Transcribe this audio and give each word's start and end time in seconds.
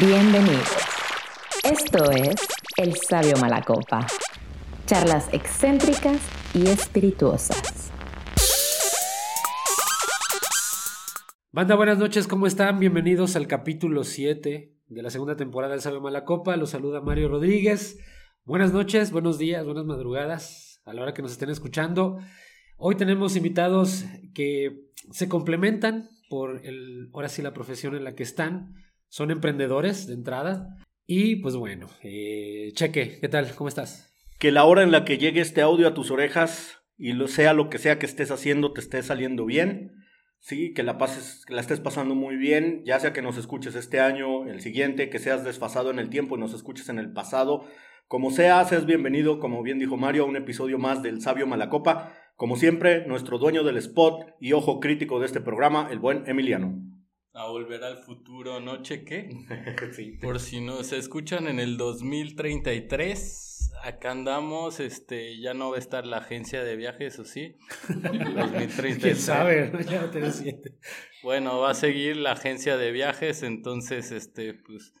Bienvenidos. 0.00 0.76
Esto 1.64 2.10
es 2.10 2.34
El 2.76 2.96
Sabio 2.96 3.34
Malacopa. 3.40 4.06
Charlas 4.84 5.32
excéntricas 5.32 6.20
y 6.52 6.66
espirituosas. 6.66 7.90
Banda, 11.50 11.76
buenas 11.76 11.96
noches, 11.96 12.26
¿cómo 12.26 12.46
están? 12.46 12.78
Bienvenidos 12.78 13.36
al 13.36 13.46
capítulo 13.46 14.04
7 14.04 14.76
de 14.86 15.02
la 15.02 15.08
segunda 15.08 15.36
temporada 15.36 15.72
del 15.72 15.80
Sabio 15.80 16.02
Malacopa. 16.02 16.56
Los 16.58 16.70
saluda 16.70 17.00
Mario 17.00 17.28
Rodríguez. 17.28 17.98
Buenas 18.44 18.74
noches, 18.74 19.12
buenos 19.12 19.38
días, 19.38 19.64
buenas 19.64 19.86
madrugadas 19.86 20.82
a 20.84 20.92
la 20.92 21.00
hora 21.00 21.14
que 21.14 21.22
nos 21.22 21.32
estén 21.32 21.48
escuchando. 21.48 22.18
Hoy 22.76 22.96
tenemos 22.96 23.34
invitados 23.34 24.04
que 24.34 24.90
se 25.10 25.26
complementan 25.26 26.10
por 26.28 26.66
el, 26.66 27.08
ahora 27.14 27.30
sí 27.30 27.40
la 27.40 27.54
profesión 27.54 27.96
en 27.96 28.04
la 28.04 28.14
que 28.14 28.24
están. 28.24 28.74
Son 29.08 29.30
emprendedores 29.30 30.06
de 30.06 30.14
entrada. 30.14 30.76
Y 31.06 31.36
pues 31.36 31.56
bueno, 31.56 31.86
eh, 32.02 32.70
Cheque, 32.74 33.18
¿qué 33.20 33.28
tal? 33.28 33.54
¿Cómo 33.54 33.68
estás? 33.68 34.12
Que 34.38 34.50
la 34.50 34.64
hora 34.64 34.82
en 34.82 34.90
la 34.90 35.04
que 35.04 35.18
llegue 35.18 35.40
este 35.40 35.62
audio 35.62 35.86
a 35.88 35.94
tus 35.94 36.10
orejas 36.10 36.80
y 36.98 37.12
lo 37.12 37.28
sea 37.28 37.52
lo 37.52 37.70
que 37.70 37.78
sea 37.78 37.98
que 37.98 38.06
estés 38.06 38.30
haciendo 38.30 38.72
te 38.72 38.80
esté 38.80 39.02
saliendo 39.02 39.44
bien. 39.44 39.92
Sí, 40.38 40.74
que 40.74 40.82
la 40.82 40.98
pases, 40.98 41.44
que 41.46 41.54
la 41.54 41.60
estés 41.60 41.80
pasando 41.80 42.14
muy 42.14 42.36
bien, 42.36 42.82
ya 42.84 43.00
sea 43.00 43.12
que 43.12 43.22
nos 43.22 43.36
escuches 43.36 43.74
este 43.74 44.00
año, 44.00 44.46
el 44.46 44.60
siguiente, 44.60 45.08
que 45.08 45.18
seas 45.18 45.44
desfasado 45.44 45.90
en 45.90 45.98
el 45.98 46.10
tiempo 46.10 46.36
y 46.36 46.40
nos 46.40 46.54
escuches 46.54 46.88
en 46.88 46.98
el 46.98 47.12
pasado. 47.12 47.64
Como 48.06 48.30
sea, 48.30 48.64
seas 48.64 48.86
bienvenido, 48.86 49.40
como 49.40 49.62
bien 49.62 49.78
dijo 49.78 49.96
Mario, 49.96 50.24
a 50.24 50.26
un 50.26 50.36
episodio 50.36 50.78
más 50.78 51.02
del 51.02 51.20
Sabio 51.20 51.46
Malacopa. 51.46 52.12
Como 52.36 52.56
siempre, 52.56 53.06
nuestro 53.06 53.38
dueño 53.38 53.64
del 53.64 53.78
spot 53.78 54.36
y 54.40 54.52
ojo 54.52 54.78
crítico 54.78 55.18
de 55.18 55.26
este 55.26 55.40
programa, 55.40 55.88
el 55.90 55.98
buen 55.98 56.22
Emiliano. 56.28 56.80
A 57.38 57.48
volver 57.48 57.84
al 57.84 57.98
futuro, 57.98 58.60
¿no 58.60 58.82
cheque? 58.82 59.28
sí. 59.92 60.12
Por 60.22 60.40
si 60.40 60.60
no 60.62 60.82
se 60.82 60.96
escuchan 60.96 61.48
en 61.48 61.60
el 61.60 61.76
2033, 61.76 63.72
acá 63.84 64.10
andamos, 64.12 64.80
este, 64.80 65.38
ya 65.38 65.52
no 65.54 65.70
va 65.70 65.76
a 65.76 65.78
estar 65.78 66.06
la 66.06 66.18
agencia 66.18 66.64
de 66.64 66.76
viajes, 66.76 67.18
¿o 67.18 67.24
sí? 67.24 67.56
2033. 67.88 68.98
¿Quién 68.98 69.16
sabe? 69.16 69.70
Ya 69.88 70.00
no 70.02 70.10
tenés 70.10 70.36
siete. 70.36 70.78
Bueno, 71.22 71.58
va 71.60 71.70
a 71.70 71.74
seguir 71.74 72.16
la 72.16 72.32
agencia 72.32 72.76
de 72.76 72.90
viajes, 72.92 73.42
entonces, 73.42 74.12
este, 74.12 74.54
pues, 74.54 74.92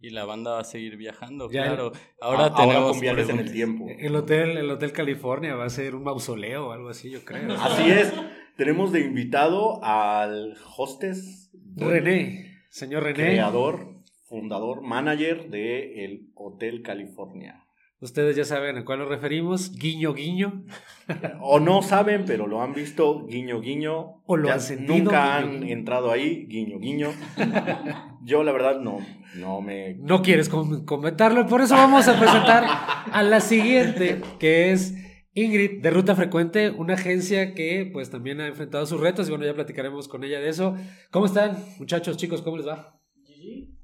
y 0.00 0.10
la 0.10 0.24
banda 0.24 0.52
va 0.52 0.60
a 0.60 0.64
seguir 0.64 0.96
viajando, 0.96 1.48
Ya, 1.50 1.64
claro. 1.66 1.92
Ahora 2.20 2.46
A- 2.46 2.54
tenemos 2.54 2.92
con 2.92 3.00
viajes 3.00 3.28
en 3.28 3.38
el 3.38 3.52
tiempo. 3.52 3.86
El 3.88 4.16
hotel, 4.16 4.56
el 4.58 4.70
Hotel 4.70 4.92
California 4.92 5.54
va 5.54 5.66
a 5.66 5.70
ser 5.70 5.94
un 5.94 6.02
mausoleo 6.04 6.68
o 6.68 6.72
algo 6.72 6.88
así, 6.88 7.10
yo 7.10 7.24
creo. 7.24 7.52
Así 7.54 7.88
es, 7.90 8.12
tenemos 8.56 8.92
de 8.92 9.00
invitado 9.00 9.82
al 9.84 10.56
hostess, 10.76 11.43
René, 11.76 12.58
señor 12.70 13.02
René. 13.02 13.14
creador, 13.14 13.94
fundador, 14.28 14.82
manager 14.82 15.48
de 15.50 16.04
el 16.04 16.28
Hotel 16.34 16.82
California. 16.82 17.60
Ustedes 18.00 18.36
ya 18.36 18.44
saben 18.44 18.76
a 18.76 18.84
cuál 18.84 18.98
nos 18.98 19.08
referimos. 19.08 19.72
Guiño, 19.78 20.12
guiño. 20.12 20.64
O 21.40 21.58
no 21.60 21.80
saben, 21.82 22.24
pero 22.26 22.46
lo 22.46 22.60
han 22.62 22.74
visto, 22.74 23.24
guiño, 23.26 23.60
guiño. 23.60 24.22
O 24.26 24.36
lo 24.36 24.48
Ya 24.48 24.54
han 24.54 24.60
sentido, 24.60 24.96
Nunca 24.96 25.38
guiño, 25.38 25.48
han 25.54 25.60
guiño. 25.60 25.72
entrado 25.72 26.10
ahí, 26.10 26.46
guiño, 26.46 26.78
guiño. 26.78 27.08
Yo, 28.22 28.42
la 28.44 28.52
verdad, 28.52 28.80
no, 28.80 28.98
no 29.36 29.60
me. 29.60 29.94
No 29.94 30.22
quieres 30.22 30.48
com- 30.48 30.84
comentarlo, 30.84 31.46
por 31.46 31.60
eso 31.62 31.74
vamos 31.74 32.06
a 32.08 32.18
presentar 32.18 32.64
a 33.10 33.22
la 33.22 33.40
siguiente, 33.40 34.20
que 34.38 34.72
es 34.72 34.94
Ingrid 35.36 35.82
de 35.82 35.90
Ruta 35.90 36.14
Frecuente, 36.14 36.70
una 36.70 36.94
agencia 36.94 37.54
que 37.54 37.90
pues 37.92 38.08
también 38.08 38.40
ha 38.40 38.46
enfrentado 38.46 38.86
sus 38.86 39.00
retos 39.00 39.26
y 39.26 39.30
bueno, 39.30 39.44
ya 39.44 39.52
platicaremos 39.52 40.06
con 40.06 40.22
ella 40.22 40.38
de 40.38 40.48
eso. 40.48 40.76
¿Cómo 41.10 41.26
están, 41.26 41.56
muchachos, 41.78 42.16
chicos? 42.16 42.40
¿Cómo 42.40 42.56
les 42.56 42.68
va? 42.68 43.00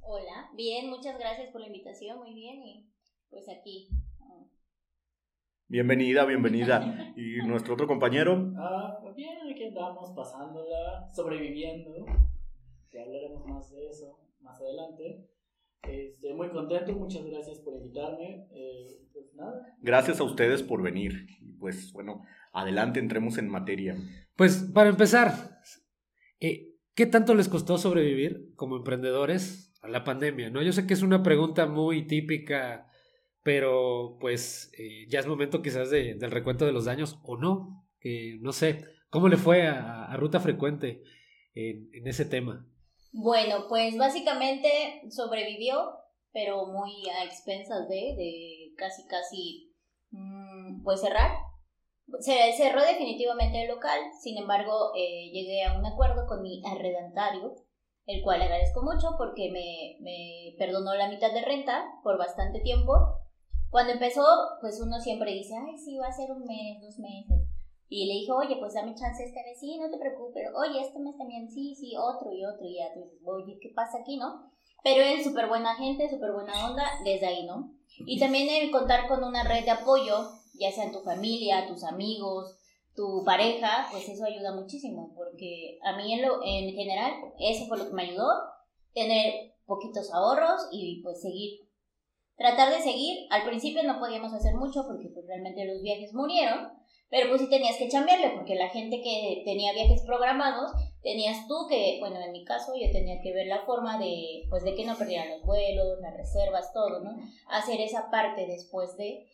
Hola, 0.00 0.50
bien, 0.56 0.88
muchas 0.88 1.18
gracias 1.18 1.50
por 1.50 1.60
la 1.60 1.66
invitación, 1.66 2.18
muy 2.18 2.34
bien, 2.34 2.62
y 2.62 2.88
pues 3.28 3.48
aquí. 3.48 3.88
Bienvenida, 5.66 6.24
bienvenida. 6.24 7.12
Y 7.16 7.44
nuestro 7.46 7.74
otro 7.74 7.88
compañero, 7.88 8.52
Ah, 8.56 9.00
bien, 9.16 9.38
aquí 9.50 9.64
andamos 9.64 10.10
pasándola, 10.14 11.10
sobreviviendo. 11.12 12.06
Ya 12.92 13.02
hablaremos 13.02 13.44
más 13.46 13.70
de 13.72 13.88
eso 13.88 14.20
más 14.40 14.60
adelante. 14.60 15.28
Este, 15.82 16.34
muy 16.34 16.50
contento, 16.50 16.92
muchas 16.92 17.24
gracias 17.24 17.58
por 17.60 17.74
invitarme. 17.74 18.46
Eh, 18.52 19.00
pues 19.12 19.34
nada, 19.34 19.76
gracias 19.80 20.20
a 20.20 20.24
ustedes 20.24 20.62
por 20.62 20.82
venir. 20.82 21.26
Pues 21.60 21.92
bueno, 21.92 22.22
adelante, 22.52 22.98
entremos 22.98 23.38
en 23.38 23.48
materia. 23.48 23.96
Pues 24.34 24.56
para 24.74 24.88
empezar, 24.90 25.60
eh, 26.40 26.70
¿qué 26.94 27.06
tanto 27.06 27.34
les 27.34 27.48
costó 27.48 27.78
sobrevivir 27.78 28.52
como 28.56 28.76
emprendedores 28.76 29.72
a 29.82 29.88
la 29.88 30.02
pandemia? 30.02 30.50
¿no? 30.50 30.62
Yo 30.62 30.72
sé 30.72 30.86
que 30.86 30.94
es 30.94 31.02
una 31.02 31.22
pregunta 31.22 31.66
muy 31.66 32.06
típica, 32.06 32.86
pero 33.42 34.16
pues 34.20 34.72
eh, 34.78 35.06
ya 35.08 35.20
es 35.20 35.26
momento 35.26 35.62
quizás 35.62 35.90
de- 35.90 36.14
del 36.14 36.30
recuento 36.30 36.66
de 36.66 36.72
los 36.72 36.86
daños 36.86 37.18
o 37.22 37.36
no. 37.36 37.86
Que 38.00 38.38
no 38.40 38.52
sé, 38.52 38.84
¿cómo 39.10 39.28
le 39.28 39.36
fue 39.36 39.66
a, 39.66 40.04
a 40.06 40.16
Ruta 40.16 40.40
Frecuente 40.40 41.02
en, 41.54 41.90
en 41.92 42.06
ese 42.08 42.24
tema? 42.24 42.66
Bueno, 43.12 43.66
pues 43.68 43.96
básicamente 43.98 45.02
sobrevivió, 45.10 45.90
pero 46.32 46.66
muy 46.66 46.92
a 47.10 47.24
expensas 47.24 47.88
de, 47.88 48.14
de 48.16 48.72
casi, 48.78 49.02
casi, 49.08 49.74
mm, 50.12 50.82
pues 50.84 51.00
cerrar. 51.00 51.30
Se 52.18 52.52
cerró 52.52 52.82
definitivamente 52.82 53.62
el 53.62 53.68
local, 53.68 54.00
sin 54.20 54.36
embargo, 54.36 54.92
eh, 54.96 55.30
llegué 55.32 55.64
a 55.64 55.78
un 55.78 55.86
acuerdo 55.86 56.26
con 56.26 56.42
mi 56.42 56.62
arrendatario, 56.66 57.54
el 58.06 58.22
cual 58.22 58.42
agradezco 58.42 58.82
mucho 58.82 59.10
porque 59.16 59.50
me, 59.50 59.96
me 60.02 60.56
perdonó 60.58 60.94
la 60.94 61.08
mitad 61.08 61.32
de 61.32 61.44
renta 61.44 61.84
por 62.02 62.18
bastante 62.18 62.60
tiempo. 62.60 62.92
Cuando 63.70 63.92
empezó, 63.92 64.24
pues 64.60 64.80
uno 64.84 64.98
siempre 64.98 65.32
dice, 65.32 65.54
ay, 65.56 65.78
sí, 65.78 65.96
va 65.98 66.08
a 66.08 66.12
ser 66.12 66.30
un 66.32 66.44
mes, 66.44 66.82
dos 66.82 66.98
meses. 66.98 67.46
Y 67.88 68.06
le 68.06 68.14
dije, 68.14 68.30
oye, 68.30 68.56
pues 68.60 68.74
dame 68.74 68.94
chance 68.94 69.24
esta 69.24 69.42
vez, 69.42 69.58
sí, 69.58 69.76
no 69.76 69.90
te 69.90 69.98
preocupes, 69.98 70.46
oye, 70.54 70.80
este 70.80 71.00
mes 71.00 71.16
también, 71.18 71.50
sí, 71.50 71.74
sí, 71.74 71.96
otro 71.96 72.32
y 72.32 72.44
otro, 72.44 72.64
y 72.64 72.76
ya 72.76 72.94
tú 72.94 73.00
dices, 73.00 73.20
oye, 73.26 73.58
¿qué 73.60 73.70
pasa 73.74 73.98
aquí, 73.98 74.16
no? 74.16 74.48
Pero 74.84 75.02
él, 75.02 75.22
súper 75.22 75.48
buena 75.48 75.74
gente, 75.74 76.08
súper 76.08 76.30
buena 76.32 76.52
onda, 76.70 76.84
desde 77.04 77.26
ahí, 77.26 77.44
¿no? 77.44 77.74
Y 78.06 78.20
también 78.20 78.48
el 78.48 78.70
contar 78.70 79.08
con 79.08 79.24
una 79.24 79.42
red 79.42 79.64
de 79.64 79.72
apoyo, 79.72 80.30
ya 80.60 80.70
sea 80.70 80.92
tu 80.92 81.00
familia, 81.00 81.66
tus 81.66 81.82
amigos, 81.84 82.56
tu 82.94 83.24
pareja, 83.24 83.88
pues 83.90 84.08
eso 84.08 84.24
ayuda 84.24 84.54
muchísimo, 84.54 85.12
porque 85.16 85.78
a 85.82 85.96
mí 85.96 86.12
en, 86.12 86.22
lo, 86.22 86.42
en 86.44 86.72
general, 86.74 87.12
eso 87.38 87.66
fue 87.66 87.78
lo 87.78 87.86
que 87.86 87.94
me 87.94 88.02
ayudó, 88.02 88.28
tener 88.92 89.54
poquitos 89.64 90.12
ahorros 90.12 90.68
y 90.72 91.00
pues 91.02 91.22
seguir, 91.22 91.60
tratar 92.36 92.72
de 92.72 92.82
seguir. 92.82 93.26
Al 93.30 93.44
principio 93.44 93.82
no 93.84 93.98
podíamos 93.98 94.32
hacer 94.32 94.54
mucho 94.54 94.84
porque 94.86 95.08
pues 95.08 95.26
realmente 95.26 95.64
los 95.64 95.82
viajes 95.82 96.12
murieron, 96.12 96.72
pero 97.08 97.28
pues 97.28 97.40
sí 97.40 97.48
tenías 97.48 97.76
que 97.76 97.88
chambearle, 97.88 98.30
porque 98.30 98.54
la 98.54 98.68
gente 98.68 99.00
que 99.02 99.42
tenía 99.44 99.72
viajes 99.72 100.02
programados, 100.02 100.70
tenías 101.02 101.46
tú 101.48 101.66
que, 101.68 101.96
bueno, 102.00 102.20
en 102.20 102.32
mi 102.32 102.44
caso 102.44 102.72
yo 102.80 102.90
tenía 102.92 103.20
que 103.20 103.32
ver 103.32 103.46
la 103.46 103.64
forma 103.64 103.98
de, 103.98 104.44
pues 104.48 104.62
de 104.62 104.74
que 104.74 104.84
no 104.84 104.96
perdieran 104.96 105.30
los 105.30 105.42
vuelos, 105.42 106.00
las 106.00 106.16
reservas, 106.16 106.72
todo, 106.72 107.00
¿no? 107.00 107.16
Hacer 107.48 107.80
esa 107.80 108.10
parte 108.10 108.46
después 108.46 108.96
de, 108.96 109.26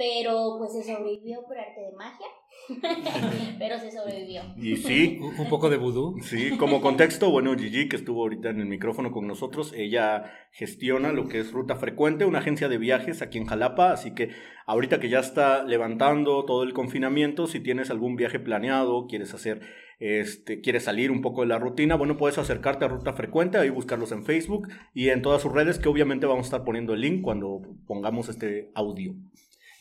pero 0.00 0.56
pues 0.56 0.72
se 0.72 0.82
sobrevivió 0.82 1.44
por 1.46 1.58
arte 1.58 1.78
de 1.82 1.92
magia, 1.92 2.26
pero 3.58 3.78
se 3.78 3.92
sobrevivió. 3.92 4.40
Y 4.56 4.76
sí, 4.76 5.18
Un, 5.20 5.46
poco 5.50 5.68
de 5.68 5.76
vudú. 5.76 6.16
Sí, 6.22 6.56
como 6.56 6.80
contexto, 6.80 7.30
bueno, 7.30 7.54
Gigi, 7.54 7.86
que 7.86 7.96
estuvo 7.96 8.22
ahorita 8.22 8.48
en 8.48 8.60
el 8.60 8.66
micrófono 8.66 9.12
con 9.12 9.26
nosotros, 9.26 9.74
ella 9.76 10.24
gestiona 10.52 11.12
lo 11.12 11.28
que 11.28 11.40
es 11.40 11.52
Ruta 11.52 11.76
Frecuente, 11.76 12.24
una 12.24 12.38
agencia 12.38 12.70
de 12.70 12.78
viajes 12.78 13.20
aquí 13.20 13.36
en 13.36 13.44
Jalapa, 13.44 13.92
así 13.92 14.14
que 14.14 14.30
ahorita 14.64 15.00
que 15.00 15.10
ya 15.10 15.18
está 15.18 15.64
levantando 15.64 16.46
todo 16.46 16.62
el 16.62 16.72
confinamiento, 16.72 17.46
si 17.46 17.60
tienes 17.60 17.90
algún 17.90 18.16
viaje 18.16 18.40
planeado, 18.40 19.06
quieres 19.06 19.34
hacer, 19.34 19.60
este, 19.98 20.62
quieres 20.62 20.84
salir 20.84 21.10
un 21.10 21.20
poco 21.20 21.42
de 21.42 21.48
la 21.48 21.58
rutina, 21.58 21.96
bueno, 21.96 22.16
puedes 22.16 22.38
acercarte 22.38 22.86
a 22.86 22.88
Ruta 22.88 23.12
Frecuente, 23.12 23.58
ahí 23.58 23.68
buscarlos 23.68 24.12
en 24.12 24.24
Facebook 24.24 24.66
y 24.94 25.10
en 25.10 25.20
todas 25.20 25.42
sus 25.42 25.52
redes, 25.52 25.78
que 25.78 25.90
obviamente 25.90 26.24
vamos 26.24 26.46
a 26.46 26.48
estar 26.48 26.64
poniendo 26.64 26.94
el 26.94 27.02
link 27.02 27.20
cuando 27.20 27.60
pongamos 27.86 28.30
este 28.30 28.70
audio. 28.74 29.14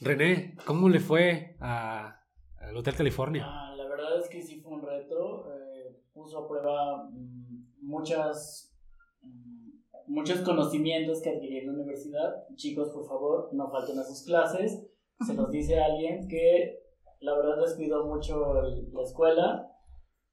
René, 0.02 0.56
¿cómo 0.66 0.88
le 0.90 1.00
fue 1.00 1.56
al 1.60 2.76
Hotel 2.76 2.96
California? 2.96 3.44
Ah, 3.46 3.74
la 3.76 3.88
verdad 3.88 4.20
es 4.20 4.30
que 4.30 4.42
sí 4.42 4.62
fue 4.62 4.74
un 4.74 4.82
reto. 4.82 5.46
eh, 5.54 6.00
puso 6.14 6.40
a 6.40 6.48
prueba 6.48 7.10
mm, 7.12 7.66
muchas, 7.82 8.74
mm, 9.22 9.70
muchos 10.08 10.40
conocimientos 10.42 11.22
que 11.22 11.30
adquirí 11.30 11.58
en 11.60 11.68
la 11.68 11.74
universidad. 11.74 12.46
Chicos, 12.56 12.90
por 12.90 13.06
favor, 13.08 13.50
no 13.54 13.70
falten 13.70 14.00
a 14.00 14.04
sus 14.04 14.24
clases. 14.26 14.86
Se 15.26 15.34
los 15.34 15.52
dice 15.52 15.80
alguien 15.80 16.28
que 16.30 16.80
la 17.20 17.36
verdad 17.36 17.62
descuidó 17.62 18.06
mucho 18.06 18.58
el- 18.62 18.92
la 18.94 19.04
escuela. 19.04 19.66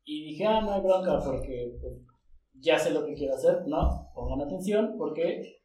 Y 0.04 0.28
dije, 0.28 0.46
ah, 0.46 0.60
no 0.60 0.72
hay 0.72 0.80
bronca 0.80 1.20
porque 1.24 1.76
pues, 1.80 1.94
ya 2.54 2.78
sé 2.78 2.90
lo 2.92 3.04
que 3.04 3.14
quiero 3.14 3.34
hacer. 3.34 3.66
No, 3.66 4.10
pongan 4.14 4.42
atención 4.42 4.94
porque 4.96 5.56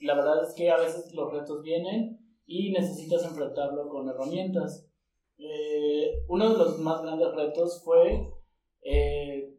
la 0.00 0.14
verdad 0.14 0.42
es 0.46 0.54
que 0.54 0.70
a 0.70 0.78
veces 0.78 1.12
los 1.12 1.30
retos 1.30 1.62
vienen 1.62 2.19
y 2.52 2.72
necesitas 2.72 3.24
enfrentarlo 3.24 3.88
con 3.88 4.08
herramientas. 4.08 4.84
Eh, 5.38 6.24
uno 6.26 6.50
de 6.50 6.58
los 6.58 6.80
más 6.80 7.00
grandes 7.00 7.32
retos 7.32 7.80
fue 7.84 8.28
eh, 8.82 9.54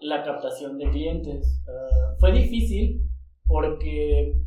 la 0.00 0.24
captación 0.24 0.76
de 0.76 0.90
clientes. 0.90 1.62
Ah, 1.68 2.16
fue 2.18 2.32
difícil 2.32 3.08
porque 3.46 4.42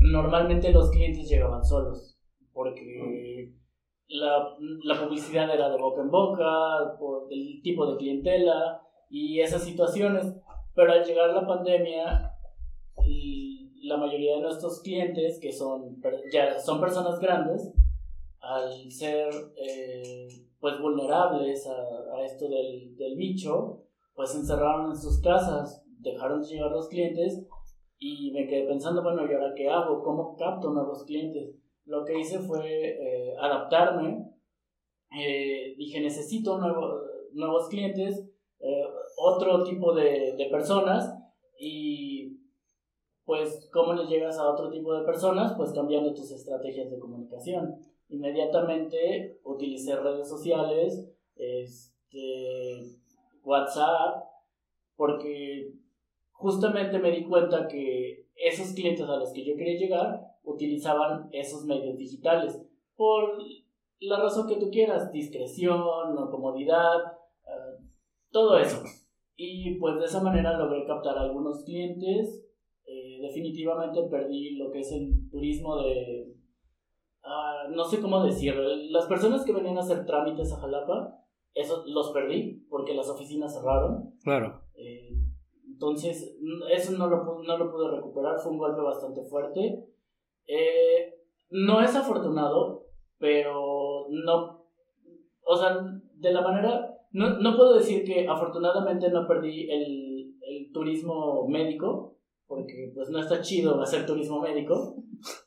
normalmente 0.00 0.72
los 0.72 0.90
clientes 0.90 1.28
llegaban 1.28 1.62
solos, 1.62 2.18
porque 2.54 3.52
la, 4.08 4.56
la 4.84 5.04
publicidad 5.04 5.52
era 5.52 5.68
de 5.68 5.76
boca 5.76 6.00
en 6.00 6.10
boca, 6.10 6.96
por 6.98 7.30
el 7.30 7.60
tipo 7.62 7.86
de 7.86 7.98
clientela 7.98 8.80
y 9.10 9.40
esas 9.40 9.62
situaciones, 9.62 10.34
pero 10.74 10.90
al 10.90 11.04
llegar 11.04 11.34
la 11.34 11.46
pandemia, 11.46 12.32
la 13.84 13.96
mayoría 13.98 14.36
de 14.36 14.42
nuestros 14.42 14.80
clientes, 14.80 15.38
que 15.40 15.52
son, 15.52 16.00
ya 16.32 16.58
son 16.58 16.80
personas 16.80 17.18
grandes, 17.20 17.72
al 18.40 18.90
ser 18.90 19.28
eh, 19.56 20.28
pues 20.58 20.80
vulnerables 20.80 21.66
a, 21.66 22.16
a 22.16 22.24
esto 22.24 22.48
del, 22.48 22.96
del, 22.96 23.16
bicho, 23.16 23.82
pues 24.14 24.30
se 24.30 24.38
encerraron 24.38 24.90
en 24.90 24.96
sus 24.96 25.20
casas, 25.20 25.84
dejaron 26.00 26.40
de 26.40 26.48
llegar 26.48 26.70
los 26.70 26.88
clientes 26.88 27.46
y 27.98 28.32
me 28.32 28.46
quedé 28.46 28.66
pensando, 28.66 29.02
bueno, 29.02 29.30
¿y 29.30 29.34
ahora 29.34 29.54
qué 29.54 29.68
hago? 29.68 30.02
¿Cómo 30.02 30.36
capto 30.36 30.70
nuevos 30.70 31.04
clientes? 31.04 31.54
Lo 31.84 32.04
que 32.04 32.18
hice 32.18 32.38
fue 32.38 32.62
eh, 32.66 33.34
adaptarme, 33.38 34.30
eh, 35.18 35.74
dije, 35.76 36.00
necesito 36.00 36.58
nuevo, 36.58 37.00
nuevos 37.32 37.68
clientes, 37.68 38.30
otro 39.18 39.62
tipo 39.62 39.94
de, 39.94 40.34
de 40.38 40.48
personas 40.50 41.14
y 41.58 42.13
pues 43.24 43.68
cómo 43.72 43.94
le 43.94 44.06
llegas 44.06 44.38
a 44.38 44.48
otro 44.48 44.70
tipo 44.70 44.94
de 44.94 45.04
personas, 45.04 45.54
pues 45.56 45.72
cambiando 45.72 46.12
tus 46.12 46.30
estrategias 46.30 46.90
de 46.90 46.98
comunicación. 46.98 47.76
Inmediatamente 48.08 49.40
utilicé 49.44 49.96
redes 49.96 50.28
sociales, 50.28 51.08
este, 51.36 52.98
WhatsApp, 53.42 54.24
porque 54.96 55.72
justamente 56.32 56.98
me 56.98 57.10
di 57.10 57.24
cuenta 57.24 57.66
que 57.66 58.26
esos 58.36 58.74
clientes 58.74 59.08
a 59.08 59.16
los 59.16 59.32
que 59.32 59.44
yo 59.44 59.56
quería 59.56 59.78
llegar 59.78 60.20
utilizaban 60.42 61.28
esos 61.32 61.64
medios 61.64 61.96
digitales 61.96 62.60
por 62.96 63.38
la 64.00 64.20
razón 64.20 64.46
que 64.46 64.56
tú 64.56 64.70
quieras, 64.70 65.10
discreción 65.12 65.80
o 65.80 66.30
comodidad, 66.30 67.16
eh, 67.46 67.84
todo 68.30 68.58
eso. 68.58 68.82
Y 69.36 69.76
pues 69.76 69.98
de 69.98 70.04
esa 70.04 70.22
manera 70.22 70.58
logré 70.58 70.86
captar 70.86 71.18
algunos 71.18 71.64
clientes. 71.64 72.43
Definitivamente 73.26 74.02
perdí 74.10 74.56
lo 74.56 74.70
que 74.70 74.80
es 74.80 74.92
el 74.92 75.28
turismo 75.30 75.82
de... 75.82 76.34
Uh, 77.22 77.74
no 77.74 77.84
sé 77.84 78.00
cómo 78.00 78.22
decirlo. 78.22 78.62
Las 78.90 79.06
personas 79.06 79.44
que 79.44 79.52
venían 79.52 79.76
a 79.76 79.80
hacer 79.80 80.04
trámites 80.04 80.52
a 80.52 80.58
Jalapa, 80.58 81.20
eso 81.54 81.84
los 81.86 82.12
perdí 82.12 82.66
porque 82.68 82.94
las 82.94 83.08
oficinas 83.08 83.54
cerraron. 83.54 84.14
Claro. 84.22 84.62
Eh, 84.74 85.10
entonces, 85.66 86.38
eso 86.70 86.92
no 86.98 87.08
lo, 87.08 87.42
no 87.42 87.58
lo 87.58 87.72
pude 87.72 87.90
recuperar. 87.90 88.38
Fue 88.38 88.52
un 88.52 88.58
golpe 88.58 88.82
bastante 88.82 89.22
fuerte. 89.24 89.86
Eh, 90.46 91.14
no 91.50 91.80
es 91.80 91.94
afortunado, 91.96 92.86
pero 93.18 94.06
no... 94.10 94.64
O 95.46 95.56
sea, 95.56 95.78
de 96.14 96.32
la 96.32 96.42
manera 96.42 96.94
no, 97.14 97.38
no 97.38 97.56
puedo 97.56 97.74
decir 97.74 98.04
que 98.04 98.26
afortunadamente 98.28 99.08
no 99.08 99.26
perdí 99.28 99.70
el, 99.70 100.34
el 100.42 100.72
turismo 100.72 101.46
médico, 101.48 102.13
porque 102.54 102.92
pues 102.94 103.10
no 103.10 103.18
está 103.18 103.40
chido 103.40 103.80
hacer 103.80 104.06
turismo 104.06 104.40
médico, 104.40 104.96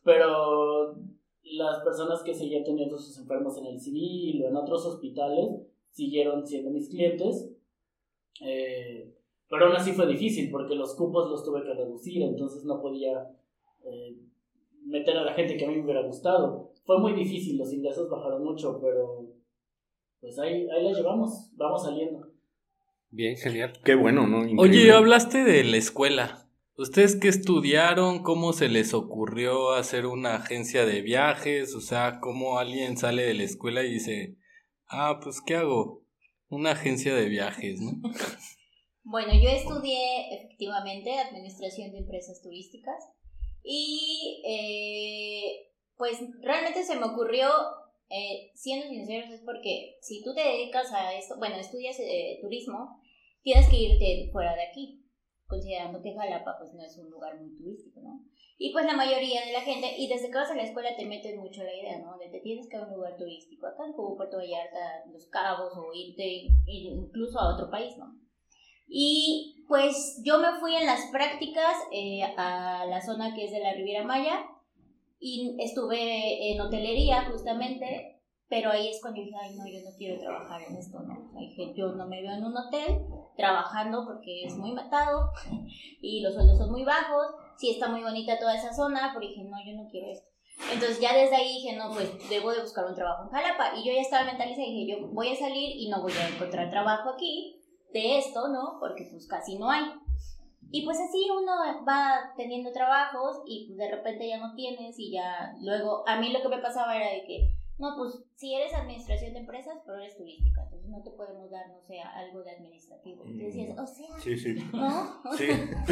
pero 0.04 0.96
las 1.44 1.80
personas 1.84 2.24
que 2.24 2.34
seguían 2.34 2.64
teniendo 2.64 2.98
sus 2.98 3.18
enfermos 3.18 3.58
en 3.58 3.68
el 3.68 3.80
civil 3.80 4.44
o 4.44 4.48
en 4.48 4.56
otros 4.56 4.86
hospitales 4.86 5.62
siguieron 5.92 6.46
siendo 6.46 6.72
mis 6.72 6.90
clientes. 6.90 7.50
Eh, 8.42 9.14
pero 9.50 9.66
aún 9.66 9.76
así 9.76 9.94
fue 9.94 10.08
difícil 10.08 10.52
porque 10.52 10.76
los 10.76 10.96
cupos 10.96 11.30
los 11.30 11.44
tuve 11.44 11.64
que 11.64 11.74
reducir, 11.74 12.22
entonces 12.22 12.66
no 12.66 12.82
podía 12.82 13.30
eh, 13.86 14.18
meter 14.86 15.18
a 15.18 15.24
la 15.24 15.34
gente 15.34 15.56
que 15.56 15.66
a 15.66 15.70
mí 15.70 15.78
me 15.78 15.84
hubiera 15.84 16.04
gustado. 16.04 16.72
Fue 16.86 17.00
muy 17.00 17.14
difícil, 17.14 17.58
los 17.58 17.72
ingresos 17.74 18.10
bajaron 18.10 18.44
mucho, 18.44 18.80
pero 18.82 19.28
pues 20.20 20.38
ahí, 20.40 20.68
ahí 20.70 20.84
la 20.84 20.94
llevamos, 20.94 21.52
vamos 21.56 21.84
saliendo. 21.84 22.28
Bien, 23.10 23.38
genial. 23.38 23.74
Qué 23.84 23.96
bueno, 23.96 24.28
¿no? 24.28 24.40
Oye, 24.62 24.92
hablaste 24.92 25.44
de 25.44 25.64
la 25.64 25.78
escuela. 25.78 26.47
¿Ustedes 26.80 27.16
qué 27.16 27.28
estudiaron? 27.28 28.22
¿Cómo 28.22 28.54
se 28.54 28.70
les 28.70 28.94
ocurrió 28.94 29.72
hacer 29.72 30.06
una 30.06 30.36
agencia 30.36 30.86
de 30.86 31.02
viajes? 31.02 31.74
O 31.74 31.82
sea, 31.82 32.20
¿cómo 32.22 32.60
alguien 32.60 32.98
sale 32.98 33.24
de 33.24 33.34
la 33.34 33.44
escuela 33.46 33.82
y 33.82 33.94
dice, 33.94 34.36
ah, 34.88 35.20
pues, 35.24 35.42
¿qué 35.42 35.56
hago? 35.56 36.04
Una 36.50 36.74
agencia 36.74 37.16
de 37.16 37.30
viajes, 37.30 37.82
¿no? 37.82 37.94
bueno, 39.04 39.34
yo 39.34 39.50
estudié 39.50 40.36
efectivamente 40.36 41.18
Administración 41.18 41.94
de 41.94 41.98
Empresas 41.98 42.44
Turísticas 42.44 43.04
y 43.64 44.44
eh, 44.46 45.72
pues 45.96 46.20
realmente 46.44 46.84
se 46.84 46.96
me 46.96 47.06
ocurrió 47.06 47.50
eh, 48.12 48.52
siendo 48.54 48.88
sinceros, 48.88 49.32
es 49.32 49.42
porque 49.42 49.98
si 50.04 50.22
tú 50.22 50.36
te 50.36 50.42
dedicas 50.42 50.94
a 50.94 51.16
esto, 51.16 51.40
bueno, 51.40 51.56
estudias 51.56 52.00
eh, 52.00 52.38
turismo, 52.40 53.02
tienes 53.42 53.68
que 53.68 53.78
irte 53.78 54.30
fuera 54.32 54.54
de 54.56 54.62
aquí, 54.62 55.07
considerando 55.48 56.02
que 56.02 56.14
Jalapa 56.14 56.58
pues 56.60 56.74
no 56.74 56.84
es 56.84 56.98
un 56.98 57.10
lugar 57.10 57.40
muy 57.40 57.56
turístico, 57.56 58.02
¿no? 58.02 58.22
Y 58.58 58.74
pues 58.74 58.86
la 58.86 58.96
mayoría 58.96 59.46
de 59.46 59.54
la 59.54 59.62
gente, 59.62 59.96
y 59.98 60.08
desde 60.08 60.30
que 60.30 60.38
vas 60.38 60.50
a 60.50 60.56
la 60.56 60.64
escuela 60.64 60.96
te 60.96 61.06
meten 61.06 61.40
mucho 61.40 61.64
la 61.64 61.74
idea, 61.74 62.00
¿no? 62.00 62.18
De 62.18 62.30
que 62.32 62.40
tienes 62.40 62.68
que 62.68 62.76
ir 62.76 62.84
a 62.84 62.88
un 62.88 62.96
lugar 62.96 63.16
turístico, 63.16 63.68
acá 63.68 63.86
en 63.86 63.94
Puerto 63.94 64.38
Vallarta, 64.38 65.06
Los 65.12 65.28
Cabos, 65.28 65.74
o 65.78 65.94
irte 65.94 66.48
incluso 66.66 67.40
a 67.40 67.54
otro 67.54 67.70
país, 67.70 67.96
¿no? 67.98 68.20
Y 68.88 69.64
pues 69.68 70.22
yo 70.24 70.40
me 70.40 70.60
fui 70.60 70.76
en 70.76 70.86
las 70.86 71.06
prácticas 71.12 71.76
eh, 71.92 72.24
a 72.38 72.86
la 72.86 73.02
zona 73.02 73.36
que 73.36 73.46
es 73.46 73.52
de 73.52 73.60
la 73.60 73.74
Riviera 73.74 74.04
Maya, 74.04 74.46
y 75.20 75.56
estuve 75.60 76.52
en 76.52 76.62
hotelería 76.62 77.26
justamente, 77.26 78.17
pero 78.50 78.72
ahí 78.72 78.90
es 78.90 79.02
cuando 79.02 79.22
dije, 79.22 79.36
ay, 79.42 79.56
no, 79.56 79.68
yo 79.68 79.80
no 79.84 79.96
quiero 79.98 80.20
trabajar 80.20 80.62
en 80.62 80.76
esto, 80.78 81.00
¿no? 81.02 81.32
dije, 81.40 81.74
yo 81.76 81.94
no 81.94 82.08
me 82.08 82.22
veo 82.22 82.34
en 82.34 82.46
un 82.46 82.56
hotel 82.56 83.06
trabajando 83.36 84.06
porque 84.06 84.46
es 84.46 84.56
muy 84.56 84.72
matado 84.72 85.32
y 86.02 86.22
los 86.22 86.34
sueldos 86.34 86.58
son 86.58 86.72
muy 86.72 86.84
bajos, 86.84 87.28
sí 87.58 87.72
está 87.72 87.90
muy 87.90 88.02
bonita 88.02 88.40
toda 88.40 88.56
esa 88.56 88.74
zona, 88.74 89.12
pero 89.14 89.28
dije, 89.28 89.44
no, 89.44 89.58
yo 89.66 89.74
no 89.74 89.90
quiero 89.90 90.08
esto. 90.12 90.28
Entonces 90.72 91.00
ya 91.00 91.16
desde 91.16 91.36
ahí 91.36 91.62
dije, 91.62 91.76
no, 91.76 91.92
pues 91.92 92.30
debo 92.30 92.52
de 92.52 92.62
buscar 92.62 92.86
un 92.86 92.96
trabajo 92.96 93.24
en 93.26 93.30
Jalapa. 93.30 93.76
Y 93.78 93.86
yo 93.86 93.94
ya 93.94 94.02
estaba 94.02 94.26
mentalizada 94.26 94.68
y 94.68 94.74
dije, 94.74 95.00
yo 95.00 95.08
voy 95.10 95.30
a 95.30 95.36
salir 95.36 95.76
y 95.78 95.88
no 95.88 96.02
voy 96.02 96.14
a 96.14 96.28
encontrar 96.28 96.70
trabajo 96.70 97.12
aquí 97.12 97.62
de 97.94 98.18
esto, 98.18 98.48
¿no? 98.48 98.78
Porque 98.80 99.08
pues 99.12 99.28
casi 99.28 99.58
no 99.58 99.70
hay. 99.70 99.86
Y 100.72 100.84
pues 100.84 101.00
así 101.00 101.30
uno 101.30 101.54
va 101.88 102.34
teniendo 102.36 102.72
trabajos 102.72 103.42
y 103.46 103.68
pues 103.68 103.78
de 103.78 103.96
repente 103.96 104.28
ya 104.28 104.38
no 104.38 104.54
tienes 104.56 105.00
y 105.00 105.12
ya 105.12 105.56
luego, 105.62 106.04
a 106.08 106.20
mí 106.20 106.32
lo 106.32 106.42
que 106.42 106.50
me 106.50 106.62
pasaba 106.62 106.98
era 106.98 107.12
de 107.12 107.24
que, 107.26 107.57
no, 107.80 107.96
pues 107.96 108.24
si 108.36 108.56
eres 108.56 108.74
administración 108.74 109.34
de 109.34 109.40
empresas, 109.40 109.76
pero 109.86 110.00
eres 110.00 110.18
turística, 110.18 110.64
entonces 110.64 110.90
no 110.90 111.04
te 111.04 111.12
podemos 111.12 111.52
dar, 111.52 111.70
no 111.70 111.82
sé, 111.82 112.00
algo 112.00 112.44
de 112.44 112.52
administrativo. 112.52 113.24
Entonces 113.24 113.56
decías, 113.56 113.78
o 113.78 113.86
sea, 113.86 114.20
sí, 114.20 114.38
sí. 114.38 114.56
¿no? 114.74 115.22
Sí. 115.38 115.48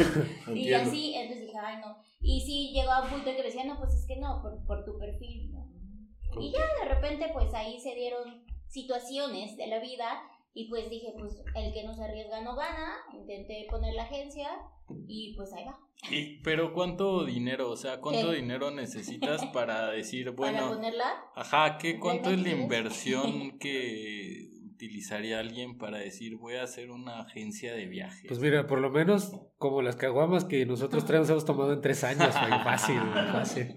y 0.54 0.72
así, 0.72 1.14
entonces 1.14 1.46
dije, 1.46 1.58
ay, 1.58 1.80
no. 1.80 1.96
Y 2.20 2.40
sí 2.40 2.72
llegó 2.72 2.90
a 2.90 3.04
un 3.04 3.10
punto 3.10 3.36
que 3.36 3.42
decía, 3.42 3.64
no, 3.64 3.78
pues 3.78 3.94
es 3.94 4.06
que 4.06 4.16
no, 4.16 4.42
por, 4.42 4.64
por 4.66 4.84
tu 4.84 4.98
perfil, 4.98 5.52
¿no? 5.52 5.66
Y 6.40 6.52
ya 6.52 6.60
de 6.82 6.94
repente, 6.94 7.30
pues 7.32 7.54
ahí 7.54 7.80
se 7.80 7.94
dieron 7.94 8.44
situaciones 8.66 9.56
de 9.56 9.68
la 9.68 9.78
vida 9.78 10.22
y 10.56 10.70
pues 10.70 10.88
dije, 10.88 11.12
pues 11.18 11.34
el 11.54 11.74
que 11.74 11.84
no 11.84 11.94
se 11.94 12.02
arriesga 12.02 12.40
no 12.40 12.56
gana. 12.56 12.96
Intenté 13.12 13.66
poner 13.68 13.92
la 13.92 14.04
agencia 14.04 14.48
y 15.06 15.34
pues 15.36 15.52
ahí 15.52 15.66
va. 15.66 15.78
Y, 16.10 16.40
pero 16.40 16.72
¿cuánto 16.72 17.26
dinero? 17.26 17.70
O 17.70 17.76
sea, 17.76 18.00
¿cuánto 18.00 18.32
dinero 18.32 18.70
necesitas 18.70 19.44
para 19.52 19.90
decir, 19.90 20.30
bueno... 20.30 20.60
¿Para 20.60 20.68
ponerla? 20.70 21.24
Ajá, 21.34 21.76
¿qué, 21.76 22.00
¿cuánto 22.00 22.30
es 22.30 22.40
la 22.40 22.48
inversión 22.48 23.58
que 23.60 24.48
utilizaría 24.64 25.40
alguien 25.40 25.76
para 25.76 25.98
decir 25.98 26.36
voy 26.36 26.54
a 26.54 26.62
hacer 26.62 26.90
una 26.90 27.20
agencia 27.20 27.74
de 27.74 27.84
viajes? 27.84 28.24
Pues 28.26 28.40
mira, 28.40 28.66
por 28.66 28.80
lo 28.80 28.88
menos 28.88 29.32
como 29.58 29.80
las 29.80 29.96
caguamas 29.96 30.44
que 30.44 30.66
nosotros 30.66 31.06
tres 31.06 31.30
hemos 31.30 31.44
tomado 31.44 31.72
en 31.72 31.80
tres 31.80 32.04
años, 32.04 32.34
fácil, 32.64 33.00
fácil. 33.32 33.74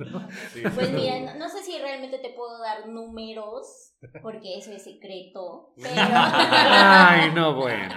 Pues 0.75 0.91
mira, 0.91 1.35
no 1.35 1.47
sé 1.47 1.63
si 1.63 1.77
realmente 1.77 2.19
te 2.19 2.31
puedo 2.31 2.59
dar 2.59 2.87
números 2.89 3.93
porque 4.21 4.57
eso 4.57 4.71
es 4.71 4.83
secreto. 4.83 5.73
Pero... 5.81 5.93
Ay, 5.95 7.31
no, 7.33 7.55
bueno. 7.55 7.93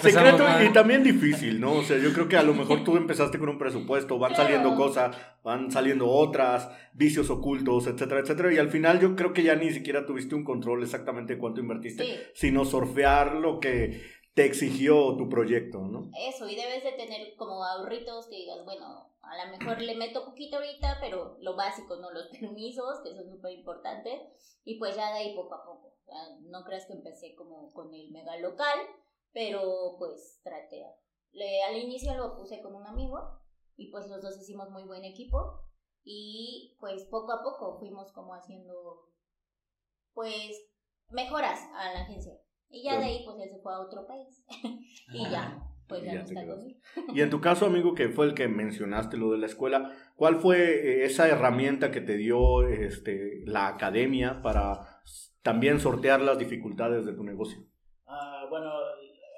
Secreto 0.00 0.44
y 0.64 0.72
también 0.72 1.02
difícil, 1.02 1.60
¿no? 1.60 1.74
O 1.74 1.82
sea, 1.82 1.98
yo 1.98 2.12
creo 2.12 2.28
que 2.28 2.36
a 2.36 2.42
lo 2.42 2.54
mejor 2.54 2.84
tú 2.84 2.96
empezaste 2.96 3.38
con 3.38 3.48
un 3.48 3.58
presupuesto, 3.58 4.18
van 4.18 4.34
saliendo 4.34 4.74
cosas, 4.76 5.16
van 5.42 5.70
saliendo 5.70 6.08
otras, 6.08 6.68
vicios 6.92 7.30
ocultos, 7.30 7.86
etcétera, 7.86 8.20
etcétera, 8.20 8.52
y 8.52 8.58
al 8.58 8.70
final 8.70 9.00
yo 9.00 9.14
creo 9.14 9.32
que 9.32 9.42
ya 9.42 9.54
ni 9.56 9.70
siquiera 9.70 10.06
tuviste 10.06 10.34
un 10.34 10.44
control 10.44 10.82
exactamente 10.82 11.34
de 11.34 11.38
cuánto 11.38 11.60
invertiste, 11.60 12.30
sino 12.34 12.64
surfear 12.64 13.34
lo 13.34 13.60
que 13.60 14.02
te 14.34 14.44
exigió 14.44 15.16
tu 15.16 15.28
proyecto, 15.28 15.78
¿no? 15.78 16.10
Eso, 16.18 16.48
y 16.48 16.56
debes 16.56 16.82
de 16.82 16.92
tener 16.92 17.36
como 17.36 17.64
ahorritos 17.64 18.26
que 18.26 18.36
digas, 18.36 18.64
bueno, 18.64 19.10
a 19.22 19.46
lo 19.46 19.56
mejor 19.56 19.80
le 19.80 19.94
meto 19.94 20.24
poquito 20.24 20.56
ahorita, 20.56 20.98
pero 21.00 21.36
lo 21.40 21.56
básico, 21.56 21.96
¿no? 21.96 22.10
Los 22.10 22.28
permisos, 22.40 23.00
que 23.02 23.14
son 23.14 23.30
súper 23.30 23.52
importantes, 23.52 24.20
y 24.64 24.78
pues 24.78 24.96
ya 24.96 25.12
de 25.12 25.18
ahí 25.20 25.36
poco 25.36 25.54
a 25.54 25.64
poco. 25.64 25.94
no 26.42 26.64
creas 26.64 26.86
que 26.86 26.94
empecé 26.94 27.34
como 27.34 27.72
con 27.72 27.94
el 27.94 28.10
mega 28.10 28.36
local, 28.38 28.78
pero 29.32 29.96
pues 29.98 30.40
traté. 30.42 30.84
Al 31.68 31.76
inicio 31.76 32.14
lo 32.14 32.36
puse 32.36 32.60
con 32.60 32.74
un 32.74 32.86
amigo, 32.86 33.18
y 33.76 33.90
pues 33.90 34.08
los 34.08 34.22
dos 34.22 34.40
hicimos 34.40 34.70
muy 34.70 34.84
buen 34.84 35.04
equipo 35.04 35.60
y 36.04 36.76
pues 36.80 37.04
poco 37.04 37.32
a 37.32 37.42
poco 37.42 37.78
fuimos 37.78 38.12
como 38.12 38.34
haciendo 38.34 39.08
pues 40.12 40.56
mejoras 41.08 41.60
a 41.74 41.92
la 41.92 42.02
agencia. 42.02 42.38
Y 42.74 42.82
ya 42.82 42.98
de 42.98 43.04
ahí 43.04 43.22
pues 43.24 43.36
él 43.40 43.48
se 43.48 43.58
fue 43.60 43.72
a 43.72 43.80
otro 43.80 44.06
país 44.06 44.44
y 45.12 45.30
ya 45.30 45.62
pues 45.88 46.02
ya, 46.02 46.12
Ya 46.12 46.18
no 46.18 46.24
está 46.24 46.46
conmigo. 46.46 46.78
Y 47.14 47.20
en 47.20 47.30
tu 47.30 47.40
caso, 47.40 47.66
amigo, 47.66 47.94
que 47.94 48.08
fue 48.08 48.26
el 48.26 48.34
que 48.34 48.48
mencionaste 48.48 49.16
lo 49.16 49.32
de 49.32 49.38
la 49.38 49.46
escuela, 49.46 49.92
¿cuál 50.16 50.36
fue 50.36 50.58
eh, 50.58 51.04
esa 51.04 51.28
herramienta 51.28 51.90
que 51.90 52.00
te 52.00 52.16
dio 52.16 52.66
este, 52.66 53.42
la 53.44 53.68
academia 53.68 54.40
para 54.42 55.02
también 55.42 55.80
sortear 55.80 56.22
las 56.22 56.38
dificultades 56.38 57.04
de 57.04 57.12
tu 57.12 57.22
negocio? 57.22 57.58
Ah, 58.06 58.46
bueno, 58.48 58.72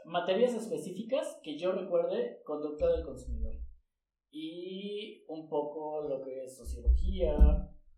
materias 0.05 0.55
específicas 0.55 1.41
que 1.43 1.59
yo 1.59 1.73
recuerde, 1.73 2.41
conducta 2.45 2.87
del 2.89 3.05
consumidor. 3.05 3.55
Y 4.31 5.25
un 5.29 5.49
poco 5.49 6.09
lo 6.09 6.23
que 6.23 6.45
es 6.45 6.57
sociología 6.57 7.37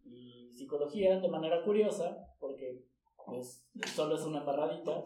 y 0.05 0.51
psicología 0.53 1.21
de 1.21 1.29
manera 1.29 1.63
curiosa, 1.65 2.17
porque 2.41 2.85
pues 3.27 3.69
solo 3.95 4.15
es 4.15 4.25
una 4.25 4.39
embarradita, 4.39 5.05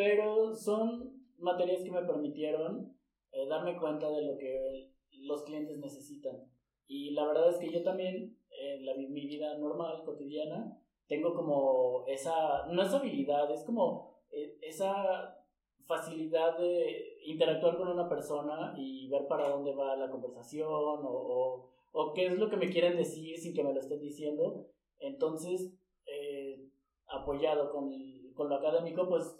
pero 0.00 0.54
son 0.54 1.12
materias 1.40 1.82
que 1.82 1.90
me 1.90 2.00
permitieron 2.00 2.96
eh, 3.32 3.46
darme 3.46 3.76
cuenta 3.76 4.08
de 4.08 4.22
lo 4.22 4.38
que 4.38 4.94
los 5.12 5.42
clientes 5.42 5.76
necesitan. 5.76 6.42
Y 6.86 7.10
la 7.10 7.26
verdad 7.26 7.50
es 7.50 7.58
que 7.58 7.70
yo 7.70 7.82
también, 7.82 8.34
en 8.48 8.86
la, 8.86 8.94
mi 8.94 9.26
vida 9.26 9.58
normal, 9.58 10.02
cotidiana, 10.06 10.80
tengo 11.06 11.34
como 11.34 12.06
esa, 12.06 12.66
no 12.68 12.80
es 12.80 12.94
habilidad, 12.94 13.50
es 13.50 13.62
como 13.64 14.22
eh, 14.30 14.56
esa 14.62 15.36
facilidad 15.84 16.56
de 16.56 17.18
interactuar 17.26 17.76
con 17.76 17.88
una 17.88 18.08
persona 18.08 18.72
y 18.78 19.06
ver 19.10 19.26
para 19.26 19.50
dónde 19.50 19.74
va 19.74 19.96
la 19.96 20.10
conversación 20.10 20.66
o, 20.66 21.10
o, 21.10 21.70
o 21.92 22.12
qué 22.14 22.24
es 22.24 22.38
lo 22.38 22.48
que 22.48 22.56
me 22.56 22.70
quieren 22.70 22.96
decir 22.96 23.36
sin 23.36 23.52
que 23.52 23.62
me 23.62 23.74
lo 23.74 23.80
estén 23.80 24.00
diciendo. 24.00 24.66
Entonces, 24.98 25.74
eh, 26.06 26.70
apoyado 27.06 27.70
con, 27.70 27.92
con 28.32 28.48
lo 28.48 28.54
académico, 28.54 29.06
pues 29.06 29.36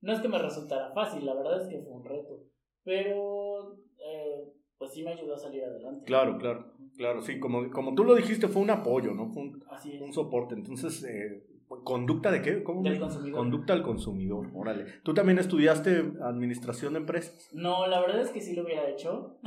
no 0.00 0.12
es 0.12 0.20
que 0.20 0.28
me 0.28 0.38
resultara 0.38 0.92
fácil, 0.92 1.24
la 1.24 1.34
verdad 1.34 1.62
es 1.62 1.68
que 1.68 1.80
fue 1.80 1.92
un 1.92 2.04
reto, 2.04 2.44
pero 2.84 3.76
eh, 3.98 4.52
pues 4.78 4.92
sí 4.92 5.02
me 5.02 5.12
ayudó 5.12 5.34
a 5.34 5.38
salir 5.38 5.64
adelante. 5.64 6.04
Claro, 6.04 6.38
claro, 6.38 6.72
claro, 6.96 7.20
sí, 7.22 7.40
como, 7.40 7.70
como 7.70 7.94
tú 7.94 8.04
lo 8.04 8.14
dijiste, 8.14 8.48
fue 8.48 8.62
un 8.62 8.70
apoyo, 8.70 9.12
¿no? 9.12 9.28
Fue 9.30 9.42
un, 9.42 9.64
Así 9.70 9.98
un 9.98 10.12
soporte. 10.12 10.54
Entonces, 10.54 11.02
eh, 11.04 11.44
¿conducta 11.66 12.30
de 12.30 12.42
qué? 12.42 12.62
¿Cómo? 12.62 12.82
Del 12.82 13.00
consumidor. 13.00 13.38
Conducta 13.38 13.72
al 13.72 13.82
consumidor, 13.82 14.50
órale. 14.54 14.84
¿Tú 15.02 15.14
también 15.14 15.38
estudiaste 15.38 16.12
administración 16.22 16.92
de 16.92 17.00
empresas? 17.00 17.48
No, 17.52 17.86
la 17.86 18.00
verdad 18.00 18.20
es 18.20 18.30
que 18.30 18.40
sí 18.40 18.54
lo 18.54 18.62
hubiera 18.64 18.88
hecho. 18.88 19.38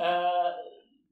Ah, 0.00 0.54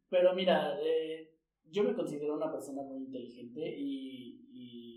pero 0.09 0.33
mira, 0.33 0.79
eh, 0.81 1.33
yo 1.73 1.83
me 1.83 1.93
considero 1.93 2.37
una 2.37 2.53
persona 2.53 2.83
muy 2.83 2.99
inteligente 2.99 3.75
y, 3.76 4.47
y 4.53 4.96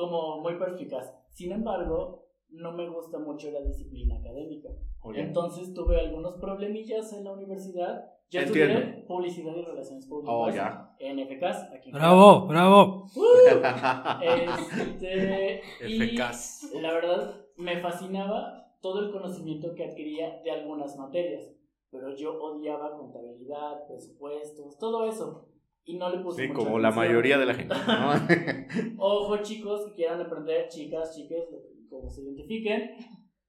como 0.00 0.40
muy 0.40 0.54
perspicaz. 0.58 1.14
Sin 1.30 1.52
embargo, 1.52 2.26
no 2.50 2.72
me 2.72 2.88
gusta 2.88 3.18
mucho 3.18 3.50
la 3.50 3.60
disciplina 3.60 4.16
académica. 4.18 4.68
Oye, 5.02 5.20
Entonces 5.20 5.72
tuve 5.74 5.98
algunos 6.00 6.34
problemillas 6.40 7.12
en 7.12 7.24
la 7.24 7.32
universidad. 7.32 8.04
Yo 8.30 8.40
Entiendo. 8.40 8.78
estudié 8.78 9.04
publicidad 9.06 9.56
y 9.56 9.62
relaciones 9.62 10.06
públicas 10.06 10.34
Oh, 10.36 10.50
ya. 10.50 10.94
en 11.00 11.18
FKs. 11.26 11.72
Aquí 11.74 11.90
Bravo, 11.90 12.46
bravo. 12.46 13.06
Este, 14.72 15.62
y 15.88 15.96
Eficaz. 16.02 16.70
la 16.74 16.92
verdad 16.92 17.34
me 17.56 17.80
fascinaba 17.80 18.72
todo 18.80 19.00
el 19.00 19.12
conocimiento 19.12 19.74
que 19.74 19.84
adquiría 19.84 20.40
de 20.42 20.50
algunas 20.50 20.96
materias, 20.96 21.50
pero 21.90 22.14
yo 22.14 22.40
odiaba 22.40 22.96
contabilidad, 22.96 23.86
presupuestos, 23.88 24.78
todo 24.78 25.04
eso. 25.04 25.48
Y 25.90 25.98
no 25.98 26.08
le 26.08 26.18
puse 26.18 26.42
sí, 26.42 26.48
mucha 26.48 26.64
como 26.64 26.78
la 26.78 26.92
mayoría 26.92 27.36
de 27.36 27.46
la 27.46 27.54
gente, 27.54 27.74
¿no? 27.74 28.12
Ojo 28.98 29.38
chicos 29.38 29.86
que 29.86 29.94
quieran 29.94 30.20
aprender, 30.20 30.68
chicas, 30.68 31.16
chiques, 31.16 31.44
como 31.88 32.08
se 32.08 32.22
identifiquen, 32.22 32.90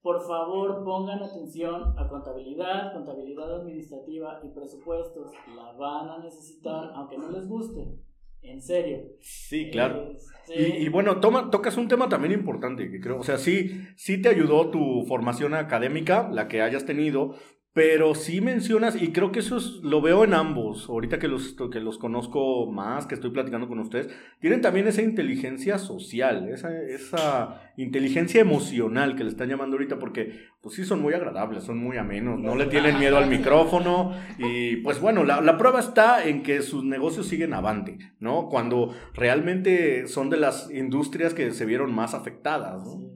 por 0.02 0.26
favor 0.26 0.84
pongan 0.84 1.22
atención 1.22 1.94
a 1.98 2.08
contabilidad, 2.08 2.94
contabilidad 2.94 3.62
administrativa 3.62 4.40
y 4.44 4.50
presupuestos. 4.50 5.32
La 5.56 5.74
van 5.74 6.10
a 6.10 6.24
necesitar 6.24 6.92
aunque 6.96 7.20
no 7.20 7.30
les 7.30 7.48
guste. 7.48 8.00
En 8.44 8.60
serio. 8.60 9.04
sí, 9.20 9.70
claro. 9.70 10.14
Este, 10.16 10.80
Y, 10.80 10.86
y 10.86 10.90
bueno, 10.90 11.20
toma, 11.20 11.52
tocas 11.52 11.78
un 11.78 11.88
tema 11.88 12.10
también 12.10 12.34
importante, 12.34 12.90
que 12.90 13.00
creo, 13.00 13.20
o 13.20 13.24
sea, 13.24 13.38
sí, 13.38 13.84
sí 13.96 14.20
te 14.20 14.30
ayudó 14.30 14.72
tu 14.72 15.04
formación 15.08 15.54
académica, 15.54 16.28
la 16.32 16.48
que 16.48 16.64
hayas 16.64 16.88
tenido, 16.88 17.36
pero 17.74 18.16
sí 18.16 18.42
mencionas, 18.42 19.02
y 19.02 19.14
creo 19.14 19.32
que 19.32 19.40
eso 19.40 19.56
es- 19.56 19.76
lo 19.82 20.02
veo 20.02 20.26
en 20.26 20.34
ambos, 20.34 20.90
ahorita 20.90 21.20
que 21.20 21.30
los, 21.30 21.56
que 21.72 21.80
los 21.80 21.98
conozco 21.98 22.70
más, 22.70 23.06
que 23.08 23.16
estoy 23.16 23.32
platicando 23.32 23.70
con 23.70 23.80
ustedes, 23.80 24.10
tienen 24.42 24.60
también 24.60 24.88
esa 24.90 25.02
inteligencia 25.02 25.78
social, 25.78 26.50
esa, 26.50 26.78
esa 26.82 27.72
inteligencia 27.78 28.42
emocional 28.42 29.16
que 29.16 29.24
le 29.24 29.30
están 29.30 29.48
llamando 29.48 29.78
ahorita, 29.78 30.00
porque 30.00 30.34
pues 30.62 30.76
sí 30.76 30.84
son 30.84 31.02
muy 31.02 31.14
agradables, 31.14 31.64
son 31.64 31.78
muy 31.78 31.96
amenos, 31.98 32.38
no 32.40 32.56
le 32.56 32.66
tienen 32.66 33.00
miedo 33.00 33.18
al 33.18 33.30
micrófono, 33.30 34.14
y 34.38 34.76
pues 34.78 35.00
bueno, 35.00 35.24
la, 35.24 35.40
la 35.40 35.58
prueba 35.58 35.80
está 35.80 36.26
en 36.28 36.44
que 36.44 36.62
sus 36.64 36.84
negocios 36.84 37.28
siguen 37.28 37.54
avante, 37.54 37.98
¿no? 38.20 38.50
Cuando 38.50 38.94
realmente 39.14 40.08
son 40.10 40.30
de 40.30 40.38
las 40.38 40.70
industrias 40.72 41.34
que 41.34 41.52
se 41.52 41.66
vieron 41.66 41.94
más 41.96 42.14
afectadas, 42.14 42.84
¿no? 42.84 42.92
sí. 43.00 43.08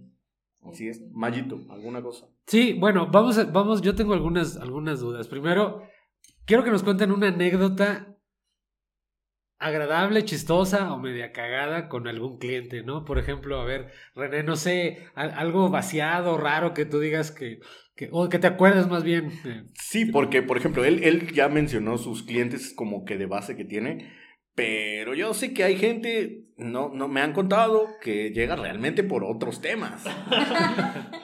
Así 0.68 0.88
es. 0.88 1.02
Mayito, 1.12 1.60
¿alguna 1.70 2.02
cosa? 2.02 2.26
Sí, 2.48 2.74
bueno, 2.74 3.08
vamos, 3.12 3.38
a- 3.38 3.46
vamos, 3.46 3.82
yo 3.82 3.96
tengo 3.96 4.14
algunas, 4.14 4.58
algunas 4.58 5.00
dudas. 5.00 5.28
Primero, 5.28 5.82
quiero 6.46 6.64
que 6.64 6.72
nos 6.72 6.84
cuenten 6.84 7.12
una 7.12 7.30
anécdota 7.30 8.12
agradable, 9.58 10.26
chistosa 10.26 10.94
o 10.94 11.00
media 11.00 11.32
cagada 11.32 11.88
con 11.88 12.08
algún 12.08 12.38
cliente, 12.38 12.84
¿no? 12.84 13.04
Por 13.06 13.18
ejemplo, 13.18 13.60
a 13.60 13.66
ver, 13.66 13.88
René, 14.14 14.44
no 14.44 14.58
sé, 14.58 15.08
al- 15.16 15.32
algo 15.32 15.70
vaciado, 15.70 16.38
raro 16.38 16.74
que 16.74 16.86
tú 16.86 17.00
digas 17.00 17.32
que, 17.32 17.60
que 17.96 18.10
o 18.12 18.28
que 18.30 18.38
te 18.38 18.48
acuerdes 18.48 18.88
más 18.88 19.04
bien. 19.04 19.32
eh, 19.46 19.64
Sí, 19.76 20.06
porque, 20.06 20.44
por 20.44 20.58
ejemplo, 20.58 20.84
él, 20.84 21.04
él 21.04 21.32
ya 21.34 21.48
mencionó 21.50 21.98
sus 21.98 22.24
clientes 22.24 22.74
como 22.76 23.06
que 23.06 23.18
de 23.18 23.26
base 23.26 23.56
que 23.56 23.66
tiene, 23.66 24.14
pero 24.54 25.16
yo 25.16 25.34
sé 25.34 25.54
que 25.54 25.64
hay 25.64 25.78
gente, 25.78 26.45
no, 26.58 26.90
no 26.90 27.08
me 27.08 27.22
han 27.22 27.34
contado, 27.34 27.88
que 28.02 28.30
llega 28.32 28.56
realmente 28.56 29.04
por 29.04 29.24
otros 29.24 29.62
temas. 29.62 30.06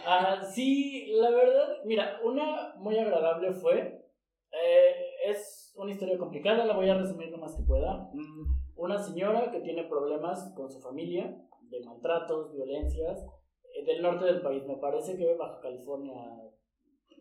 Sí, 0.53 1.13
la 1.13 1.29
verdad, 1.29 1.77
mira, 1.85 2.19
una 2.23 2.73
muy 2.77 2.97
agradable 2.97 3.53
fue, 3.53 4.03
eh, 4.51 4.95
es 5.27 5.73
una 5.77 5.91
historia 5.91 6.17
complicada, 6.17 6.65
la 6.65 6.75
voy 6.75 6.89
a 6.89 6.97
resumir 6.97 7.29
lo 7.29 7.37
más 7.37 7.55
que 7.55 7.63
pueda. 7.63 8.09
Mm, 8.13 8.61
Una 8.75 8.97
señora 8.97 9.51
que 9.51 9.61
tiene 9.61 9.85
problemas 9.85 10.53
con 10.55 10.69
su 10.69 10.81
familia, 10.81 11.37
de 11.69 11.79
maltratos, 11.85 12.51
violencias, 12.51 13.25
eh, 13.73 13.85
del 13.85 14.01
norte 14.01 14.25
del 14.25 14.41
país, 14.41 14.65
me 14.65 14.75
parece 14.75 15.15
que 15.15 15.35
Baja 15.35 15.61
California, 15.61 16.15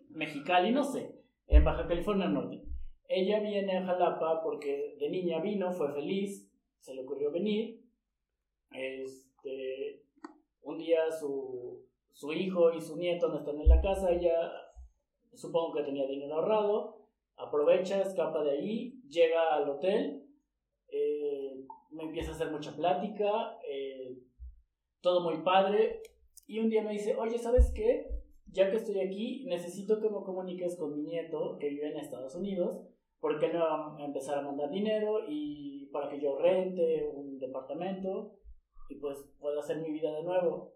Mexicali, 0.08 0.72
no 0.72 0.82
sé, 0.82 1.14
en 1.46 1.64
Baja 1.64 1.86
California 1.86 2.26
Norte. 2.26 2.62
Ella 3.08 3.40
viene 3.40 3.78
a 3.78 3.84
Jalapa 3.86 4.42
porque 4.42 4.96
de 4.98 5.10
niña 5.10 5.40
vino, 5.40 5.70
fue 5.72 5.92
feliz, 5.92 6.50
se 6.80 6.94
le 6.94 7.02
ocurrió 7.02 7.30
venir. 7.30 7.80
Este, 8.72 10.02
un 10.62 10.78
día 10.78 11.10
su, 11.10 11.84
su 12.12 12.32
hijo 12.32 12.72
y 12.72 12.80
su 12.80 12.96
nieto 12.96 13.28
no 13.28 13.38
están 13.38 13.60
en 13.60 13.68
la 13.68 13.80
casa, 13.80 14.10
ella 14.10 14.52
supongo 15.34 15.72
que 15.72 15.82
tenía 15.82 16.06
dinero 16.06 16.36
ahorrado, 16.36 17.06
aprovecha, 17.36 18.02
escapa 18.02 18.42
de 18.42 18.50
ahí, 18.50 19.00
llega 19.08 19.54
al 19.54 19.68
hotel, 19.68 20.26
eh, 20.88 21.64
me 21.90 22.04
empieza 22.04 22.32
a 22.32 22.34
hacer 22.34 22.50
mucha 22.50 22.74
plática, 22.76 23.58
eh, 23.68 24.18
todo 25.00 25.20
muy 25.20 25.42
padre, 25.42 26.02
y 26.46 26.58
un 26.58 26.68
día 26.68 26.82
me 26.82 26.92
dice, 26.92 27.16
oye, 27.16 27.38
¿sabes 27.38 27.72
qué? 27.74 28.06
Ya 28.52 28.70
que 28.70 28.76
estoy 28.76 29.00
aquí, 29.00 29.44
necesito 29.46 30.00
que 30.00 30.10
me 30.10 30.22
comuniques 30.24 30.76
con 30.76 30.92
mi 30.92 31.02
nieto 31.02 31.56
que 31.58 31.68
vive 31.68 31.90
en 31.90 31.98
Estados 31.98 32.34
Unidos, 32.34 32.86
porque 33.20 33.52
no 33.52 33.60
va 33.60 33.96
a 33.96 34.04
empezar 34.04 34.38
a 34.38 34.42
mandar 34.42 34.70
dinero 34.70 35.20
y 35.28 35.86
para 35.92 36.08
que 36.08 36.20
yo 36.20 36.38
rente 36.38 37.08
un 37.14 37.38
departamento 37.38 38.32
y 38.90 38.96
pues 38.96 39.18
pueda 39.38 39.60
hacer 39.60 39.78
mi 39.78 39.90
vida 39.92 40.12
de 40.12 40.22
nuevo. 40.24 40.74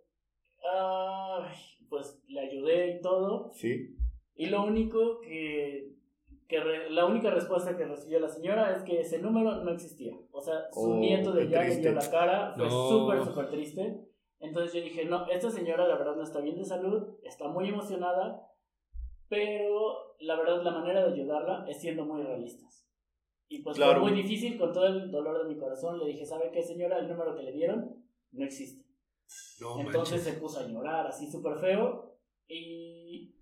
Ay, 0.73 1.54
pues 1.88 2.23
le 2.28 2.40
ayudé 2.40 2.97
y 2.97 3.00
todo. 3.00 3.50
Sí. 3.52 3.97
Y 4.37 4.47
lo 4.47 4.64
único 4.64 5.21
que, 5.21 5.92
que 6.49 6.61
re- 6.61 6.90
la 6.90 7.06
única 7.06 7.30
respuesta 7.30 7.76
que 7.76 7.85
recibió 7.85 8.21
la 8.21 8.28
señora 8.28 8.75
es 8.75 8.83
que 8.83 9.00
ese 9.00 9.18
número 9.21 9.62
no 9.62 9.71
existía. 9.73 10.16
O 10.33 10.40
sea, 10.40 10.54
su 10.73 10.92
Oh, 10.92 10.97
nieto 10.97 11.33
de 11.33 11.42
allá 11.42 11.62
le 11.64 11.76
dio 11.76 11.92
la 11.92 12.11
cara, 12.11 12.54
fue 12.56 12.64
No. 12.66 12.88
súper, 12.88 13.25
súper 13.25 13.50
triste. 13.50 14.00
Entonces 14.40 14.73
yo 14.75 14.80
dije, 14.83 15.04
no, 15.04 15.26
esta 15.28 15.50
señora 15.50 15.87
la 15.87 15.97
verdad 15.97 16.16
no 16.16 16.23
está 16.23 16.40
bien 16.40 16.56
de 16.56 16.64
salud, 16.64 17.16
está 17.23 17.49
muy 17.49 17.68
emocionada, 17.68 18.47
pero 19.28 20.16
la 20.21 20.37
verdad 20.37 20.62
la 20.62 20.71
manera 20.73 21.06
de 21.06 21.12
ayudarla 21.14 21.64
es 21.68 21.80
siendo 21.80 22.04
muy 22.04 22.23
realistas. 22.23 22.87
Y 23.49 23.62
pues 23.62 23.76
Claro. 23.76 24.00
fue 24.00 24.11
muy 24.11 24.23
difícil, 24.23 24.59
con 24.59 24.73
todo 24.73 24.87
el 24.87 25.11
dolor 25.11 25.42
de 25.47 25.54
mi 25.54 25.59
corazón, 25.59 25.99
le 25.99 26.06
dije, 26.06 26.26
¿sabe 26.26 26.50
qué 26.52 26.62
señora? 26.62 26.99
El 26.99 27.09
número 27.09 27.35
que 27.37 27.42
le 27.42 27.52
dieron 27.52 28.04
no 28.35 28.45
existe. 28.45 28.85
no 29.61 29.81
Entonces 29.81 30.17
manches. 30.19 30.35
se 30.35 30.41
puso 30.41 30.61
a 30.61 30.67
llorar 30.69 31.07
así 31.07 31.31
súper 31.31 31.59
feo 31.59 32.17
y 32.49 33.35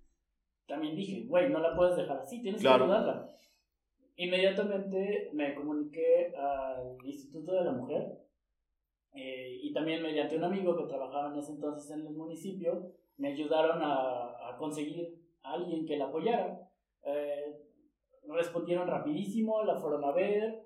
también 0.66 0.94
dije, 0.96 1.26
güey, 1.26 1.50
no 1.50 1.58
la 1.60 1.74
puedes 1.76 1.96
dejar 1.96 2.18
así, 2.18 2.40
tienes 2.40 2.60
Claro. 2.60 2.86
que 2.86 2.92
ayudarla. 2.92 3.28
Inmediatamente 4.16 5.30
me 5.32 5.54
comuniqué 5.54 6.32
al 6.36 6.96
Instituto 7.04 7.52
de 7.52 7.64
la 7.64 7.72
Mujer 7.72 8.18
eh, 9.14 9.58
y 9.62 9.72
también 9.72 10.02
mediante 10.02 10.36
un 10.36 10.44
amigo 10.44 10.76
que 10.76 10.84
trabajaba 10.84 11.32
en 11.32 11.38
ese 11.38 11.52
entonces 11.52 11.90
en 11.90 12.06
el 12.06 12.14
municipio, 12.14 12.92
me 13.16 13.32
ayudaron 13.32 13.82
a, 13.82 14.48
a 14.48 14.56
conseguir 14.58 15.18
a 15.42 15.54
alguien 15.54 15.84
que 15.86 15.96
la 15.96 16.06
apoyara. 16.06 16.68
Eh, 17.04 17.58
respondieron 18.28 18.86
rapidísimo, 18.86 19.64
la 19.64 19.78
fueron 19.80 20.04
a 20.04 20.12
ver 20.12 20.62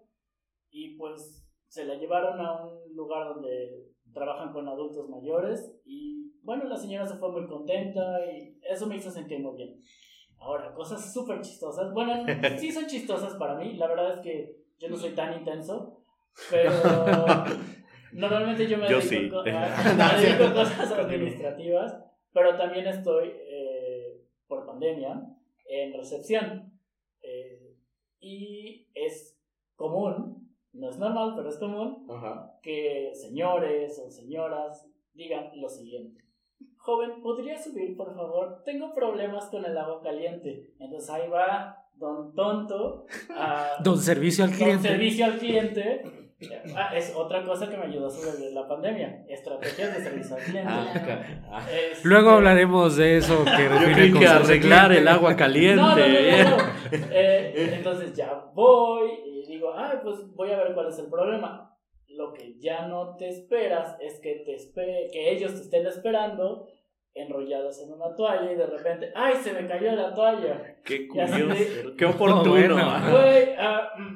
y 0.70 0.96
pues 0.96 1.44
se 1.68 1.84
la 1.86 1.94
llevaron 1.96 2.40
a 2.40 2.64
un 2.66 2.94
lugar 2.94 3.28
donde 3.34 3.88
trabajan 4.16 4.50
con 4.52 4.66
adultos 4.66 5.08
mayores 5.10 5.70
y 5.84 6.32
bueno, 6.42 6.64
la 6.64 6.76
señora 6.76 7.06
se 7.06 7.18
fue 7.18 7.30
muy 7.30 7.46
contenta 7.46 8.00
y 8.24 8.58
eso 8.68 8.86
me 8.86 8.96
hizo 8.96 9.10
sentir 9.10 9.40
muy 9.40 9.54
bien. 9.56 9.78
Ahora, 10.38 10.72
cosas 10.74 11.12
súper 11.12 11.40
chistosas. 11.42 11.92
Bueno, 11.92 12.24
sí 12.58 12.72
son 12.72 12.86
chistosas 12.86 13.34
para 13.34 13.56
mí. 13.56 13.74
La 13.74 13.86
verdad 13.88 14.14
es 14.14 14.20
que 14.20 14.56
yo 14.78 14.88
no 14.88 14.96
soy 14.96 15.10
tan 15.10 15.34
intenso, 15.38 16.02
pero 16.50 16.70
normalmente 18.12 18.66
yo 18.66 18.78
me 18.78 18.88
Yo 18.88 19.00
dedico, 19.00 19.44
sí. 19.44 19.50
a- 19.54 20.14
me 20.16 20.22
dedico 20.22 20.44
a 20.44 20.54
cosas 20.54 20.92
administrativas, 20.92 22.02
pero 22.32 22.56
también 22.56 22.86
estoy 22.86 23.32
eh, 23.34 24.22
por 24.48 24.64
pandemia 24.66 25.22
en 25.68 25.92
recepción. 25.92 26.72
Eh, 27.22 27.74
y 28.20 28.88
es 28.94 29.38
común, 29.74 30.45
no 30.78 30.90
es 30.90 30.98
normal, 30.98 31.32
pero 31.36 31.48
es 31.48 31.56
común 31.58 32.06
Ajá. 32.10 32.52
que 32.62 33.10
señores 33.14 34.00
o 34.04 34.10
señoras 34.10 34.86
digan 35.14 35.50
lo 35.60 35.68
siguiente. 35.68 36.22
Joven, 36.76 37.20
¿podría 37.22 37.58
subir, 37.60 37.96
por 37.96 38.14
favor? 38.14 38.62
Tengo 38.64 38.92
problemas 38.94 39.46
con 39.46 39.64
el 39.64 39.76
agua 39.76 40.00
caliente. 40.02 40.70
Entonces 40.78 41.10
ahí 41.10 41.28
va 41.28 41.82
Don 41.96 42.34
Tonto 42.34 43.06
a 43.30 43.72
Don 43.82 43.98
servicio 43.98 44.44
al 44.44 44.50
don 44.50 44.58
cliente. 44.58 44.88
servicio 44.88 45.24
al 45.24 45.38
cliente. 45.38 46.02
Ah, 46.76 46.94
es 46.94 47.14
otra 47.16 47.42
cosa 47.44 47.68
que 47.70 47.78
me 47.78 47.86
ayudó 47.86 48.08
a 48.08 48.10
sobrevivir 48.10 48.52
la 48.52 48.68
pandemia. 48.68 49.24
Estrategias 49.26 49.96
de 49.96 50.02
servicio 50.04 50.36
al 50.36 50.42
cliente. 50.42 50.68
Ah, 50.70 51.66
Este- 51.72 52.06
Luego 52.06 52.30
hablaremos 52.30 52.96
de 52.96 53.16
eso 53.16 53.42
que 53.44 54.10
Yo 54.12 54.20
que 54.20 54.26
arreglar 54.28 54.92
el 54.92 55.08
agua 55.08 55.34
caliente. 55.34 55.76
No, 55.82 55.96
no, 55.96 56.06
no, 56.06 56.50
no, 56.50 56.56
no. 56.58 56.62
Eh, 57.12 57.74
entonces 57.78 58.14
ya 58.14 58.50
voy 58.54 59.10
y 59.26 59.46
digo, 59.46 59.72
ay, 59.74 59.98
pues 60.02 60.16
voy 60.34 60.50
a 60.50 60.56
ver 60.58 60.74
cuál 60.74 60.88
es 60.88 60.98
el 60.98 61.06
problema. 61.06 61.72
Lo 62.08 62.32
que 62.32 62.58
ya 62.58 62.86
no 62.86 63.16
te 63.16 63.28
esperas 63.28 63.96
es 64.00 64.20
que, 64.20 64.36
te 64.46 64.56
espe- 64.56 65.10
que 65.12 65.32
ellos 65.32 65.54
te 65.54 65.60
estén 65.60 65.86
esperando 65.86 66.66
enrollados 67.14 67.80
en 67.82 67.92
una 67.92 68.14
toalla 68.14 68.52
y 68.52 68.56
de 68.56 68.66
repente, 68.66 69.10
ay, 69.14 69.34
se 69.36 69.52
me 69.52 69.66
cayó 69.66 69.92
la 69.92 70.12
toalla. 70.14 70.76
Qué 70.84 71.08
curioso. 71.08 71.94
Qué 71.96 72.04
oportuno. 72.04 72.50
bueno. 72.50 72.76
Ajá. 72.78 73.10
Güey, 73.10 73.48
ah, 73.58 73.90
mm, 73.98 74.15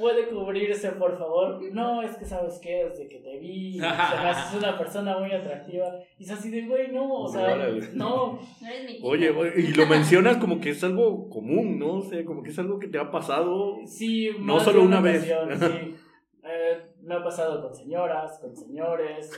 ¿puede 0.00 0.28
cubrirse, 0.28 0.92
por 0.92 1.18
favor? 1.18 1.60
No, 1.72 2.02
es 2.02 2.16
que 2.16 2.24
sabes 2.24 2.58
qué, 2.62 2.86
desde 2.88 3.06
que 3.08 3.18
te 3.18 3.38
vi, 3.38 3.74
se 3.74 3.80
me 3.80 3.86
haces 3.88 4.58
una 4.58 4.78
persona 4.78 5.18
muy 5.18 5.30
atractiva. 5.32 5.92
Y 6.18 6.24
es 6.24 6.30
así 6.30 6.50
de, 6.50 6.66
güey, 6.66 6.90
no, 6.90 7.12
o 7.12 7.28
sea, 7.28 7.56
no. 7.92 8.38
No 8.60 8.66
eres 8.66 8.84
mi. 8.86 8.98
Oye, 9.02 9.30
oye, 9.30 9.52
y 9.58 9.68
lo 9.74 9.86
mencionas 9.96 10.38
como 10.38 10.60
que 10.60 10.70
es 10.70 10.82
algo 10.82 11.28
común, 11.28 11.78
¿no? 11.78 11.98
O 11.98 12.02
sea, 12.02 12.24
como 12.24 12.42
que 12.42 12.50
es 12.50 12.58
algo 12.58 12.78
que 12.78 12.88
te 12.88 12.98
ha 12.98 13.10
pasado. 13.10 13.76
Sí, 13.86 14.30
No 14.40 14.54
más 14.54 14.64
solo 14.64 14.80
de 14.80 14.86
una 14.86 15.00
vez. 15.00 15.30
ocasión, 15.30 15.72
sí. 15.72 15.96
Eh, 16.42 16.78
me 17.02 17.14
ha 17.14 17.22
pasado 17.22 17.60
con 17.62 17.74
señoras, 17.74 18.38
con 18.40 18.56
señores, 18.56 19.30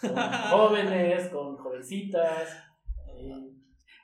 con 0.00 0.16
jóvenes, 0.16 1.28
con 1.28 1.56
jovencitas. 1.56 2.48
eh, 3.16 3.52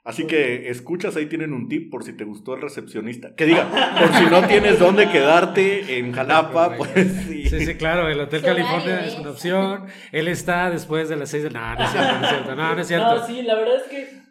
Así 0.05 0.27
que 0.27 0.69
escuchas, 0.69 1.17
ahí 1.17 1.27
tienen 1.27 1.55
un 1.55 1.67
tip 1.67 1.91
por 1.91 2.05
si 2.05 2.15
te 2.15 2.25
gustó 2.25 2.55
el 2.55 2.61
recepcionista. 2.61 3.35
Que 3.35 3.47
diga, 3.47 3.97
por 3.99 4.13
si 4.13 4.27
no 4.27 4.47
tienes 4.47 4.79
dónde 4.79 5.11
quedarte 5.11 5.99
en 5.99 6.13
Jalapa, 6.13 6.77
pues 6.77 6.91
sí. 7.27 7.49
Sí, 7.49 7.65
sí, 7.65 7.75
claro, 7.77 8.09
el 8.09 8.21
Hotel 8.21 8.43
California 8.43 9.01
es 9.01 9.15
es. 9.15 9.19
una 9.19 9.31
opción. 9.31 9.87
Él 10.13 10.29
está 10.29 10.69
después 10.69 11.09
de 11.09 11.17
las 11.17 11.31
seis 11.31 11.45
de... 11.45 11.51
No, 11.51 11.75
no 11.75 11.83
es 11.83 11.91
cierto, 11.91 12.19
no 12.19 12.23
es 12.23 12.29
cierto. 12.29 12.55
No, 12.55 12.75
no 12.75 12.81
es 12.83 12.87
cierto. 12.87 13.15
No, 13.15 13.27
sí, 13.27 13.43
la 13.43 13.55
verdad 13.55 13.77
es 13.77 13.83
que 13.85 14.25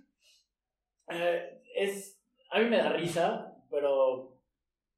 eh, 1.10 1.62
es, 1.76 2.22
a 2.52 2.60
mí 2.60 2.66
me 2.66 2.78
da 2.78 2.94
risa, 2.94 3.56
pero 3.72 4.40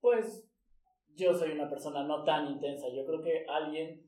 pues 0.01 0.45
yo 1.15 1.33
soy 1.33 1.51
una 1.51 1.69
persona 1.69 2.03
no 2.03 2.25
tan 2.25 2.47
intensa. 2.47 2.87
Yo 2.93 3.05
creo 3.05 3.21
que 3.21 3.45
alguien 3.47 4.05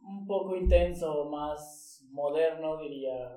un 0.00 0.26
poco 0.26 0.56
intenso, 0.56 1.28
más 1.30 2.02
moderno, 2.10 2.78
diría 2.78 3.36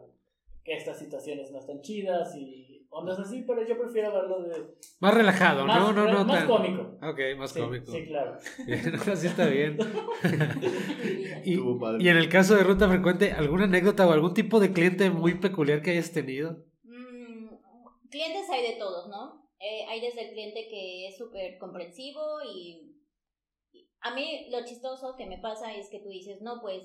que 0.66 0.76
estas 0.76 0.98
situaciones 1.00 1.52
no 1.52 1.60
están 1.60 1.80
chidas 1.82 2.36
y 2.36 2.88
ondas 2.90 3.20
así, 3.20 3.44
pero 3.48 3.64
yo 3.66 3.78
prefiero 3.78 4.12
verlo 4.12 4.42
de 4.42 4.76
Más 5.00 5.14
relajado, 5.14 5.66
más, 5.66 5.80
no, 5.80 5.94
no, 5.94 6.12
no. 6.12 6.26
más 6.26 6.40
tan- 6.40 6.48
cómico. 6.48 6.98
Ok, 7.04 7.20
más 7.38 7.52
Sí, 7.52 7.60
cómico. 7.62 7.92
sí, 7.92 8.06
claro. 8.08 8.38
Bien, 8.66 8.96
así 8.96 9.28
está 9.28 9.46
bien. 9.48 9.78
y, 11.46 11.54
Estuvo 11.54 11.80
padre. 11.80 12.04
y 12.04 12.10
en 12.10 12.18
el 12.18 12.30
caso 12.30 12.56
de 12.56 12.64
ruta 12.64 12.90
frecuente, 12.90 13.32
¿alguna 13.32 13.66
anécdota 13.66 14.08
o 14.08 14.12
algún 14.12 14.34
tipo 14.34 14.60
de 14.60 14.74
cliente 14.74 15.10
muy 15.12 15.36
peculiar 15.36 15.82
que 15.82 15.92
hayas 15.92 16.12
tenido? 16.12 16.66
Mm, 16.84 17.48
clientes 18.10 18.50
hay 18.50 18.64
de 18.74 18.80
todos, 18.80 19.08
¿no? 19.10 19.46
Eh, 19.60 19.86
hay 19.88 20.02
desde 20.02 20.28
el 20.28 20.32
cliente 20.34 20.68
que 20.70 21.08
es 21.10 21.18
súper 21.18 21.58
comprensivo 21.60 22.22
y, 22.44 22.98
y 23.72 23.90
a 24.02 24.16
mí 24.16 24.48
lo 24.52 24.66
chistoso 24.66 25.16
que 25.18 25.28
me 25.28 25.38
pasa 25.40 25.76
es 25.76 25.90
que 25.90 26.00
tú 26.00 26.10
dices, 26.10 26.42
no, 26.42 26.60
pues 26.62 26.84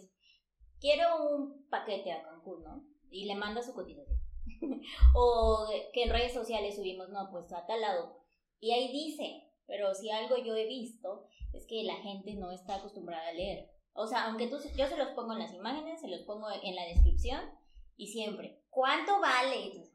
quiero 0.80 1.06
un 1.30 1.66
paquete 1.68 2.12
a 2.12 2.22
Cancún, 2.22 2.62
¿no? 2.62 2.89
Y 3.10 3.26
le 3.26 3.34
manda 3.34 3.62
su 3.62 3.72
cotización. 3.72 4.18
o 5.14 5.68
que 5.92 6.04
en 6.04 6.10
redes 6.10 6.32
sociales 6.32 6.76
subimos, 6.76 7.08
no, 7.10 7.28
pues 7.30 7.52
a 7.52 7.66
tal 7.66 7.80
lado. 7.80 8.20
Y 8.60 8.72
ahí 8.72 8.92
dice, 8.92 9.50
pero 9.66 9.94
si 9.94 10.10
algo 10.10 10.36
yo 10.36 10.54
he 10.56 10.66
visto 10.66 11.26
es 11.52 11.66
que 11.66 11.82
la 11.82 11.96
gente 11.96 12.34
no 12.34 12.50
está 12.50 12.76
acostumbrada 12.76 13.28
a 13.28 13.32
leer. 13.32 13.70
O 13.92 14.06
sea, 14.06 14.26
aunque 14.26 14.46
tú, 14.46 14.56
yo 14.76 14.86
se 14.86 14.96
los 14.96 15.08
pongo 15.10 15.32
en 15.32 15.40
las 15.40 15.54
imágenes, 15.54 16.00
se 16.00 16.08
los 16.08 16.22
pongo 16.22 16.46
en 16.62 16.74
la 16.74 16.84
descripción 16.84 17.40
y 17.96 18.06
siempre, 18.08 18.62
¿cuánto 18.70 19.20
vale? 19.20 19.89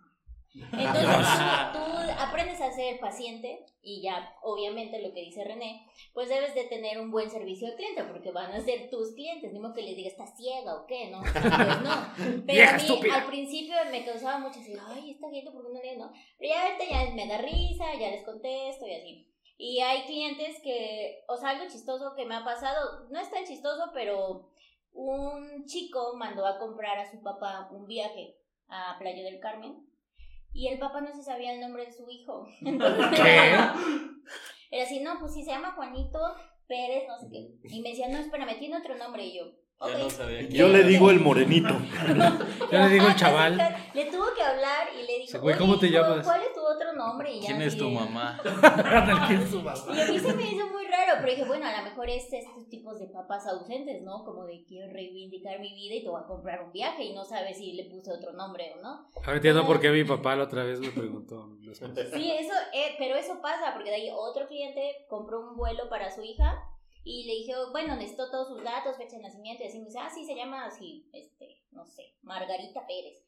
Entonces 0.56 1.74
tú, 1.74 1.80
tú 1.80 2.12
aprendes 2.18 2.62
a 2.62 2.72
ser 2.72 3.00
paciente 3.00 3.66
y 3.82 4.02
ya, 4.02 4.34
obviamente 4.42 5.02
lo 5.02 5.14
que 5.14 5.22
dice 5.22 5.44
René, 5.44 5.86
pues 6.14 6.30
debes 6.30 6.56
de 6.56 6.64
tener 6.66 7.00
un 7.00 7.12
buen 7.12 7.30
servicio 7.30 7.68
al 7.68 7.76
cliente 7.76 8.04
porque 8.06 8.32
van 8.32 8.52
a 8.52 8.62
ser 8.62 8.90
tus 8.90 9.14
clientes, 9.14 9.52
ni 9.52 9.60
que 9.74 9.82
les 9.82 9.96
digas, 9.96 10.14
¿estás 10.14 10.38
ciega 10.38 10.76
o 10.76 10.86
qué? 10.86 11.10
No, 11.10 11.22
pues 11.22 11.44
no. 11.44 12.44
Pero 12.48 12.70
a 12.70 12.78
mí 12.78 13.10
al 13.12 13.26
principio 13.26 13.76
me 13.92 14.06
causaba 14.06 14.40
mucho 14.40 14.60
así, 14.60 14.74
ay, 14.88 15.12
esta 15.12 15.30
gente, 15.30 15.52
¿por 15.52 15.66
qué 15.66 15.74
no 15.74 15.82
lee? 15.82 15.98
No? 15.98 16.12
Pero 16.38 16.54
ya 16.54 16.64
ahorita 16.64 16.86
ya 16.90 17.14
me 17.14 17.28
da 17.28 17.38
risa, 17.40 17.86
ya 18.00 18.12
les 18.12 18.24
contesto 18.24 18.88
y 18.88 18.94
así. 18.94 19.32
Y 19.58 19.80
hay 19.80 20.04
clientes 20.04 20.62
que, 20.62 21.24
o 21.28 21.38
sea, 21.38 21.50
algo 21.50 21.70
chistoso 21.70 22.14
que 22.16 22.26
me 22.26 22.36
ha 22.36 22.44
pasado, 22.44 23.08
no 23.10 23.20
es 23.20 23.30
tan 23.30 23.46
chistoso, 23.46 23.92
pero 23.94 24.52
un 24.92 25.66
chico 25.66 26.14
mandó 26.16 26.46
a 26.46 26.58
comprar 26.58 26.98
a 27.00 27.10
su 27.10 27.22
papá 27.22 27.70
un 27.72 27.86
viaje 27.86 28.38
a 28.68 28.98
Playa 29.00 29.24
del 29.24 29.40
Carmen 29.40 29.85
y 30.56 30.70
el 30.70 30.80
papá 30.80 31.02
no 31.02 31.14
se 31.14 31.22
sabía 31.22 31.54
el 31.54 31.60
nombre 31.60 31.86
de 31.86 31.92
su 31.92 32.10
hijo. 32.10 32.48
Entonces, 32.62 33.20
¿Qué? 33.20 33.50
Era 34.72 34.84
así, 34.84 35.02
no, 35.02 35.20
pues 35.20 35.34
sí, 35.34 35.44
se 35.44 35.52
llama 35.52 35.74
Juanito 35.74 36.20
Pérez, 36.68 37.04
no 37.08 37.18
sé 37.20 37.28
qué. 37.30 37.52
Y 37.64 37.82
me 37.82 37.90
decía, 37.90 38.08
no, 38.08 38.18
espérame, 38.18 38.58
tiene 38.58 38.78
otro 38.78 38.96
nombre. 38.96 39.26
Y 39.26 39.38
yo, 39.38 39.46
no 39.80 40.10
sabía 40.10 40.42
Yo 40.50 40.68
le 40.70 40.84
digo 40.84 41.10
el 41.12 41.20
morenito. 41.20 41.74
Yo 42.72 42.80
le 42.80 42.90
digo 42.90 43.08
el 43.08 43.16
chaval. 43.16 43.58
Le 43.94 44.06
tuvo 44.06 44.34
que 44.34 44.42
hablar 44.42 44.88
y 44.94 45.06
le 45.06 45.20
dijo, 45.20 45.32
Sí, 45.32 45.38
güey, 45.38 45.56
"Oye, 45.56 45.60
¿cómo 45.60 45.80
te 45.80 45.90
llamas?" 45.90 46.26
¿Cuál 46.26 46.42
es 46.42 46.54
tu 46.54 46.62
otro 46.62 46.94
nombre? 46.94 47.32
Y 47.32 47.42
ya 47.42 47.48
¿Quién 47.48 47.62
es 47.62 47.78
tu 47.78 47.90
mamá? 47.90 48.40
¿Quién 49.28 49.42
es 49.42 49.50
su 49.50 49.62
mamá? 49.62 49.82
Y 49.94 50.00
a 50.00 50.06
mí 50.06 50.20
se 50.20 50.34
me 50.34 50.44
hizo 50.44 50.68
muy 50.68 50.86
raro, 50.88 51.14
pero 51.20 51.30
dije, 51.32 51.46
bueno, 51.46 51.66
a 51.68 51.78
lo 51.78 51.84
mejor 51.84 52.10
es 52.10 52.32
estos 52.32 52.70
tipos 52.70 53.00
de 53.00 53.08
papás 53.08 53.46
ausentes, 53.48 54.02
¿no? 54.04 54.24
Como 54.24 54.46
de 54.46 54.64
quiero 54.66 54.92
reivindicar 54.92 55.60
mi 55.60 55.74
vida 55.74 55.96
y 55.96 56.04
te 56.04 56.10
voy 56.10 56.22
a 56.22 56.26
comprar 56.26 56.64
un 56.64 56.72
viaje 56.72 57.04
y 57.04 57.14
no 57.14 57.26
sabes 57.26 57.58
si 57.58 57.74
le 57.74 57.86
puse 57.86 58.12
otro 58.12 58.34
nombre 58.34 58.74
o 58.78 58.82
no. 58.82 59.08
Ahora 59.18 59.36
entiendo 59.36 59.66
por 59.66 59.80
qué 59.80 59.90
mi 59.90 60.04
papá 60.04 60.36
la 60.36 60.46
otra 60.46 60.64
vez 60.64 60.80
me 60.80 60.90
preguntó. 60.90 61.50
Sí, 62.14 62.32
eso, 62.32 62.54
eh, 62.74 62.96
pero 62.98 63.16
eso 63.16 63.42
pasa, 63.42 63.74
porque 63.74 63.90
de 63.90 63.96
ahí 63.96 64.10
otro 64.16 64.48
cliente 64.48 65.06
compró 65.10 65.42
un 65.42 65.56
vuelo 65.56 65.90
para 65.90 66.12
su 66.12 66.24
hija 66.24 66.64
y 67.06 67.24
le 67.26 67.34
dije, 67.36 67.54
bueno, 67.72 67.96
necesito 67.96 68.32
todos 68.32 68.48
sus 68.48 68.64
datos, 68.64 68.98
fecha 68.98 69.18
de 69.18 69.22
nacimiento, 69.22 69.64
y 69.64 69.68
así 69.68 69.78
me 69.78 69.86
dice, 69.86 70.00
ah, 70.00 70.10
sí, 70.10 70.26
se 70.26 70.36
llama 70.36 70.66
así, 70.66 71.08
este, 71.14 71.62
no 71.72 71.86
sé, 71.86 72.16
Margarita 72.24 72.86
Pérez. 72.88 73.24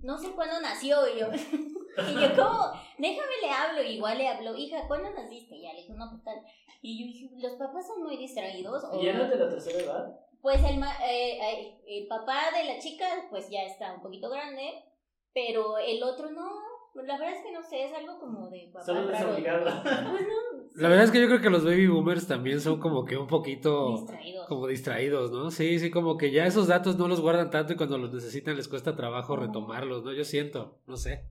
No 0.00 0.18
sé 0.18 0.32
cuándo 0.32 0.60
nació, 0.60 1.06
y 1.08 1.20
yo, 1.20 1.28
y 1.32 2.12
yo, 2.12 2.36
¿cómo? 2.36 2.72
Déjame 2.98 3.40
le 3.40 3.50
hablo, 3.50 3.82
y 3.84 3.94
igual 3.94 4.18
le 4.18 4.28
hablo, 4.28 4.56
hija, 4.56 4.88
¿cuándo 4.88 5.10
naciste? 5.10 5.54
Y 5.54 5.62
ya 5.62 5.72
le 5.72 5.82
dije, 5.82 5.92
no, 5.94 6.10
pues 6.10 6.24
tal. 6.24 6.42
Y 6.82 6.98
yo 6.98 7.06
dije, 7.06 7.30
¿los 7.36 7.52
papás 7.52 7.86
son 7.86 8.02
muy 8.02 8.16
distraídos? 8.16 8.82
¿Y 9.00 9.06
eres 9.06 9.30
de 9.30 9.36
la 9.36 9.48
tercera 9.48 9.78
edad? 9.78 10.20
Pues 10.42 10.60
el, 10.64 10.82
eh, 11.08 11.78
el 11.86 12.06
papá 12.08 12.50
de 12.50 12.64
la 12.64 12.80
chica, 12.80 13.06
pues 13.30 13.48
ya 13.48 13.62
está 13.62 13.94
un 13.94 14.02
poquito 14.02 14.28
grande, 14.28 14.84
pero 15.32 15.78
el 15.78 16.02
otro 16.02 16.30
no. 16.30 16.50
La 16.94 17.16
verdad 17.16 17.36
es 17.36 17.44
que 17.44 17.52
no 17.52 17.62
sé, 17.62 17.84
es 17.84 17.92
algo 17.92 18.18
como 18.20 18.50
de 18.50 18.70
papá 18.72 18.84
Solo 18.84 19.10
raro. 19.10 19.32
Pues 19.32 20.26
no. 20.26 20.43
La 20.74 20.88
verdad 20.88 21.04
es 21.04 21.10
que 21.12 21.20
yo 21.20 21.28
creo 21.28 21.40
que 21.40 21.50
los 21.50 21.64
baby 21.64 21.86
boomers 21.86 22.26
también 22.26 22.60
son 22.60 22.80
como 22.80 23.04
que 23.04 23.16
un 23.16 23.28
poquito 23.28 23.92
Distraídos. 23.92 24.48
como 24.48 24.66
distraídos, 24.66 25.30
¿no? 25.30 25.50
Sí, 25.50 25.78
sí, 25.78 25.90
como 25.90 26.16
que 26.16 26.32
ya 26.32 26.46
esos 26.46 26.66
datos 26.66 26.98
no 26.98 27.06
los 27.06 27.20
guardan 27.20 27.50
tanto 27.50 27.72
y 27.72 27.76
cuando 27.76 27.96
los 27.96 28.12
necesitan 28.12 28.56
les 28.56 28.68
cuesta 28.68 28.96
trabajo 28.96 29.36
retomarlos, 29.36 30.02
¿no? 30.02 30.12
Yo 30.12 30.24
siento, 30.24 30.80
no 30.86 30.96
sé. 30.96 31.28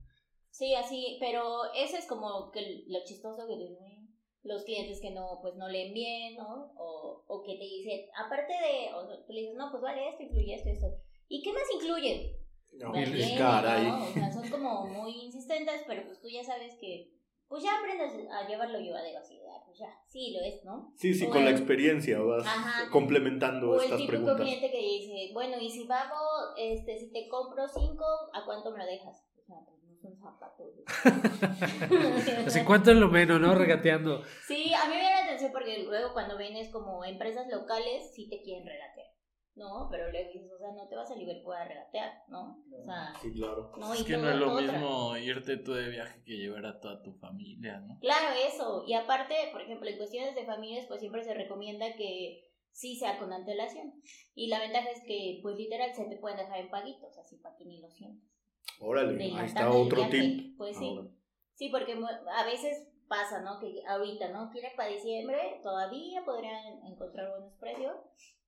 Sí, 0.50 0.74
así, 0.74 1.18
pero 1.20 1.64
eso 1.74 1.96
es 1.96 2.06
como 2.06 2.50
que 2.52 2.84
lo 2.86 3.00
chistoso 3.04 3.46
que 3.46 3.56
tienen 3.56 4.04
los 4.44 4.62
clientes 4.64 5.00
que 5.00 5.10
no, 5.10 5.38
pues 5.42 5.56
no 5.56 5.68
leen 5.68 5.92
bien, 5.94 6.36
¿no? 6.36 6.72
O, 6.76 7.24
o 7.26 7.42
que 7.42 7.54
te 7.54 7.64
dicen, 7.64 8.00
aparte 8.16 8.52
de, 8.52 8.94
o 8.94 9.24
tú 9.26 9.32
le 9.32 9.40
dices, 9.40 9.56
no, 9.56 9.70
pues 9.70 9.82
vale, 9.82 10.08
esto 10.08 10.22
incluye 10.22 10.54
esto, 10.54 10.68
esto. 10.68 10.86
¿Y 11.28 11.42
qué 11.42 11.52
más 11.52 11.62
incluye? 11.74 12.38
No, 12.72 12.92
tiene, 12.92 13.36
caray. 13.38 13.86
¿no? 13.86 14.04
O 14.04 14.12
sea, 14.12 14.32
son 14.32 14.48
como 14.50 14.86
muy 14.86 15.12
insistentes, 15.24 15.82
pero 15.86 16.04
pues 16.06 16.20
tú 16.20 16.28
ya 16.28 16.44
sabes 16.44 16.74
que, 16.78 17.13
pues 17.54 17.62
ya 17.62 17.78
aprendes 17.78 18.28
a 18.32 18.48
llevarlo 18.48 18.80
llevadero 18.80 19.20
así, 19.20 19.38
ah, 19.48 19.62
pues 19.64 19.78
ya, 19.78 19.86
sí 20.08 20.32
lo 20.32 20.40
es, 20.44 20.64
¿no? 20.64 20.92
Sí, 20.96 21.14
sí, 21.14 21.26
O 21.26 21.30
con 21.30 21.44
la 21.44 21.52
experiencia 21.52 22.18
vas 22.18 22.44
Ajá. 22.44 22.90
complementando 22.90 23.70
O 23.70 23.80
el 23.80 23.84
estas 23.84 24.02
preguntas. 24.02 24.40
cliente 24.40 24.72
que 24.72 24.76
dice, 24.78 25.30
bueno, 25.32 25.56
y 25.60 25.70
si 25.70 25.86
vamos, 25.86 26.18
este, 26.58 26.98
si 26.98 27.12
te 27.12 27.28
compro 27.28 27.68
cinco, 27.68 28.04
¿a 28.32 28.44
cuánto 28.44 28.72
me 28.72 28.78
lo 28.78 28.86
dejas? 28.86 29.24
O 29.38 29.46
sea, 29.46 29.56
pues 29.68 29.80
no 29.84 29.94
son 29.96 30.18
zapatos. 30.18 30.66
Así, 32.48 32.64
¿cuánto 32.64 32.90
es 32.90 32.96
lo 32.96 33.06
menos, 33.08 33.40
no? 33.40 33.54
Regateando. 33.54 34.24
Sí, 34.48 34.74
a 34.74 34.88
mí 34.88 34.96
me 34.96 35.02
da 35.04 35.10
la 35.20 35.24
atención 35.26 35.52
porque 35.52 35.84
luego 35.84 36.12
cuando 36.12 36.36
vienes 36.36 36.70
como 36.72 37.04
empresas 37.04 37.46
locales, 37.48 38.12
sí 38.16 38.28
te 38.28 38.42
quieren 38.42 38.66
regatear, 38.66 39.06
¿no? 39.56 39.88
Pero 39.90 40.10
luego 40.10 40.32
dices, 40.32 40.50
o 40.52 40.58
sea, 40.58 40.72
no 40.72 40.88
te 40.88 40.96
vas 40.96 41.10
a 41.10 41.16
Liverpool 41.16 41.54
a 41.54 41.64
regatear, 41.64 42.12
¿no? 42.28 42.62
O 42.76 42.82
sea, 42.82 43.12
Sí, 43.22 43.32
claro. 43.32 43.70
no, 43.78 43.94
es 43.94 44.02
que 44.04 44.16
no 44.16 44.28
es 44.30 44.36
lo 44.36 44.52
otra. 44.52 44.72
mismo 44.72 45.16
irte 45.16 45.56
tú 45.58 45.72
de 45.74 45.88
viaje 45.90 46.22
que 46.24 46.36
llevar 46.36 46.66
a 46.66 46.80
toda 46.80 47.02
tu 47.02 47.12
familia, 47.14 47.78
¿no? 47.80 47.98
Claro, 48.00 48.34
eso. 48.48 48.84
Y 48.86 48.94
aparte, 48.94 49.34
por 49.52 49.62
ejemplo, 49.62 49.88
en 49.88 49.96
cuestiones 49.96 50.34
de 50.34 50.44
familias, 50.44 50.86
pues 50.86 51.00
siempre 51.00 51.22
se 51.22 51.34
recomienda 51.34 51.94
que 51.96 52.50
sí 52.72 52.96
sea 52.96 53.18
con 53.18 53.32
antelación. 53.32 53.92
Y 54.34 54.48
la 54.48 54.58
ventaja 54.58 54.88
es 54.90 55.02
que, 55.06 55.38
pues 55.42 55.56
literal, 55.56 55.94
se 55.94 56.04
te 56.06 56.16
pueden 56.16 56.38
dejar 56.38 56.58
en 56.58 56.70
paguitos, 56.70 57.16
así 57.18 57.36
para 57.36 57.56
que 57.56 57.64
ni 57.64 57.80
lo 57.80 57.88
sientas. 57.90 58.28
Órale, 58.80 59.14
De 59.14 59.24
ahí 59.24 59.46
está 59.46 59.70
otro 59.70 59.98
viaje. 60.08 60.10
tip. 60.20 60.56
Pues 60.58 60.76
sí. 60.76 60.84
Ahora. 60.88 61.08
Sí, 61.54 61.68
porque 61.68 61.94
mu- 61.94 62.06
a 62.08 62.44
veces 62.44 62.88
pasa, 63.06 63.40
¿no? 63.42 63.60
Que 63.60 63.82
ahorita, 63.86 64.30
¿no? 64.30 64.50
Quieren 64.50 64.72
para 64.76 64.88
diciembre, 64.88 65.60
todavía 65.62 66.24
podrían 66.24 66.84
encontrar 66.86 67.30
buenos 67.30 67.52
precios. 67.60 67.94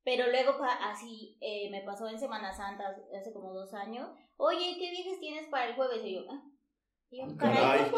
Pero 0.07 0.29
luego, 0.29 0.53
así, 0.63 1.37
eh, 1.41 1.69
me 1.69 1.83
pasó 1.83 2.09
en 2.09 2.21
Semana 2.21 2.53
Santa, 2.53 2.97
hace 3.19 3.33
como 3.33 3.53
dos 3.53 3.75
años. 3.75 4.09
Oye, 4.37 4.77
¿qué 4.79 4.93
viajes 4.93 5.19
tienes 5.19 5.49
para 5.49 5.67
el 5.67 5.75
jueves? 5.75 6.01
Y 6.05 6.15
yo, 6.15 6.21
ah. 6.31 6.45
Y 7.11 7.19
yo, 7.19 7.37
caray. 7.37 7.91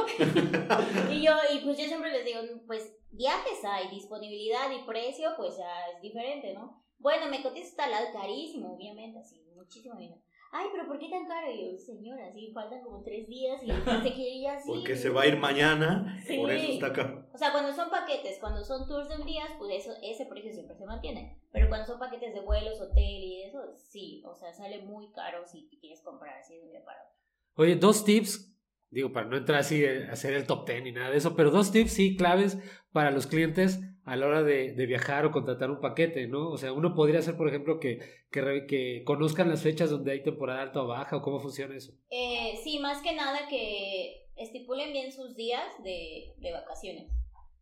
y 1.12 1.22
yo, 1.22 1.34
y 1.52 1.58
pues 1.58 1.76
yo 1.76 1.84
siempre 1.84 2.10
les 2.10 2.24
digo, 2.24 2.40
pues 2.66 2.96
viajes 3.10 3.62
hay, 3.62 3.90
disponibilidad 3.90 4.70
y 4.70 4.86
precio, 4.86 5.34
pues 5.36 5.58
ya 5.58 5.88
es 5.94 6.00
diferente, 6.00 6.54
¿no? 6.54 6.82
Bueno, 6.96 7.26
me 7.26 7.42
cotiza 7.42 7.68
hasta 7.68 7.88
lado 7.88 8.06
carísimo, 8.14 8.74
obviamente, 8.74 9.18
así, 9.18 9.42
muchísimo 9.54 9.98
dinero. 9.98 10.22
Ay, 10.50 10.68
pero 10.72 10.86
¿por 10.86 10.98
qué 10.98 11.10
tan 11.10 11.26
caro? 11.26 11.50
Y 11.52 11.72
yo, 11.72 11.78
señora, 11.78 12.32
sí, 12.32 12.50
faltan 12.54 12.82
como 12.82 13.02
tres 13.02 13.28
días 13.28 13.62
y 13.62 13.66
se 13.66 14.12
quiere 14.14 14.30
ir 14.36 14.48
así. 14.48 14.66
Porque 14.68 14.96
se 14.96 15.10
va 15.10 15.22
a 15.22 15.26
ir 15.26 15.36
mañana, 15.36 16.18
Sí. 16.26 16.38
por 16.38 16.50
eso 16.50 16.72
está 16.72 16.86
acá. 16.86 17.26
O 17.34 17.38
sea, 17.38 17.52
cuando 17.52 17.72
son 17.74 17.90
paquetes, 17.90 18.38
cuando 18.40 18.64
son 18.64 18.86
tours 18.88 19.08
de 19.08 19.16
un 19.16 19.26
día, 19.26 19.44
pues 19.58 19.84
eso, 19.84 19.92
ese 20.02 20.24
precio 20.26 20.52
siempre 20.52 20.76
se 20.76 20.86
mantiene. 20.86 21.38
Pero 21.52 21.68
cuando 21.68 21.86
son 21.86 21.98
paquetes 21.98 22.32
de 22.32 22.40
vuelos, 22.40 22.80
hotel 22.80 23.04
y 23.22 23.42
eso, 23.42 23.60
sí, 23.76 24.22
o 24.26 24.34
sea, 24.34 24.52
sale 24.54 24.82
muy 24.82 25.10
caro 25.12 25.46
si 25.46 25.68
quieres 25.80 26.00
comprar 26.02 26.38
así 26.38 26.54
de 26.56 26.62
un 26.62 26.70
día 26.70 26.84
para 26.84 27.00
otro. 27.02 27.14
Oye, 27.56 27.76
dos 27.76 28.04
tips, 28.04 28.54
digo, 28.90 29.12
para 29.12 29.26
no 29.28 29.36
entrar 29.36 29.58
así 29.60 29.84
a 29.84 30.10
hacer 30.12 30.32
el 30.34 30.46
top 30.46 30.64
ten 30.64 30.84
ni 30.84 30.92
nada 30.92 31.10
de 31.10 31.18
eso, 31.18 31.36
pero 31.36 31.50
dos 31.50 31.70
tips 31.72 31.92
sí 31.92 32.16
claves 32.16 32.58
para 32.92 33.10
los 33.10 33.26
clientes 33.26 33.80
a 34.08 34.16
la 34.16 34.26
hora 34.26 34.42
de, 34.42 34.72
de 34.72 34.86
viajar 34.86 35.26
o 35.26 35.30
contratar 35.30 35.70
un 35.70 35.80
paquete, 35.80 36.26
¿no? 36.26 36.48
O 36.48 36.56
sea, 36.56 36.72
uno 36.72 36.94
podría 36.94 37.18
hacer, 37.18 37.36
por 37.36 37.46
ejemplo, 37.48 37.78
que, 37.78 38.00
que, 38.30 39.02
conozcan 39.04 39.50
las 39.50 39.62
fechas 39.62 39.90
donde 39.90 40.12
hay 40.12 40.22
temporada 40.22 40.62
alta 40.62 40.82
o 40.82 40.86
baja 40.86 41.16
o 41.16 41.22
cómo 41.22 41.40
funciona 41.40 41.76
eso. 41.76 41.92
Eh, 42.10 42.58
sí, 42.64 42.78
más 42.78 43.02
que 43.02 43.14
nada 43.14 43.48
que 43.48 44.30
estipulen 44.36 44.92
bien 44.92 45.12
sus 45.12 45.36
días 45.36 45.66
de, 45.84 46.34
de 46.38 46.52
vacaciones. 46.52 47.12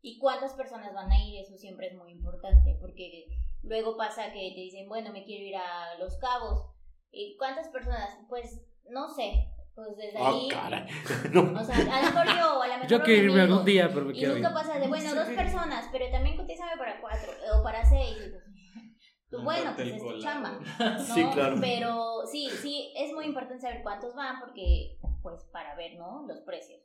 Y 0.02 0.18
cuántas 0.18 0.54
personas 0.54 0.94
van 0.94 1.10
a 1.10 1.26
ir, 1.26 1.40
eso 1.40 1.56
siempre 1.56 1.88
es 1.88 1.96
muy 1.96 2.12
importante, 2.12 2.76
porque 2.80 3.26
luego 3.62 3.96
pasa 3.96 4.32
que 4.32 4.52
te 4.54 4.60
dicen, 4.60 4.88
bueno, 4.88 5.12
me 5.12 5.24
quiero 5.24 5.44
ir 5.44 5.56
a 5.56 5.98
Los 5.98 6.16
Cabos. 6.18 6.64
¿Y 7.10 7.36
cuántas 7.38 7.68
personas? 7.68 8.16
Pues 8.28 8.60
no 8.88 9.08
sé, 9.08 9.48
pues 9.76 9.96
desde 9.96 10.18
Ah, 10.18 10.30
ahí. 10.30 10.48
caray. 10.48 10.86
No. 11.32 11.60
O 11.60 11.64
sea, 11.64 11.76
a 11.76 12.02
lo 12.02 12.10
mejor 12.10 12.26
yo, 12.36 12.58
o 12.58 12.62
a 12.62 12.66
lo 12.66 12.74
mejor 12.78 12.88
Yo 12.88 13.02
quiero 13.02 13.22
un 13.22 13.28
irme 13.28 13.40
algún 13.42 13.64
día, 13.64 13.88
pero 13.92 14.06
me 14.06 14.12
Y 14.12 14.18
quiero 14.18 14.36
ir. 14.36 14.42
nunca 14.42 14.54
pasa 14.54 14.78
de, 14.80 14.88
bueno, 14.88 15.14
dos 15.14 15.28
personas, 15.28 15.88
pero 15.92 16.10
también 16.10 16.36
cotízame 16.36 16.76
para 16.78 17.00
cuatro 17.00 17.30
o 17.54 17.62
para 17.62 17.84
seis. 17.84 18.16
Y 18.26 18.30
pues, 18.30 18.44
tú, 19.30 19.38
Un 19.38 19.44
bueno, 19.44 19.72
pues 19.76 19.88
es 19.88 20.02
tu 20.02 20.18
chamba. 20.18 20.58
¿no? 20.78 20.98
Sí, 20.98 21.24
claro. 21.32 21.56
Pero 21.60 22.26
sí, 22.32 22.48
sí, 22.62 22.92
es 22.96 23.12
muy 23.12 23.26
importante 23.26 23.60
saber 23.60 23.82
cuántos 23.82 24.14
van 24.16 24.40
porque, 24.40 24.98
pues, 25.22 25.44
para 25.52 25.76
ver, 25.76 25.96
¿no? 25.96 26.24
Los 26.26 26.40
precios. 26.40 26.80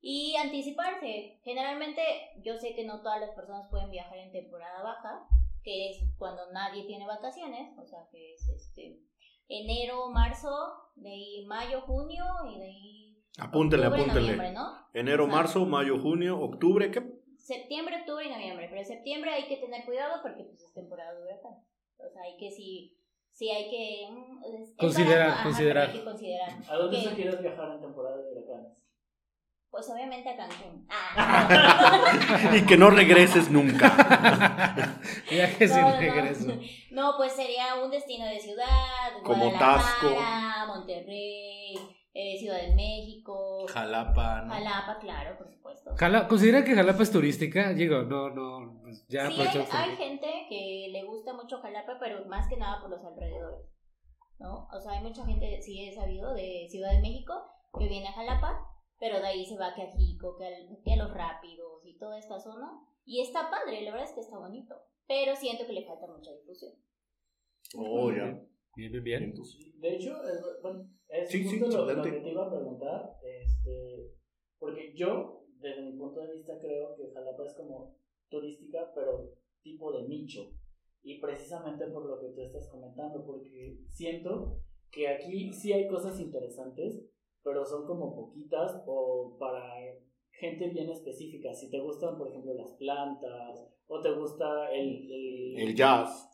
Y 0.00 0.36
anticiparse. 0.36 1.40
Generalmente, 1.42 2.02
yo 2.44 2.56
sé 2.56 2.74
que 2.76 2.84
no 2.84 3.02
todas 3.02 3.20
las 3.20 3.30
personas 3.32 3.66
pueden 3.68 3.90
viajar 3.90 4.16
en 4.18 4.30
temporada 4.30 4.80
baja, 4.82 5.26
que 5.64 5.90
es 5.90 5.96
cuando 6.18 6.52
nadie 6.52 6.84
tiene 6.86 7.04
vacaciones, 7.04 7.76
o 7.76 7.84
sea, 7.84 7.98
que 8.12 8.34
es 8.34 8.48
este 8.48 9.00
enero, 9.48 10.10
marzo, 10.10 10.50
de 10.96 11.10
ahí 11.10 11.44
mayo, 11.46 11.80
junio 11.82 12.24
y 12.52 12.58
de 12.58 12.64
ahí 12.66 13.24
Apúntele, 13.38 13.86
apúntele. 13.86 14.20
noviembre, 14.20 14.52
¿no? 14.52 14.88
Enero, 14.94 15.26
marzo, 15.26 15.64
mayo, 15.64 15.98
junio, 16.00 16.40
octubre, 16.40 16.90
¿qué? 16.90 17.18
septiembre, 17.38 18.00
octubre 18.00 18.26
y 18.26 18.30
noviembre. 18.30 18.66
Pero 18.70 18.84
septiembre 18.84 19.30
hay 19.32 19.48
que 19.48 19.56
tener 19.56 19.84
cuidado 19.84 20.20
porque 20.22 20.44
pues 20.44 20.60
es 20.62 20.74
temporada 20.74 21.14
de 21.14 21.22
huracán. 21.22 21.64
O 21.98 22.08
sea, 22.10 22.22
hay 22.22 22.36
que 22.36 22.50
sí, 22.50 22.98
sí 23.32 23.50
hay 23.50 23.70
que 23.70 24.08
mm, 24.10 24.76
Considerar, 24.76 25.42
considerar. 25.42 25.86
pero 25.86 25.92
Hay 25.92 25.98
que 25.98 26.04
considerar. 26.04 26.50
¿A 26.68 26.76
dónde 26.76 26.98
que, 26.98 27.08
se 27.08 27.14
quieres 27.14 27.40
viajar 27.40 27.72
en 27.72 27.80
temporada 27.80 28.16
de 28.18 28.32
huracanes? 28.32 28.72
Pues 29.70 29.88
obviamente 29.90 30.28
a 30.30 30.36
Cancún. 30.36 30.86
Ah, 31.16 32.52
Y 32.56 32.62
que 32.64 32.76
no 32.76 32.90
regreses 32.90 33.50
nunca. 33.50 33.88
Viaje 35.30 35.66
no, 35.66 35.74
sin 35.74 35.82
no, 35.82 35.96
regreso. 35.98 36.52
No, 36.90 37.12
pues 37.16 37.32
sería 37.32 37.74
un 37.82 37.90
destino 37.90 38.26
de 38.26 38.38
ciudad, 38.40 39.12
Como 39.22 39.50
Guadalajara, 39.50 40.64
Monterrey, 40.66 41.74
eh, 42.14 42.38
Ciudad 42.38 42.60
de 42.60 42.74
México, 42.74 43.66
Jalapa, 43.68 44.42
¿no? 44.42 44.52
Jalapa, 44.54 44.98
claro, 45.00 45.36
por 45.38 45.50
supuesto. 45.50 45.90
Jala- 45.96 46.26
¿Considera 46.28 46.64
que 46.64 46.74
Jalapa 46.74 47.02
es 47.02 47.10
turística? 47.12 47.72
Digo, 47.74 48.02
no, 48.02 48.30
no, 48.30 48.80
pues 48.82 49.06
ya 49.08 49.26
sí, 49.30 49.40
hay, 49.40 49.46
aprovechamos. 49.48 49.74
hay 49.90 49.96
gente 49.96 50.46
que 50.48 50.88
le 50.92 51.04
gusta 51.04 51.34
mucho 51.34 51.60
Jalapa, 51.60 51.98
pero 52.00 52.24
más 52.26 52.48
que 52.48 52.56
nada 52.56 52.80
por 52.80 52.90
los 52.90 53.04
alrededores, 53.04 53.66
¿no? 54.38 54.66
O 54.72 54.80
sea, 54.80 54.92
hay 54.92 55.02
mucha 55.02 55.24
gente, 55.26 55.60
sí 55.62 55.86
he 55.88 55.94
sabido, 55.94 56.32
de 56.34 56.66
Ciudad 56.70 56.90
de 56.92 57.00
México 57.00 57.34
que 57.78 57.86
viene 57.86 58.08
a 58.08 58.12
Jalapa, 58.12 58.58
pero 59.00 59.20
de 59.20 59.26
ahí 59.26 59.44
se 59.46 59.56
va 59.56 59.74
que 59.74 59.82
a 59.82 59.90
Jico, 59.92 60.36
que, 60.36 60.46
al- 60.46 60.78
que 60.84 60.92
a 60.92 60.96
Los 60.96 61.12
Rápidos 61.14 61.84
y 61.84 61.96
toda 61.98 62.18
esta 62.18 62.38
zona. 62.40 62.84
Y 63.04 63.20
está 63.20 63.50
padre, 63.50 63.82
la 63.82 63.92
verdad 63.92 64.08
es 64.08 64.14
que 64.14 64.20
está 64.20 64.38
bonito, 64.38 64.74
pero 65.06 65.34
siento 65.36 65.66
que 65.66 65.72
le 65.72 65.86
falta 65.86 66.06
mucha 66.06 66.32
difusión. 66.32 66.72
Oh, 67.76 68.10
ya. 68.10 68.24
Bien, 68.76 68.92
bien, 68.92 69.04
bien. 69.04 69.34
De 69.80 69.96
hecho, 69.96 70.22
es, 70.28 70.40
bueno, 70.62 70.88
es 71.08 71.30
Sí, 71.30 71.42
sí, 71.44 71.58
justo 71.58 71.84
lo, 71.84 72.02
que 72.02 72.12
te 72.12 72.30
iba 72.30 72.46
a 72.46 72.50
preguntar, 72.50 73.18
este, 73.24 74.14
porque 74.58 74.92
yo, 74.94 75.44
desde 75.58 75.82
mi 75.82 75.92
punto 75.98 76.20
de 76.20 76.34
vista, 76.34 76.58
creo 76.60 76.94
que 76.96 77.10
Jalapa 77.12 77.44
es 77.44 77.54
como 77.54 77.96
turística, 78.28 78.92
pero 78.94 79.32
tipo 79.62 79.92
de 79.92 80.06
nicho. 80.06 80.52
Y 81.02 81.20
precisamente 81.20 81.86
por 81.86 82.06
lo 82.06 82.20
que 82.20 82.28
tú 82.28 82.42
estás 82.42 82.68
comentando, 82.68 83.24
porque 83.24 83.78
siento 83.88 84.60
que 84.90 85.08
aquí 85.08 85.52
sí 85.52 85.72
hay 85.72 85.88
cosas 85.88 86.20
interesantes, 86.20 87.02
pero 87.48 87.64
son 87.64 87.86
como 87.86 88.14
poquitas 88.14 88.82
o 88.86 89.36
para 89.38 89.62
gente 90.30 90.68
bien 90.68 90.90
específica. 90.90 91.54
Si 91.54 91.70
te 91.70 91.80
gustan, 91.80 92.18
por 92.18 92.28
ejemplo, 92.28 92.52
las 92.54 92.72
plantas, 92.72 93.66
o 93.86 94.00
te 94.00 94.10
gusta 94.12 94.70
el, 94.70 95.10
el, 95.10 95.60
el 95.60 95.74
jazz. 95.74 96.28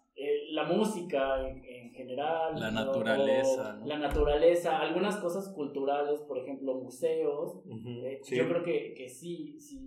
la 0.51 0.65
música 0.65 1.49
en, 1.49 1.65
en 1.65 1.93
general. 1.93 2.59
La 2.59 2.73
naturaleza. 2.73 3.81
La 3.85 3.99
naturaleza, 3.99 4.79
algunas 4.79 5.17
cosas 5.19 5.49
culturales, 5.55 6.21
por 6.23 6.39
ejemplo, 6.39 6.75
museos. 6.75 7.63
Eh, 8.05 8.19
sí. 8.23 8.37
Yo 8.37 8.49
creo 8.49 8.65
que, 8.65 8.93
que 8.95 9.09
sí, 9.09 9.57
sí, 9.61 9.79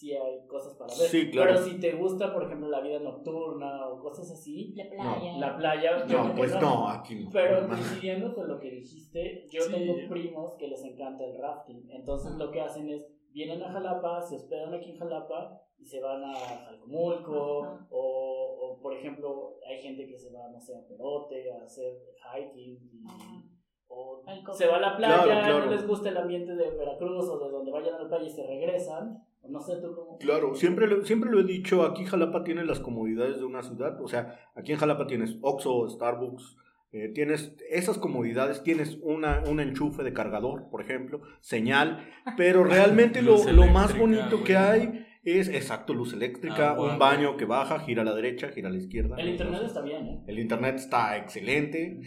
sí 0.00 0.12
hay 0.16 0.46
cosas 0.46 0.74
para 0.78 0.88
ver. 0.94 1.08
Sí, 1.08 1.30
claro. 1.30 1.50
Pero 1.52 1.62
si 1.64 1.78
te 1.78 1.92
gusta, 1.92 2.32
por 2.32 2.44
ejemplo, 2.44 2.68
la 2.68 2.80
vida 2.80 2.98
nocturna 3.00 3.86
o 3.88 4.00
cosas 4.00 4.30
así, 4.30 4.72
La 4.74 4.88
playa. 4.88 5.38
la 5.38 5.56
playa, 5.58 6.06
yo 6.06 6.24
No, 6.24 6.34
pues 6.34 6.58
no, 6.60 6.88
aquí 6.88 7.14
no. 7.24 7.30
Pero 7.30 7.68
coincidiendo 7.68 8.34
con 8.34 8.48
lo 8.48 8.58
que 8.58 8.70
dijiste, 8.70 9.44
yo 9.50 9.60
Sí. 9.62 9.72
tengo 9.72 9.94
primos 10.08 10.54
que 10.58 10.68
les 10.68 10.82
encanta 10.84 11.24
el 11.24 11.38
rafting. 11.38 11.90
Entonces 11.90 12.32
lo 12.38 12.50
que 12.50 12.62
hacen 12.62 12.88
es, 12.88 13.02
vienen 13.32 13.62
a 13.62 13.70
Jalapa, 13.70 14.22
se 14.22 14.36
hospedan 14.36 14.72
aquí 14.74 14.90
en 14.92 14.98
Jalapa 14.98 15.60
y 15.78 15.84
se 15.84 16.00
van 16.00 16.24
a 16.24 16.34
Jalcomulco 16.34 17.64
Ajá. 17.64 17.86
o, 17.90 18.56
o, 18.62 18.80
por 18.80 18.94
ejemplo, 18.94 19.56
hay 19.68 19.80
gente 19.82 20.06
que 20.06 20.18
se 20.18 20.32
va, 20.32 20.48
no 20.50 20.58
sé, 20.60 20.74
a 20.76 20.86
Perote 20.88 21.52
a 21.52 21.62
hacer 21.64 21.92
hiking 22.34 22.78
y, 22.90 23.04
Ajá. 23.06 23.42
o 23.88 24.22
se 24.52 24.66
va 24.66 24.76
a 24.76 24.80
la 24.80 24.96
playa, 24.96 25.22
Claro, 25.24 25.40
claro. 25.42 25.64
no 25.66 25.70
les 25.72 25.86
gusta 25.86 26.08
el 26.08 26.16
ambiente 26.16 26.54
de 26.54 26.70
Veracruz 26.70 27.28
o 27.28 27.38
de 27.38 27.50
donde 27.50 27.70
vayan 27.70 27.94
a 27.96 28.02
la 28.02 28.08
playa 28.08 28.24
y 28.26 28.30
se 28.30 28.46
regresan. 28.46 29.26
No 29.50 29.60
sé 29.60 29.76
tú 29.82 29.94
cómo... 29.94 30.18
Claro, 30.18 30.54
siempre 30.54 30.86
lo, 30.86 31.04
siempre 31.04 31.30
lo 31.30 31.40
he 31.40 31.44
dicho, 31.44 31.82
aquí 31.82 32.04
Jalapa 32.04 32.44
tiene 32.44 32.64
las 32.64 32.80
comodidades 32.80 33.38
de 33.38 33.44
una 33.44 33.62
ciudad, 33.62 34.00
o 34.00 34.08
sea, 34.08 34.38
aquí 34.54 34.72
en 34.72 34.78
Jalapa 34.78 35.06
tienes 35.06 35.36
Oxxo, 35.42 35.88
Starbucks, 35.88 36.56
Eh, 36.92 37.12
tienes 37.14 37.54
esas 37.70 37.98
comodidades, 37.98 38.64
tienes 38.64 38.98
una, 39.02 39.44
un 39.48 39.60
enchufe 39.60 40.02
de 40.02 40.12
cargador, 40.12 40.68
por 40.72 40.82
ejemplo, 40.82 41.20
señal, 41.40 42.04
pero 42.36 42.64
realmente 42.64 43.22
lo, 43.22 43.36
lo 43.52 43.66
más 43.66 43.96
bonito 43.96 44.42
que 44.42 44.56
hay 44.56 45.06
es, 45.22 45.48
exacto, 45.48 45.94
luz 45.94 46.12
eléctrica, 46.14 46.70
Agua, 46.70 46.92
un 46.92 46.98
baño 46.98 47.36
que 47.36 47.44
baja, 47.44 47.78
gira 47.78 48.02
a 48.02 48.04
la 48.04 48.14
derecha, 48.14 48.48
gira 48.48 48.70
a 48.70 48.72
la 48.72 48.78
izquierda. 48.78 49.14
El 49.18 49.28
internet 49.28 49.62
está 49.66 49.82
bien, 49.82 50.04
¿eh? 50.06 50.24
El 50.26 50.38
internet 50.40 50.76
está 50.76 51.16
excelente, 51.16 52.00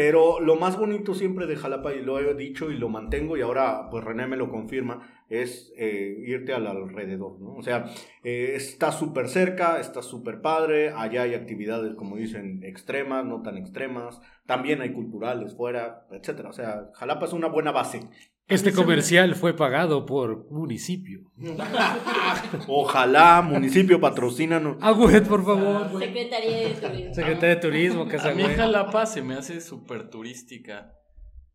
pero 0.00 0.38
lo 0.38 0.54
más 0.54 0.78
bonito 0.78 1.12
siempre 1.12 1.48
de 1.48 1.56
Jalapa, 1.56 1.92
y 1.92 2.02
lo 2.02 2.20
he 2.20 2.34
dicho 2.34 2.70
y 2.70 2.78
lo 2.78 2.88
mantengo, 2.88 3.36
y 3.36 3.40
ahora 3.40 3.90
pues 3.90 4.04
René 4.04 4.28
me 4.28 4.36
lo 4.36 4.48
confirma, 4.48 5.24
es 5.28 5.72
eh, 5.76 6.22
irte 6.24 6.52
al 6.52 6.68
alrededor, 6.68 7.40
¿no? 7.40 7.54
O 7.54 7.62
sea, 7.64 7.86
eh, 8.22 8.52
está 8.54 8.92
súper 8.92 9.26
cerca, 9.26 9.80
está 9.80 10.00
súper 10.00 10.40
padre, 10.40 10.90
allá 10.90 11.22
hay 11.22 11.34
actividades, 11.34 11.96
como 11.96 12.14
dicen, 12.14 12.62
extremas, 12.62 13.24
no 13.24 13.42
tan 13.42 13.56
extremas, 13.56 14.20
también 14.46 14.82
hay 14.82 14.92
culturales 14.92 15.56
fuera, 15.56 16.06
etcétera. 16.12 16.50
O 16.50 16.52
sea, 16.52 16.90
Jalapa 16.94 17.26
es 17.26 17.32
una 17.32 17.48
buena 17.48 17.72
base. 17.72 18.08
Este 18.48 18.72
comercial 18.72 19.34
fue 19.34 19.54
pagado 19.54 20.06
por 20.06 20.50
municipio. 20.50 21.20
Ojalá, 22.66 23.42
municipio, 23.42 24.00
patrocínanos. 24.00 24.76
Agüet, 24.80 25.26
por 25.26 25.44
favor. 25.44 25.98
Secretaría 26.00 26.56
de 26.56 26.74
Turismo. 26.74 27.14
Secretaría 27.14 27.54
de 27.54 27.60
Turismo, 27.60 28.02
A 28.02 28.08
Casa 28.08 28.32
mí 28.32 28.42
Güey. 28.42 28.56
Jalapa 28.56 29.06
se 29.06 29.22
me 29.22 29.34
hace 29.34 29.60
súper 29.60 30.08
turística. 30.10 30.94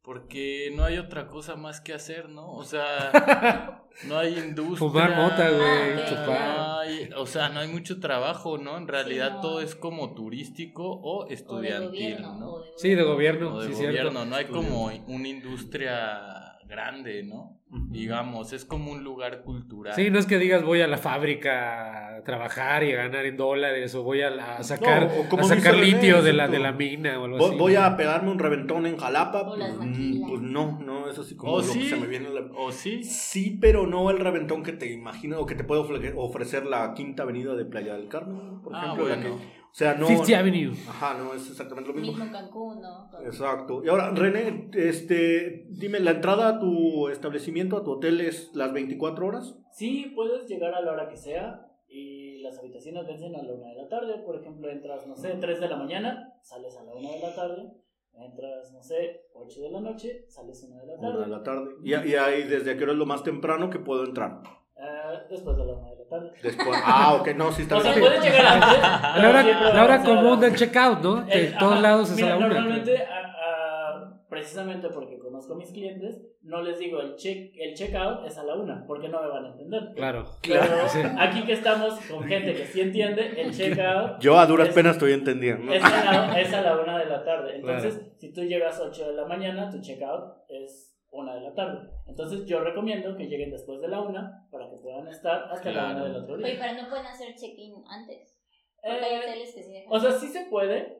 Porque 0.03 0.69
no 0.75 0.83
hay 0.83 0.97
otra 0.97 1.27
cosa 1.27 1.55
más 1.55 1.79
que 1.79 1.93
hacer, 1.93 2.27
¿no? 2.27 2.51
O 2.51 2.65
sea, 2.65 3.83
no 4.07 4.17
hay 4.17 4.37
industria. 4.37 4.77
Fumar 4.77 5.15
mota, 5.15 5.49
güey, 5.49 5.61
Ah, 5.97 6.05
chupar. 6.09 6.57
no 6.57 6.79
hay- 6.79 7.09
o 7.15 7.25
sea, 7.25 7.47
no 7.49 7.61
hay 7.61 7.69
mucho 7.69 8.01
trabajo, 8.01 8.57
¿no? 8.57 8.77
En 8.77 8.89
realidad 8.89 9.35
no. 9.35 9.39
todo 9.41 9.61
es 9.61 9.75
como 9.75 10.13
turístico 10.13 10.83
o 10.91 11.23
O 11.23 11.25
de 11.27 11.33
estudiantil, 11.33 11.89
gobierno, 12.17 12.35
¿no? 12.37 12.51
o 12.51 12.59
de 12.63 12.69
Sí, 12.75 12.89
de 12.95 13.03
gobierno, 13.03 13.53
O 13.55 13.61
de 13.61 13.69
sí, 13.69 13.75
cierto. 13.75 13.97
gobierno, 14.09 14.25
no 14.25 14.35
hay 14.35 14.45
como 14.45 14.91
una 15.07 15.27
industria 15.29 16.42
grande, 16.73 17.23
¿no? 17.23 17.59
Digamos, 17.89 18.53
es 18.53 18.65
como 18.65 18.91
un 18.91 19.03
lugar 19.03 19.41
cultural. 19.43 19.95
Sí, 19.95 20.09
no 20.11 20.19
es 20.19 20.25
que 20.27 20.37
digas 20.37 20.63
voy 20.63 20.81
a 20.81 20.87
la 20.87 20.97
fábrica 20.97 22.17
a 22.17 22.23
trabajar 22.23 22.83
y 22.83 22.91
a 22.91 22.95
ganar 22.97 23.25
en 23.25 23.35
dólares 23.37 23.95
o 23.95 24.03
voy 24.03 24.21
a, 24.21 24.29
la- 24.29 24.57
a 24.57 24.63
sacar, 24.63 25.07
No, 25.07 25.21
o 25.21 25.29
como 25.29 25.43
a 25.43 25.47
sacar 25.47 25.73
René, 25.75 25.85
litio 25.87 26.21
de 26.21 26.33
la, 26.33 26.47
de 26.47 26.59
la 26.59 26.71
mina 26.71 27.19
o 27.19 27.25
algo 27.25 27.37
Voy, 27.37 27.49
así. 27.49 27.57
voy 27.57 27.75
a 27.75 27.95
pegarme 27.97 28.29
un 28.31 28.37
reventón 28.39 28.85
en 28.85 28.97
Jalapa. 28.97 29.55
Las 29.57 29.75
Pues, 29.75 29.87
pues 30.27 30.41
no, 30.41 30.79
no, 30.85 31.09
es 31.09 31.17
así 31.17 31.35
como 31.35 31.53
¿O 31.53 31.57
lo 31.61 31.63
que 31.67 31.73
sí? 31.73 31.89
se 31.89 31.95
me 31.95 32.05
viene 32.07 32.29
la... 32.29 32.41
¿O 32.55 32.71
sí? 32.71 33.03
Sí, 33.03 33.57
pero 33.59 33.87
no 33.87 34.09
el 34.11 34.19
reventón 34.19 34.61
que 34.63 34.73
te 34.73 34.91
imaginas 34.91 35.39
o 35.39 35.45
que 35.47 35.55
te 35.55 35.63
puede 35.63 35.81
ofre- 35.81 36.13
ofrecer 36.15 36.65
la 36.65 36.93
quinta 36.93 37.23
avenida 37.23 37.55
de 37.55 37.65
Playa 37.65 37.93
del 37.95 38.07
Carmen, 38.07 38.61
por 38.61 38.75
Ah, 38.75 38.83
ejemplo. 38.93 39.07
la 39.09 39.19
que- 39.21 39.62
o 39.73 39.75
sea, 39.75 39.95
no. 39.95 40.05
50 40.05 40.37
Avenue. 40.37 40.71
Ajá, 40.87 41.15
no 41.17 41.33
es 41.33 41.49
exactamente 41.49 41.89
lo 41.91 41.95
mismo. 41.95 42.11
Mismo 42.15 42.31
Cancún, 42.31 42.79
¿no? 42.79 43.09
Exacto. 43.25 43.83
Y 43.83 43.89
ahora, 43.89 44.11
René, 44.11 44.69
este, 44.75 45.65
dime, 45.71 45.99
¿la 45.99 46.11
entrada 46.11 46.47
a 46.47 46.59
tu 46.59 47.09
establecimiento, 47.09 47.77
a 47.77 47.83
tu 47.83 47.93
hotel, 47.93 48.21
es 48.21 48.51
las 48.53 48.71
24 48.71 49.25
horas? 49.25 49.57
Sí, 49.71 50.11
puedes 50.15 50.47
llegar 50.47 50.75
a 50.75 50.81
la 50.81 50.91
hora 50.91 51.09
que 51.09 51.17
sea 51.17 51.65
y 51.87 52.37
las 52.43 52.59
habitaciones 52.59 53.07
vencen 53.07 53.35
a 53.35 53.41
la 53.41 53.51
una 53.51 53.69
de 53.69 53.75
la 53.81 53.87
tarde. 53.89 54.13
Por 54.23 54.39
ejemplo, 54.39 54.69
entras, 54.69 55.07
no 55.07 55.15
sé, 55.15 55.33
3 55.41 55.59
de 55.59 55.67
la 55.67 55.77
mañana, 55.77 56.33
sales 56.43 56.77
a 56.77 56.83
la 56.83 56.93
una 56.93 57.09
de 57.09 57.19
la 57.19 57.33
tarde. 57.33 57.71
Entras, 58.15 58.71
no 58.73 58.83
sé, 58.83 59.21
8 59.33 59.59
de 59.59 59.71
la 59.71 59.81
noche, 59.81 60.25
sales 60.29 60.63
una 60.69 60.81
de 60.81 60.85
la 60.85 60.93
Una 60.99 61.09
tarde. 61.13 61.23
de 61.23 61.29
la 61.31 61.41
tarde. 61.43 61.71
Y, 61.83 61.89
y 62.11 62.15
ahí, 62.15 62.43
¿desde 62.43 62.77
qué 62.77 62.83
hora 62.83 62.93
es 62.93 62.99
lo 62.99 63.07
más 63.07 63.23
temprano 63.23 63.71
que 63.71 63.79
puedo 63.79 64.05
entrar? 64.05 64.43
Eh, 64.75 65.19
después 65.29 65.55
de 65.57 65.65
la 65.65 65.73
una 65.73 65.89
de 65.91 65.95
la 65.97 66.09
tarde. 66.09 66.31
Después. 66.41 66.79
Ah, 66.83 67.13
ok, 67.19 67.27
no, 67.35 67.51
sí 67.51 67.61
está 67.63 67.77
O 67.77 67.81
sea, 67.81 67.91
bien. 67.93 68.01
puedes 68.05 68.23
llegar 68.23 68.45
antes. 68.45 68.79
La 69.21 69.29
hora, 69.29 69.73
la 69.73 69.83
hora 69.83 70.03
común 70.03 70.39
del 70.39 70.55
checkout, 70.55 70.99
¿no? 71.01 71.25
Que 71.27 71.47
en 71.47 71.57
todos 71.57 71.81
lados 71.81 72.09
es 72.11 72.15
mira, 72.17 72.27
a 72.27 72.29
la 72.31 72.37
una. 72.37 72.47
Normalmente, 72.47 72.97
a- 72.97 73.19
a- 73.27 74.19
precisamente 74.29 74.89
porque 74.89 75.19
conozco 75.19 75.53
a 75.53 75.57
mis 75.57 75.71
clientes, 75.71 76.19
no 76.41 76.61
les 76.63 76.79
digo 76.79 76.99
el 77.01 77.15
check 77.15 77.53
el 77.55 77.75
checkout 77.75 78.25
es 78.25 78.35
a 78.39 78.43
la 78.43 78.55
una, 78.55 78.83
porque 78.87 79.07
no 79.07 79.21
me 79.21 79.27
van 79.29 79.45
a 79.45 79.49
entender. 79.49 79.91
Claro. 79.95 80.25
Pero 80.41 80.63
Sí. 80.89 80.99
aquí 81.19 81.43
que 81.45 81.53
estamos 81.53 81.93
con 82.09 82.23
gente 82.23 82.53
que 82.55 82.65
sí 82.65 82.81
entiende, 82.81 83.39
el 83.39 83.51
checkout 83.55 84.19
Yo 84.19 84.39
a 84.39 84.45
duras 84.47 84.69
Es- 84.69 84.73
penas 84.75 84.93
estoy 84.93 85.13
entendiendo. 85.13 85.71
es 85.71 85.83
a, 85.83 85.89
la, 86.29 86.41
es 86.41 86.51
a 86.51 86.61
la 86.61 86.77
una 86.81 86.97
de 86.97 87.05
la 87.05 87.23
tarde. 87.23 87.57
Entonces, 87.57 88.01
si 88.17 88.33
tú 88.33 88.41
llegas 88.41 88.79
a 88.79 88.83
8 88.85 89.07
de 89.09 89.13
la 89.13 89.25
mañana, 89.25 89.69
tu 89.69 89.79
checkout 89.79 90.33
es 90.49 90.92
una 91.13 91.35
de 91.35 91.41
la 91.41 91.53
tarde. 91.53 91.89
Entonces, 92.07 92.45
yo 92.45 92.61
recomiendo 92.61 93.15
que 93.15 93.27
lleguen 93.27 93.51
después 93.51 93.79
de 93.81 93.87
la 93.87 94.01
una 94.01 94.47
para 94.51 94.69
que 94.69 94.77
puedan 94.77 95.07
estar 95.07 95.43
hasta 95.51 95.71
la 95.71 95.91
una 95.91 96.03
del 96.05 96.15
otro 96.17 96.35
Oye, 96.35 96.45
día. 96.51 96.59
pero 96.59 96.81
no 96.83 96.89
pueden 96.89 97.05
hacer 97.05 97.35
check-in 97.35 97.75
antes. 97.87 98.39
Porque 98.81 99.05
hay 99.05 99.15
Eh, 99.15 99.19
hoteles 99.19 99.53
que 99.55 99.63
sí 99.63 99.71
dejan. 99.71 99.87
o 99.93 99.99
sea, 99.99 100.11
sí 100.11 100.27
se 100.27 100.45
puede, 100.47 100.97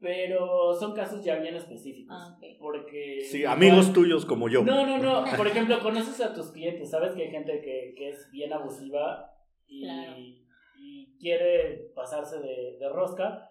pero 0.00 0.74
son 0.74 0.94
casos 0.94 1.24
ya 1.24 1.36
bien 1.36 1.54
específicos. 1.54 2.16
Ah. 2.18 2.36
Porque. 2.58 3.20
Sí, 3.30 3.44
amigos 3.44 3.92
tuyos 3.92 4.24
como 4.26 4.48
yo. 4.48 4.62
No, 4.62 4.86
no, 4.86 4.98
no. 4.98 5.24
Por 5.36 5.46
ejemplo, 5.46 5.80
conoces 5.80 6.20
a 6.20 6.34
tus 6.34 6.50
clientes. 6.52 6.90
Sabes 6.90 7.14
que 7.14 7.22
hay 7.24 7.30
gente 7.30 7.60
que, 7.60 7.94
que 7.96 8.10
es 8.10 8.28
bien 8.30 8.52
abusiva 8.52 9.30
y, 9.66 9.82
Claro. 9.84 10.12
y 10.78 11.16
quiere 11.18 11.90
pasarse 11.94 12.38
de, 12.40 12.76
de 12.78 12.88
rosca. 12.88 13.48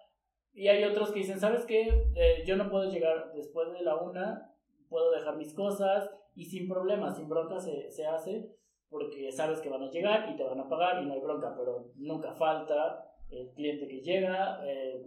Y 0.55 0.67
hay 0.67 0.83
otros 0.83 1.11
que 1.11 1.19
dicen, 1.19 1.39
¿sabes 1.39 1.65
qué? 1.65 1.87
Eh, 2.15 2.43
yo 2.45 2.55
no 2.55 2.69
puedo 2.69 2.91
llegar 2.91 3.31
después 3.33 3.71
de 3.73 3.81
la 3.81 3.95
una, 3.95 4.52
puedo 4.93 5.11
dejar 5.11 5.35
mis 5.35 5.53
cosas 5.55 6.07
y 6.35 6.45
sin 6.45 6.69
problema, 6.69 7.11
sin 7.11 7.27
bronca 7.27 7.59
se, 7.59 7.89
se 7.89 8.05
hace 8.05 8.47
porque 8.89 9.31
sabes 9.31 9.59
que 9.59 9.69
van 9.69 9.81
a 9.81 9.89
llegar 9.89 10.29
y 10.31 10.37
te 10.37 10.43
van 10.43 10.59
a 10.59 10.69
pagar 10.69 11.01
y 11.01 11.07
no 11.07 11.13
hay 11.13 11.19
bronca, 11.19 11.55
pero 11.57 11.91
nunca 11.95 12.31
falta 12.35 13.03
el 13.31 13.49
cliente 13.55 13.87
que 13.87 14.01
llega. 14.01 14.61
eh, 14.63 15.01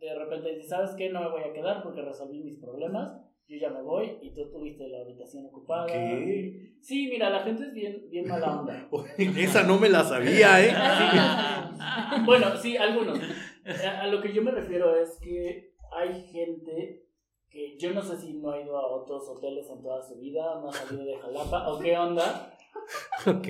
de 0.00 0.14
repente 0.14 0.54
dice, 0.56 0.68
¿sabes 0.68 0.90
qué? 0.96 1.08
No 1.08 1.20
me 1.20 1.30
voy 1.30 1.42
a 1.42 1.52
quedar 1.52 1.84
porque 1.84 2.02
resolví 2.02 2.42
mis 2.42 2.58
problemas. 2.58 3.16
Yo 3.48 3.58
ya 3.58 3.70
me 3.70 3.80
voy 3.80 4.18
y 4.20 4.34
tú 4.34 4.50
tuviste 4.50 4.88
la 4.88 5.02
habitación 5.02 5.46
ocupada. 5.46 5.86
¿Qué? 5.86 6.74
Sí, 6.80 7.06
mira, 7.08 7.30
la 7.30 7.44
gente 7.44 7.62
es 7.62 7.72
bien, 7.72 8.10
bien 8.10 8.26
mala 8.26 8.60
onda. 8.60 8.88
Esa 9.18 9.62
no 9.62 9.78
me 9.78 9.88
la 9.88 10.02
sabía, 10.02 10.60
¿eh? 10.64 10.74
Bueno, 12.24 12.56
sí, 12.56 12.76
algunos. 12.76 13.20
A 14.00 14.06
lo 14.08 14.20
que 14.20 14.32
yo 14.32 14.42
me 14.42 14.50
refiero 14.50 14.96
es 14.96 15.16
que 15.20 15.74
hay 15.92 16.22
gente 16.24 17.05
que 17.56 17.78
yo 17.78 17.92
no 17.92 18.02
sé 18.02 18.16
si 18.18 18.34
no 18.34 18.50
ha 18.50 18.60
ido 18.60 18.76
a 18.78 18.86
otros 18.86 19.26
hoteles 19.28 19.68
en 19.70 19.80
toda 19.82 20.02
su 20.02 20.16
vida, 20.16 20.42
no 20.60 20.68
ha 20.68 20.72
salido 20.72 21.04
de 21.06 21.16
Jalapa 21.16 21.68
o 21.72 21.78
qué 21.78 21.96
onda, 21.96 22.52
Ok. 23.26 23.48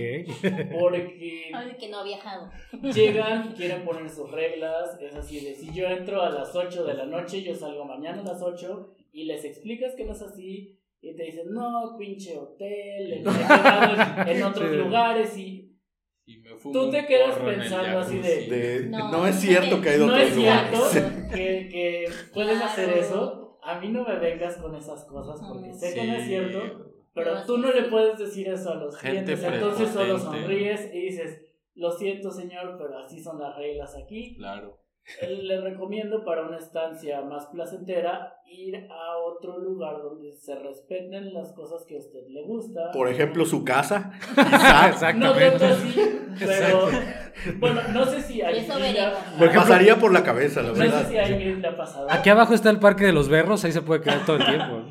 porque 0.79 1.51
Ay, 1.53 1.77
que 1.79 1.89
no 1.89 1.99
ha 1.99 2.05
viajado. 2.05 2.51
llegan 2.95 3.51
y 3.51 3.55
quieren 3.55 3.85
poner 3.85 4.09
sus 4.09 4.31
reglas. 4.31 4.97
Es 5.01 5.15
así 5.15 5.41
de 5.45 5.55
si 5.55 5.73
yo 5.75 5.87
entro 5.89 6.23
a 6.23 6.31
las 6.31 6.55
8 6.55 6.85
de 6.85 6.95
la 6.95 7.07
noche, 7.07 7.43
yo 7.43 7.55
salgo 7.55 7.85
mañana 7.85 8.23
a 8.23 8.25
las 8.25 8.41
8 8.43 8.95
y 9.13 9.25
les 9.25 9.45
explicas 9.45 9.95
que 9.97 10.05
no 10.05 10.13
es 10.13 10.23
así. 10.23 10.79
Y 11.01 11.15
te 11.15 11.25
dicen, 11.25 11.53
no, 11.53 11.97
pinche 11.99 12.37
hotel, 12.39 13.13
en, 13.13 14.29
en 14.29 14.43
otros 14.43 14.71
Sí. 14.71 14.77
lugares 14.77 15.37
y 15.39 15.77
Y 16.25 16.39
me 16.39 16.55
fumo 16.57 16.73
Tú 16.73 16.91
te 16.91 17.07
quedas 17.07 17.37
pensando 17.39 17.99
así 18.01 18.17
jacuzzi. 18.21 18.51
De- 18.51 18.87
No, 18.89 19.11
no, 19.13 19.27
es 19.27 19.37
cierto 19.37 19.81
que 19.81 19.91
hay 19.91 19.99
no 19.99 20.07
otros 20.07 20.21
es 20.23 20.35
cierto 20.35 20.77
lugares. 20.77 21.31
que, 21.33 21.69
que 21.71 22.05
puedes 22.33 22.61
hacer 22.63 22.91
eso. 22.99 23.46
A 23.67 23.81
mí 23.81 23.89
no 23.89 24.05
me 24.05 24.17
vengas 24.19 24.57
con 24.59 24.75
esas 24.75 25.05
cosas 25.05 25.41
porque 25.47 25.73
sé 25.73 25.93
que 25.93 26.07
no 26.07 26.15
es 26.15 26.25
cierto, 26.25 26.93
pero 27.13 27.45
tú 27.45 27.59
no 27.59 27.73
le 27.73 27.85
puedes 27.85 28.19
decir 28.19 28.49
eso 28.49 28.71
a 28.71 28.77
los 28.77 28.97
Gente 28.97 29.35
clientes. 29.35 29.43
Entonces 29.43 29.91
solo 29.91 30.19
sonríes 30.19 30.95
y 30.95 31.01
dices, 31.01 31.43
lo 31.75 31.91
siento 31.91 32.31
señor, 32.31 32.77
pero 32.79 32.99
así 32.99 33.21
son 33.21 33.41
las 33.41 33.57
reglas 33.57 33.97
aquí. 33.97 34.37
Claro. 34.37 34.79
Eh, 35.23 35.29
Le 35.43 35.61
recomiendo 35.61 36.25
para 36.25 36.43
una 36.47 36.59
estancia 36.59 37.23
más 37.23 37.47
placentera 37.47 38.41
ir 38.47 38.75
a 38.91 39.19
otro 39.19 39.59
lugar 39.59 40.03
donde 40.03 40.33
se 40.33 40.57
respeten 40.57 41.33
las 41.33 41.53
cosas 41.53 41.85
que 41.87 41.95
a 41.95 41.99
usted 41.99 42.27
le 42.29 42.43
gusta. 42.43 42.91
Por 42.93 43.09
ejemplo, 43.09 43.45
su 43.45 43.65
casa. 43.65 44.13
Quizá. 44.35 45.13
no 45.15 45.33
tanto 45.33 45.65
Exactamente. 45.65 45.65
así, 45.65 45.95
pero 46.39 46.89
bueno, 47.59 47.81
no 47.93 48.05
sé 48.05 48.21
si 48.21 48.43
a 48.43 48.51
Me 49.39 49.49
pasaría 49.49 49.97
por 49.97 50.13
la 50.13 50.25
cabeza, 50.25 50.63
la 50.63 50.69
no 50.71 50.75
sé 50.75 50.81
verdad. 50.83 51.09
si 51.09 51.17
a 51.19 51.29
Ingrid 51.29 51.59
le 51.59 51.69
ha 51.69 51.77
pasado. 51.77 52.09
Aquí 52.11 52.29
abajo 52.29 52.55
está 52.55 52.71
el 52.71 52.81
parque 52.81 53.05
de 53.05 53.13
los 53.13 53.29
berros, 53.29 53.65
ahí 53.65 53.73
se 53.73 53.83
puede 53.83 54.01
quedar 54.01 54.27
todo 54.27 54.37
el 54.39 54.45
tiempo. 54.47 54.87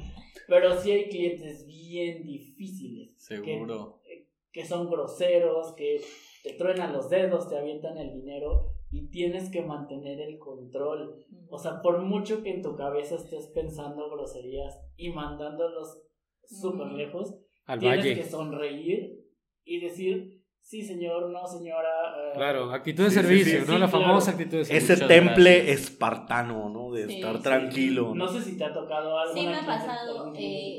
Pero 0.48 0.80
sí 0.80 0.92
hay 0.92 1.10
clientes 1.10 1.66
bien 1.66 2.24
difíciles. 2.24 3.12
Seguro. 3.18 4.00
Que, 4.04 4.28
que 4.54 4.66
son 4.66 4.90
groseros, 4.90 5.74
que 5.74 6.00
te 6.44 6.54
truenan 6.54 6.94
los 6.94 7.10
dedos, 7.10 7.50
te 7.50 7.58
avientan 7.58 7.98
el 7.98 8.14
dinero 8.14 8.75
y 8.92 9.10
tienes 9.10 9.50
que 9.50 9.62
mantener 9.62 10.20
el 10.22 10.38
control. 10.40 11.26
O 11.50 11.58
sea, 11.58 11.82
por 11.82 12.02
mucho 12.02 12.42
que 12.44 12.54
en 12.54 12.62
tu 12.62 12.76
cabeza 12.76 13.16
estés 13.16 13.48
pensando 13.48 14.10
groserías 14.10 14.80
y 14.96 15.10
mandándolos 15.10 16.02
súper 16.46 16.88
lejos, 16.88 17.36
Al 17.66 17.80
tienes 17.80 18.00
valle. 18.00 18.16
que 18.16 18.24
sonreír 18.24 19.20
y 19.64 19.80
decir, 19.80 20.44
sí 20.60 20.82
señor, 20.84 21.30
no 21.32 21.46
señora. 21.48 21.90
eh, 22.18 22.32
Claro, 22.36 22.72
actitud 22.72 23.04
de 23.04 23.10
Sí, 23.10 23.16
servicio, 23.16 23.60
sí, 23.62 23.66
¿no? 23.68 23.74
sí, 23.74 23.80
la 23.80 23.88
famosa 23.88 24.32
claro. 24.32 24.38
actitud 24.44 24.58
de 24.60 24.66
servicio. 24.66 24.94
Ese 24.96 25.06
temple 25.08 25.56
gracias. 25.58 25.80
espartano, 25.82 26.70
¿no? 26.70 26.92
De 26.92 27.08
Sí, 27.08 27.16
estar 27.16 27.38
sí. 27.38 27.44
tranquilo. 27.44 28.14
No 28.16 28.28
sé 28.28 28.42
si 28.42 28.58
te 28.58 28.64
ha 28.64 28.74
tocado 28.74 29.18
algo. 29.18 29.34
Sí, 29.34 29.46
me 29.46 29.56
ha 29.56 29.66
pasado, 29.66 30.34
eh. 30.36 30.78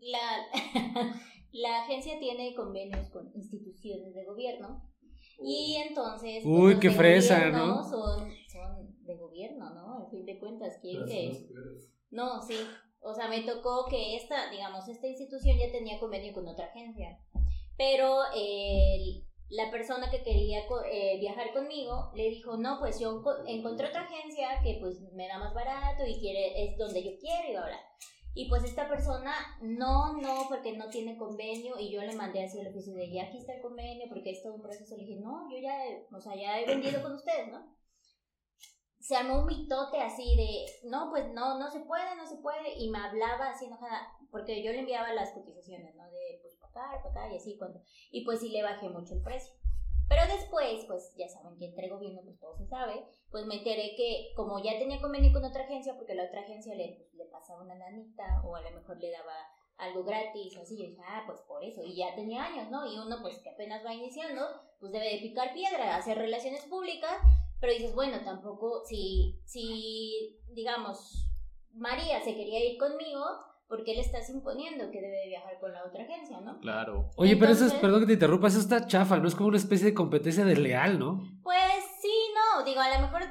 La, 0.00 0.20
la 1.52 1.82
agencia 1.84 2.18
tiene 2.18 2.54
convenios 2.54 3.08
con 3.10 3.30
instituciones 3.34 4.14
de 4.14 4.24
gobierno 4.24 4.82
y 5.42 5.76
entonces... 5.88 6.42
pues, 6.42 6.58
Uy, 6.58 6.72
los 6.72 6.80
qué 6.80 6.90
fresa, 6.90 7.50
¿no? 7.50 7.82
Son, 7.82 8.30
son 8.50 9.04
de 9.04 9.16
gobierno, 9.16 9.70
¿no? 9.74 10.04
Al 10.04 10.10
fin 10.10 10.24
de 10.24 10.38
cuentas. 10.38 10.78
¿Quieren 10.80 11.06
que.? 11.06 11.48
No, 12.10 12.42
sí. 12.42 12.56
O 13.00 13.14
sea, 13.14 13.28
me 13.28 13.42
tocó 13.42 13.86
que 13.88 14.16
esta, 14.16 14.50
digamos, 14.50 14.88
esta 14.88 15.06
institución 15.06 15.58
ya 15.58 15.70
tenía 15.70 15.98
convenio 16.00 16.32
con 16.32 16.46
otra 16.48 16.66
agencia. 16.66 17.18
Pero 17.76 18.20
el 18.34 19.24
la 19.50 19.70
persona 19.70 20.10
que 20.10 20.22
quería 20.22 20.60
eh, 20.90 21.18
viajar 21.20 21.52
conmigo 21.52 22.10
le 22.14 22.30
dijo, 22.30 22.56
no, 22.56 22.78
pues 22.80 22.98
yo 22.98 23.22
encontré 23.46 23.88
otra 23.88 24.02
agencia 24.02 24.60
que 24.62 24.78
pues 24.80 25.00
me 25.12 25.28
da 25.28 25.38
más 25.38 25.54
barato 25.54 26.04
y 26.06 26.18
quiere, 26.18 26.64
es 26.64 26.76
donde 26.76 27.04
yo 27.04 27.12
quiero 27.20 27.52
y 27.52 27.54
ahora. 27.54 27.78
Y 28.36 28.48
pues 28.48 28.64
esta 28.64 28.88
persona, 28.88 29.32
no, 29.62 30.14
no, 30.14 30.46
porque 30.48 30.76
no 30.76 30.88
tiene 30.88 31.16
convenio 31.16 31.78
y 31.78 31.92
yo 31.92 32.02
le 32.02 32.16
mandé 32.16 32.42
así 32.42 32.58
el 32.58 32.66
oficio 32.66 32.92
de, 32.92 33.12
ya 33.12 33.24
aquí 33.24 33.38
está 33.38 33.54
el 33.54 33.62
convenio 33.62 34.08
porque 34.08 34.32
es 34.32 34.42
todo 34.42 34.54
un 34.54 34.62
proceso. 34.62 34.96
Le 34.96 35.04
dije, 35.04 35.20
no, 35.20 35.48
yo 35.48 35.56
ya, 35.58 35.78
o 36.10 36.20
sea, 36.20 36.34
ya 36.34 36.58
he 36.58 36.66
vendido 36.66 37.00
con 37.00 37.12
ustedes, 37.12 37.52
¿no? 37.52 37.72
Se 38.98 39.14
armó 39.14 39.40
un 39.40 39.46
mitote 39.46 40.00
así 40.00 40.34
de, 40.34 40.88
no, 40.88 41.10
pues 41.10 41.32
no, 41.32 41.60
no 41.60 41.70
se 41.70 41.80
puede, 41.80 42.16
no 42.16 42.26
se 42.26 42.38
puede. 42.38 42.74
Y 42.76 42.90
me 42.90 42.98
hablaba 42.98 43.50
así 43.50 43.66
enojada, 43.66 44.08
porque 44.32 44.64
yo 44.64 44.72
le 44.72 44.80
enviaba 44.80 45.12
las 45.12 45.30
cotizaciones, 45.32 45.94
¿no? 45.94 46.10
De, 46.10 46.40
pues 46.42 46.56
para 46.56 46.90
acá, 46.90 47.02
para 47.04 47.26
acá 47.26 47.32
y 47.32 47.36
así, 47.36 47.56
cuando. 47.56 47.82
Y 48.10 48.24
pues 48.24 48.40
sí 48.40 48.48
le 48.48 48.62
bajé 48.64 48.88
mucho 48.88 49.14
el 49.14 49.22
precio. 49.22 49.54
Pero 50.08 50.22
después, 50.26 50.84
pues 50.86 51.14
ya 51.16 51.28
saben 51.28 51.56
que 51.58 51.66
entre 51.66 51.88
gobierno, 51.88 52.20
pues 52.24 52.38
todo 52.38 52.56
se 52.56 52.66
sabe, 52.66 53.04
pues 53.30 53.46
me 53.46 53.56
enteré 53.56 53.94
que 53.96 54.32
como 54.36 54.62
ya 54.62 54.78
tenía 54.78 55.00
convenio 55.00 55.32
con 55.32 55.44
otra 55.44 55.64
agencia, 55.64 55.94
porque 55.96 56.14
la 56.14 56.24
otra 56.24 56.42
agencia 56.42 56.74
le, 56.74 56.96
pues, 56.96 57.14
le 57.14 57.24
pasaba 57.26 57.62
una 57.62 57.74
nanita 57.74 58.42
o 58.44 58.54
a 58.54 58.60
lo 58.60 58.70
mejor 58.70 58.98
le 58.98 59.10
daba 59.10 59.34
algo 59.76 60.04
gratis 60.04 60.56
o 60.56 60.62
así, 60.62 60.76
yo 60.78 60.88
dije, 60.88 61.02
ah, 61.06 61.24
pues 61.26 61.40
por 61.42 61.64
eso, 61.64 61.82
y 61.82 61.96
ya 61.96 62.14
tenía 62.14 62.44
años, 62.44 62.70
¿no? 62.70 62.86
Y 62.86 62.98
uno 62.98 63.18
pues 63.22 63.38
que 63.38 63.50
apenas 63.50 63.84
va 63.84 63.94
iniciando, 63.94 64.42
pues 64.78 64.92
debe 64.92 65.10
de 65.10 65.18
picar 65.18 65.52
piedra, 65.52 65.96
hacer 65.96 66.16
relaciones 66.16 66.64
públicas, 66.66 67.16
pero 67.60 67.72
dices, 67.72 67.94
bueno, 67.94 68.22
tampoco, 68.24 68.84
si, 68.84 69.40
si, 69.46 70.38
digamos, 70.48 71.28
María 71.72 72.22
se 72.22 72.34
quería 72.34 72.64
ir 72.64 72.78
conmigo, 72.78 73.24
¿por 73.68 73.84
qué 73.84 73.94
le 73.94 74.00
estás 74.00 74.28
imponiendo 74.30 74.90
que 74.90 75.00
debe 75.00 75.28
viajar 75.28 75.58
con 75.60 75.72
la 75.72 75.84
otra 75.84 76.04
agencia, 76.04 76.40
no? 76.40 76.58
Claro. 76.60 77.10
Oye, 77.16 77.36
pero 77.36 77.52
eso 77.52 77.66
es, 77.66 77.74
perdón 77.74 78.00
que 78.00 78.06
te 78.06 78.12
interrumpa, 78.14 78.48
eso 78.48 78.60
está 78.60 78.86
chafa, 78.86 79.18
¿no? 79.18 79.28
Es 79.28 79.34
como 79.34 79.48
una 79.48 79.56
especie 79.56 79.86
de 79.86 79.94
competencia 79.94 80.44
desleal, 80.44 80.98
¿no? 80.98 81.22
Pues 81.42 81.84
sí, 82.00 82.14
no, 82.34 82.64
digo, 82.64 82.80
a 82.80 82.94
lo 82.94 83.00
mejor 83.00 83.22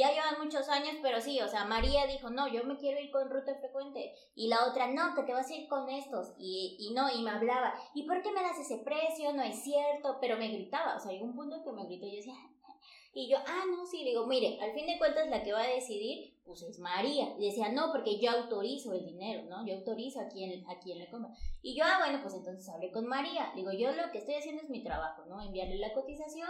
ya 0.00 0.10
llevan 0.12 0.42
muchos 0.42 0.68
años, 0.68 0.94
pero 1.02 1.20
sí, 1.20 1.40
o 1.40 1.48
sea, 1.48 1.64
María 1.64 2.06
dijo, 2.06 2.30
no, 2.30 2.48
yo 2.48 2.64
me 2.64 2.76
quiero 2.76 3.00
ir 3.00 3.10
con 3.10 3.28
ruta 3.28 3.54
frecuente. 3.56 4.14
Y 4.34 4.48
la 4.48 4.66
otra, 4.66 4.86
no, 4.86 5.14
que 5.14 5.24
te 5.24 5.34
vas 5.34 5.50
a 5.50 5.54
ir 5.54 5.68
con 5.68 5.88
estos. 5.90 6.32
Y, 6.38 6.76
y 6.78 6.94
no, 6.94 7.10
y 7.10 7.22
me 7.22 7.30
hablaba, 7.30 7.74
¿y 7.94 8.04
por 8.04 8.22
qué 8.22 8.32
me 8.32 8.42
das 8.42 8.58
ese 8.58 8.78
precio? 8.78 9.32
No 9.32 9.42
es 9.42 9.62
cierto, 9.62 10.18
pero 10.20 10.38
me 10.38 10.48
gritaba, 10.48 10.96
o 10.96 11.00
sea, 11.00 11.10
hay 11.10 11.20
un 11.20 11.34
punto 11.34 11.56
en 11.56 11.64
que 11.64 11.72
me 11.72 11.84
gritó 11.84 12.06
y 12.06 12.12
yo 12.12 12.16
decía, 12.16 12.34
y 13.12 13.30
yo, 13.30 13.38
ah, 13.46 13.64
no, 13.68 13.84
sí, 13.84 14.04
le 14.04 14.10
digo, 14.10 14.26
mire, 14.26 14.58
al 14.60 14.72
fin 14.72 14.86
de 14.86 14.98
cuentas 14.98 15.28
la 15.28 15.42
que 15.42 15.52
va 15.52 15.62
a 15.62 15.66
decidir, 15.66 16.39
pues 16.50 16.62
es 16.62 16.80
María. 16.80 17.32
Y 17.38 17.46
decía, 17.46 17.70
no, 17.70 17.92
porque 17.92 18.18
yo 18.18 18.32
autorizo 18.32 18.92
el 18.92 19.06
dinero, 19.06 19.44
¿no? 19.48 19.64
Yo 19.64 19.76
autorizo 19.76 20.20
a 20.20 20.26
quien, 20.26 20.68
a 20.68 20.80
quien 20.80 20.98
le 20.98 21.08
compra. 21.08 21.30
Y 21.62 21.78
yo, 21.78 21.84
ah, 21.86 21.98
bueno, 22.00 22.18
pues 22.22 22.34
entonces 22.34 22.68
hablé 22.68 22.90
con 22.90 23.06
María. 23.06 23.52
Digo, 23.54 23.70
yo 23.70 23.92
lo 23.92 24.10
que 24.10 24.18
estoy 24.18 24.34
haciendo 24.34 24.62
es 24.62 24.68
mi 24.68 24.82
trabajo, 24.82 25.24
¿no? 25.26 25.40
Enviarle 25.40 25.78
la 25.78 25.92
cotización, 25.92 26.48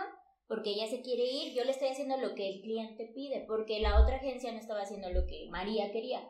porque 0.48 0.70
ella 0.70 0.88
se 0.88 1.02
quiere 1.02 1.24
ir, 1.30 1.52
yo 1.52 1.64
le 1.64 1.72
estoy 1.72 1.88
haciendo 1.88 2.16
lo 2.16 2.34
que 2.34 2.48
el 2.48 2.62
cliente 2.62 3.12
pide, 3.14 3.44
porque 3.46 3.80
la 3.80 4.00
otra 4.00 4.16
agencia 4.16 4.50
no 4.50 4.58
estaba 4.58 4.80
haciendo 4.80 5.10
lo 5.10 5.26
que 5.26 5.48
María 5.50 5.92
quería. 5.92 6.26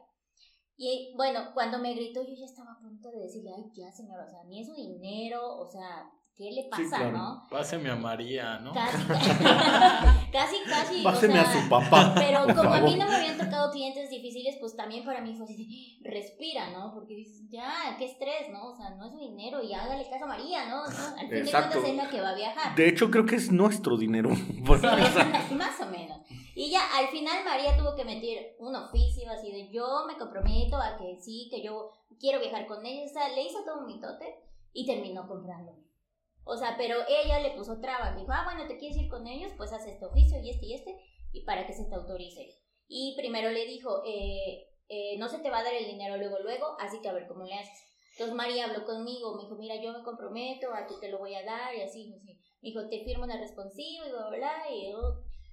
Y 0.77 1.15
bueno, 1.17 1.53
cuando 1.55 1.79
me 1.79 1.95
gritó, 1.95 2.23
yo 2.23 2.35
ya 2.35 2.47
estaba 2.47 2.73
a 2.73 2.81
punto 2.81 3.13
de 3.13 3.21
decirle, 3.21 3.53
ay, 3.57 3.71
ya, 3.73 3.93
señor, 3.93 4.19
o 4.19 4.29
sea, 4.29 4.43
ni 4.49 4.63
es 4.63 4.67
su 4.67 4.75
dinero, 4.75 5.59
o 5.61 5.67
sea, 5.69 6.11
¿qué 6.41 6.51
le 6.53 6.65
pasa, 6.71 7.11
no? 7.11 7.47
Páseme 7.51 7.91
a 7.91 7.97
María, 7.97 8.59
¿no? 8.61 8.73
Casi, 8.73 8.97
casi, 10.33 10.57
casi. 10.67 11.03
Páseme 11.03 11.39
a 11.39 11.53
su 11.53 11.69
papá. 11.69 12.15
Pero 12.17 12.47
como 12.55 12.73
a 12.73 12.81
mí 12.81 12.97
no 12.97 13.07
me 13.07 13.17
habían 13.17 13.37
tocado 13.37 13.71
clientes 13.71 14.09
difíciles, 14.09 14.57
pues 14.59 14.75
también 14.75 15.05
para 15.05 15.21
mí 15.21 15.35
fue 15.35 15.45
así, 15.45 16.01
respira, 16.03 16.71
¿no? 16.71 16.95
Porque 16.95 17.15
dices, 17.15 17.43
ya, 17.51 17.95
qué 17.99 18.07
estrés, 18.07 18.49
¿no? 18.51 18.71
O 18.71 18.75
sea, 18.75 18.91
no 18.97 19.07
es 19.07 19.13
su 19.13 19.19
dinero 19.19 19.63
y 19.63 19.75
hágale 19.75 20.09
caso 20.09 20.25
a 20.25 20.29
María, 20.29 20.67
¿no? 20.67 20.85
Al 20.85 21.29
fin 21.29 21.45
de 21.45 21.51
cuentas 21.51 21.85
es 21.85 21.97
la 21.97 22.09
que 22.09 22.21
va 22.23 22.31
a 22.31 22.35
viajar. 22.35 22.75
De 22.75 22.89
hecho, 22.89 23.11
creo 23.11 23.27
que 23.27 23.37
es 23.37 23.53
nuestro 23.53 23.99
dinero. 23.99 24.31
más 25.51 25.81
o 25.81 25.87
menos. 25.91 26.21
Y 26.55 26.71
ya, 26.71 26.81
al 26.99 27.09
final 27.09 27.45
María 27.45 27.77
tuvo 27.77 27.95
que 27.95 28.05
meter 28.05 28.57
un 28.59 28.75
oficio 28.75 29.31
así 29.31 29.53
de, 29.53 29.71
yo 29.71 30.05
me 30.07 30.17
comprometo 30.17 30.77
a 30.77 30.97
que 30.97 31.19
sí, 31.21 31.49
que 31.51 31.63
yo 31.63 31.91
quiero 32.19 32.41
viajar 32.41 32.67
con 32.67 32.85
ella. 32.87 33.05
O 33.05 33.13
sea, 33.13 33.29
le 33.29 33.43
hizo 33.43 33.63
todo 33.63 33.81
un 33.81 33.87
mitote 33.87 34.25
y 34.73 34.87
terminó 34.87 35.29
comprándome. 35.29 35.90
O 36.45 36.57
sea, 36.57 36.75
pero 36.77 36.97
ella 37.09 37.41
le 37.41 37.57
puso 37.57 37.81
trabas. 37.81 38.17
Dijo, 38.17 38.33
ah, 38.33 38.45
bueno, 38.45 38.67
¿te 38.67 38.79
quieres 38.79 38.97
ir 38.97 39.09
con 39.09 39.27
ellos? 39.27 39.53
Pues 39.57 39.73
haz 39.73 39.87
este 39.87 40.05
oficio 40.05 40.41
y 40.43 40.51
este 40.51 40.67
y 40.67 40.75
este, 40.75 40.97
y 41.33 41.45
para 41.45 41.67
que 41.67 41.73
se 41.73 41.85
te 41.85 41.95
autorice. 41.95 42.49
Y 42.89 43.15
primero 43.17 43.51
le 43.51 43.67
dijo, 43.67 44.03
eh, 44.05 44.67
eh, 44.89 45.17
no 45.19 45.29
se 45.29 45.39
te 45.39 45.51
va 45.51 45.59
a 45.59 45.65
dar 45.65 45.75
el 45.75 45.87
dinero 45.87 46.17
luego, 46.17 46.41
luego, 46.41 46.77
así 46.81 47.01
que 47.01 47.09
a 47.09 47.13
ver 47.13 47.29
cómo 47.29 47.45
le 47.45 47.55
haces. 47.55 47.87
Entonces 48.13 48.35
María 48.35 48.67
habló 48.67 48.85
conmigo, 48.85 49.37
me 49.37 49.45
dijo, 49.45 49.55
mira, 49.55 49.81
yo 49.81 49.93
me 49.93 50.03
comprometo, 50.03 50.75
a 50.75 50.87
ti 50.87 50.95
te 51.01 51.09
lo 51.09 51.19
voy 51.19 51.35
a 51.35 51.45
dar, 51.45 51.75
y 51.75 51.83
así, 51.83 52.13
así. 52.13 52.39
Me 52.61 52.69
dijo, 52.71 52.89
te 52.89 53.05
firmo 53.05 53.25
una 53.25 53.39
responsiva 53.39 54.07
y 54.07 54.11
bla, 54.11 54.29
bla, 54.29 54.63
y, 54.71 54.93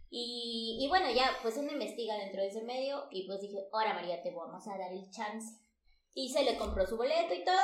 y, 0.09 0.83
y, 0.83 0.87
bueno, 0.87 1.11
ya, 1.11 1.29
pues 1.43 1.55
uno 1.57 1.71
investiga 1.71 2.17
dentro 2.17 2.41
de 2.41 2.47
ese 2.47 2.63
medio, 2.63 3.05
y 3.11 3.27
pues 3.27 3.39
dije, 3.39 3.67
ahora 3.71 3.93
María, 3.93 4.21
te 4.23 4.31
vamos 4.31 4.67
a 4.67 4.77
dar 4.77 4.91
el 4.91 5.09
chance. 5.11 5.61
Y 6.13 6.29
se 6.29 6.43
le 6.43 6.57
compró 6.57 6.87
su 6.87 6.97
boleto 6.97 7.35
y 7.35 7.45
todo, 7.45 7.55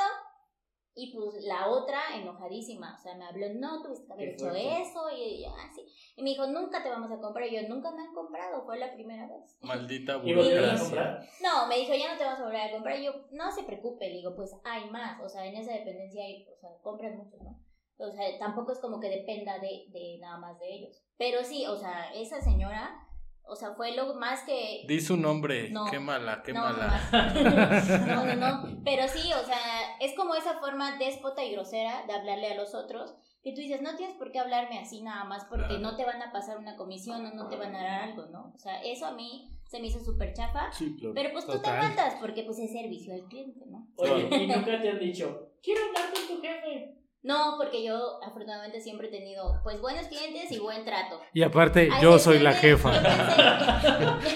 y 0.96 1.12
pues 1.12 1.42
la 1.44 1.68
otra 1.68 2.00
enojadísima, 2.14 2.94
o 2.94 3.02
sea, 3.02 3.16
me 3.16 3.24
habló, 3.24 3.46
no, 3.54 3.82
tuviste 3.82 4.06
que 4.06 4.12
haber 4.12 4.28
hecho 4.28 4.50
eso, 4.54 5.10
y 5.10 5.42
yo, 5.42 5.50
así. 5.56 5.84
Y 6.16 6.22
me 6.22 6.30
dijo, 6.30 6.46
nunca 6.46 6.84
te 6.84 6.88
vamos 6.88 7.10
a 7.10 7.18
comprar. 7.18 7.48
Y 7.48 7.56
yo, 7.56 7.68
nunca 7.68 7.90
me 7.90 8.02
han 8.02 8.14
comprado, 8.14 8.64
fue 8.64 8.78
la 8.78 8.92
primera 8.92 9.26
vez. 9.26 9.58
Maldita 9.60 10.18
burocracia. 10.18 11.18
No, 11.42 11.66
me 11.66 11.78
dijo, 11.78 11.94
ya 11.94 12.12
no 12.12 12.18
te 12.18 12.24
vas 12.24 12.38
a 12.38 12.44
volver 12.44 12.60
a 12.60 12.72
comprar. 12.72 12.98
Y 12.98 13.06
yo, 13.06 13.12
no 13.32 13.50
se 13.50 13.64
preocupe, 13.64 14.08
le 14.08 14.16
digo, 14.16 14.36
pues 14.36 14.54
hay 14.62 14.88
más, 14.90 15.20
o 15.20 15.28
sea, 15.28 15.44
en 15.44 15.56
esa 15.56 15.72
dependencia 15.72 16.24
hay, 16.24 16.46
o 16.48 16.56
sea, 16.60 16.70
compran 16.82 17.16
mucho, 17.16 17.36
¿no? 17.42 17.60
O 17.96 18.10
sea, 18.12 18.38
tampoco 18.38 18.72
es 18.72 18.78
como 18.78 19.00
que 19.00 19.08
dependa 19.08 19.58
de, 19.58 19.86
de 19.88 20.18
nada 20.20 20.38
más 20.38 20.58
de 20.60 20.74
ellos. 20.74 21.02
Pero 21.16 21.42
sí, 21.42 21.66
o 21.66 21.76
sea, 21.76 22.12
esa 22.12 22.40
señora 22.40 23.03
o 23.46 23.56
sea, 23.56 23.74
fue 23.74 23.94
lo 23.94 24.14
más 24.14 24.42
que... 24.42 24.84
Di 24.86 25.00
su 25.00 25.16
nombre, 25.16 25.72
qué 25.90 25.98
mala, 25.98 26.42
qué 26.42 26.52
mala. 26.52 27.00
No, 28.06 28.24
no, 28.24 28.34
no, 28.36 28.82
pero 28.84 29.06
sí, 29.08 29.32
o 29.32 29.44
sea, 29.44 29.96
es 30.00 30.14
como 30.14 30.34
esa 30.34 30.58
forma 30.60 30.96
déspota 30.98 31.44
y 31.44 31.52
grosera 31.52 32.04
de 32.06 32.14
hablarle 32.14 32.52
a 32.52 32.56
los 32.56 32.74
otros, 32.74 33.14
que 33.42 33.52
tú 33.52 33.60
dices, 33.60 33.82
no 33.82 33.94
tienes 33.96 34.16
por 34.16 34.32
qué 34.32 34.38
hablarme 34.38 34.78
así 34.78 35.02
nada 35.02 35.24
más 35.24 35.44
porque 35.44 35.78
no 35.78 35.96
te 35.96 36.04
van 36.06 36.22
a 36.22 36.32
pasar 36.32 36.56
una 36.56 36.76
comisión 36.76 37.26
o 37.26 37.34
no 37.34 37.48
te 37.48 37.56
van 37.56 37.74
a 37.74 37.82
dar 37.82 38.02
algo, 38.04 38.26
¿no? 38.26 38.52
O 38.54 38.58
sea, 38.58 38.82
eso 38.82 39.04
a 39.04 39.12
mí 39.12 39.50
se 39.66 39.80
me 39.80 39.88
hizo 39.88 40.00
súper 40.02 40.32
chafa, 40.32 40.72
sí, 40.72 40.96
claro. 40.96 41.14
pero 41.14 41.32
pues 41.32 41.46
tú 41.46 41.60
te 41.60 41.68
aguantas 41.68 42.14
porque 42.20 42.44
pues 42.44 42.58
es 42.58 42.72
servicio 42.72 43.12
al 43.12 43.24
cliente, 43.28 43.66
¿no? 43.66 43.86
Oye, 43.96 44.28
y 44.30 44.46
nunca 44.46 44.80
te 44.80 44.88
han 44.88 44.98
dicho, 44.98 45.50
quiero 45.62 45.80
hablar 45.86 46.12
con 46.14 46.36
tu 46.36 46.42
jefe. 46.42 47.03
No, 47.24 47.54
porque 47.56 47.82
yo 47.82 48.22
afortunadamente 48.22 48.82
siempre 48.82 49.08
he 49.08 49.10
tenido 49.10 49.58
pues 49.62 49.80
buenos 49.80 50.06
clientes 50.08 50.52
y 50.52 50.58
buen 50.58 50.84
trato. 50.84 51.22
Y 51.32 51.42
aparte, 51.42 51.88
yo 52.02 52.18
soy 52.18 52.38
la 52.38 52.52
jefa. 52.52 52.90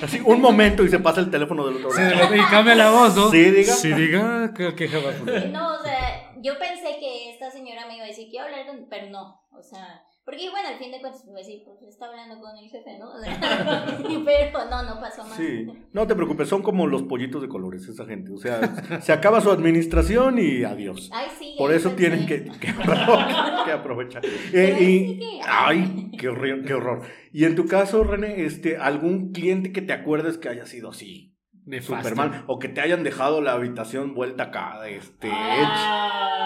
Así, 0.03 0.23
un 0.25 0.41
momento 0.41 0.83
y 0.83 0.89
se 0.89 0.99
pasa 0.99 1.21
el 1.21 1.31
teléfono 1.31 1.67
del 1.67 1.85
otro 1.85 1.93
lado. 1.93 2.35
y 2.35 2.41
cambia 2.47 2.75
la 2.75 2.91
voz, 2.91 3.15
¿no? 3.15 3.31
Sí, 3.31 3.45
diga. 3.51 3.75
Sí, 3.75 3.93
diga, 3.93 4.55
¿qué, 4.55 4.89
jefa? 4.89 5.11
No, 5.51 5.75
o 5.75 5.83
sea, 5.83 6.33
yo 6.39 6.59
pensé 6.59 6.97
que 6.99 7.31
esta 7.31 7.51
señora 7.51 7.87
me 7.87 7.97
iba 7.97 8.05
a 8.05 8.09
decir, 8.09 8.29
quiero 8.31 8.47
hablar 8.47 8.67
con... 8.67 8.87
Pero 8.89 9.11
no, 9.11 9.39
o 9.53 9.63
sea, 9.63 10.03
porque 10.29 10.51
bueno, 10.51 10.69
al 10.69 10.77
fin 10.77 10.93
de 10.93 11.01
cuentas, 11.01 11.25
pues 11.27 11.47
sí, 11.47 11.63
pues 11.65 11.81
está 11.89 12.05
hablando 12.05 12.39
con 12.39 12.55
el 12.59 12.69
jefe, 12.69 12.99
¿no? 12.99 13.13
pero 14.27 14.65
no, 14.69 14.83
no 14.83 15.01
pasó 15.01 15.25
más. 15.25 15.39
Sí, 15.39 15.67
no 15.95 16.07
te 16.07 16.15
preocupes, 16.15 16.47
son 16.51 16.61
como 16.61 16.87
los 16.87 17.05
pollitos 17.05 17.41
de 17.41 17.49
colores 17.49 17.89
esa 17.89 18.05
gente. 18.05 18.31
O 18.33 18.37
sea, 18.37 19.01
se 19.01 19.11
acaba 19.15 19.41
su 19.41 19.51
administración 19.51 20.39
y 20.39 20.65
adiós. 20.65 21.09
Ay, 21.15 21.29
sí. 21.39 21.55
Por 21.57 21.73
eso 21.73 21.93
tienen 21.93 22.27
que, 22.27 22.45
que, 22.45 22.69
aprovechar. 23.73 24.23
Eh, 24.53 24.77
y, 24.79 25.41
ay, 25.47 26.11
qué 26.19 26.29
horror, 26.29 26.63
qué 26.63 26.75
horror. 26.75 27.03
Y 27.33 27.45
en 27.45 27.57
tu 27.57 27.65
caso, 27.65 28.05
René, 28.05 28.45
este, 28.45 28.77
¿algún 28.77 29.33
cliente 29.33 29.73
que 29.73 29.81
te 29.81 29.95
acuerdes 29.95 30.37
que 30.37 30.51
haya 30.51 30.67
sido 30.67 30.91
así? 30.91 31.39
Superman, 31.81 32.45
o 32.47 32.59
que 32.59 32.69
te 32.69 32.81
hayan 32.81 33.03
dejado 33.03 33.41
la 33.41 33.53
habitación 33.53 34.15
vuelta 34.15 34.45
acá, 34.45 34.89
este, 34.89 35.29
ah, 35.31 36.38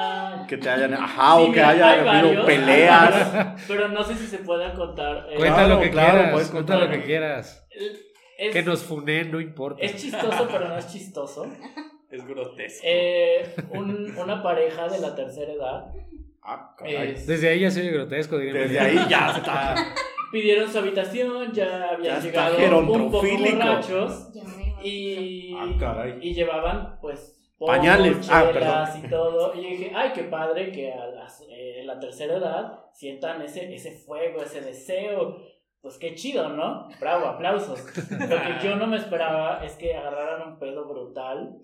que 0.46 0.56
te 0.56 0.68
hayan, 0.68 0.94
ajá, 0.94 1.36
o 1.36 1.52
que 1.52 1.62
haya 1.62 2.18
habido 2.18 2.44
peleas. 2.44 3.54
Pero 3.68 3.88
no 3.88 4.02
sé 4.02 4.14
si 4.14 4.26
se 4.26 4.38
puedan 4.38 4.76
contar. 4.76 5.26
Eh, 5.30 5.36
cuenta 5.36 5.66
lo 5.66 5.80
que 5.80 5.90
quieras, 5.90 6.50
cuenta 6.50 6.78
lo 6.78 6.90
que 6.90 7.02
quieras. 7.02 7.66
que 8.52 8.62
nos 8.62 8.82
funen, 8.82 9.30
no 9.30 9.40
importa. 9.40 9.82
Es 9.82 9.96
chistoso, 9.96 10.48
pero 10.50 10.68
no 10.68 10.76
es 10.76 10.88
chistoso. 10.88 11.46
es 12.10 12.26
grotesco. 12.26 12.80
Eh, 12.84 13.54
un, 13.70 14.16
una 14.16 14.42
pareja 14.42 14.88
de 14.88 14.98
la 14.98 15.14
tercera 15.14 15.52
edad. 15.52 15.92
Ah, 16.42 16.74
Desde 16.82 17.48
ahí 17.48 17.60
ya 17.60 17.70
soy 17.70 17.88
grotesco, 17.88 18.36
Desde 18.36 18.80
ahí 18.80 18.98
ya 19.08 19.30
está. 19.36 19.74
Pidieron 20.32 20.70
su 20.70 20.78
habitación, 20.78 21.52
ya 21.52 21.90
habían 21.90 22.20
llegado 22.20 22.78
un 22.78 22.86
poco 22.86 23.22
borrachos. 23.22 24.30
Y, 24.82 25.54
ah, 25.56 26.06
y 26.20 26.34
llevaban, 26.34 26.98
pues, 27.00 27.38
pañales, 27.66 28.28
ah, 28.30 28.94
y 29.02 29.08
todo. 29.08 29.54
Y 29.54 29.60
dije, 29.66 29.92
ay, 29.94 30.12
qué 30.14 30.24
padre 30.24 30.70
que 30.72 30.92
a 30.92 31.06
las, 31.06 31.44
eh, 31.48 31.82
la 31.84 31.98
tercera 31.98 32.36
edad 32.36 32.84
sientan 32.92 33.42
ese, 33.42 33.74
ese 33.74 33.92
fuego, 33.92 34.42
ese 34.42 34.60
deseo. 34.60 35.36
pues 35.80 35.98
qué 35.98 36.14
chido, 36.14 36.48
¿no? 36.50 36.88
Bravo, 37.00 37.26
aplausos. 37.26 37.84
Lo 38.10 38.28
que 38.28 38.66
yo 38.68 38.76
no 38.76 38.86
me 38.86 38.96
esperaba 38.96 39.64
es 39.64 39.76
que 39.76 39.94
agarraran 39.96 40.52
un 40.52 40.58
pedo 40.58 40.86
brutal. 40.86 41.58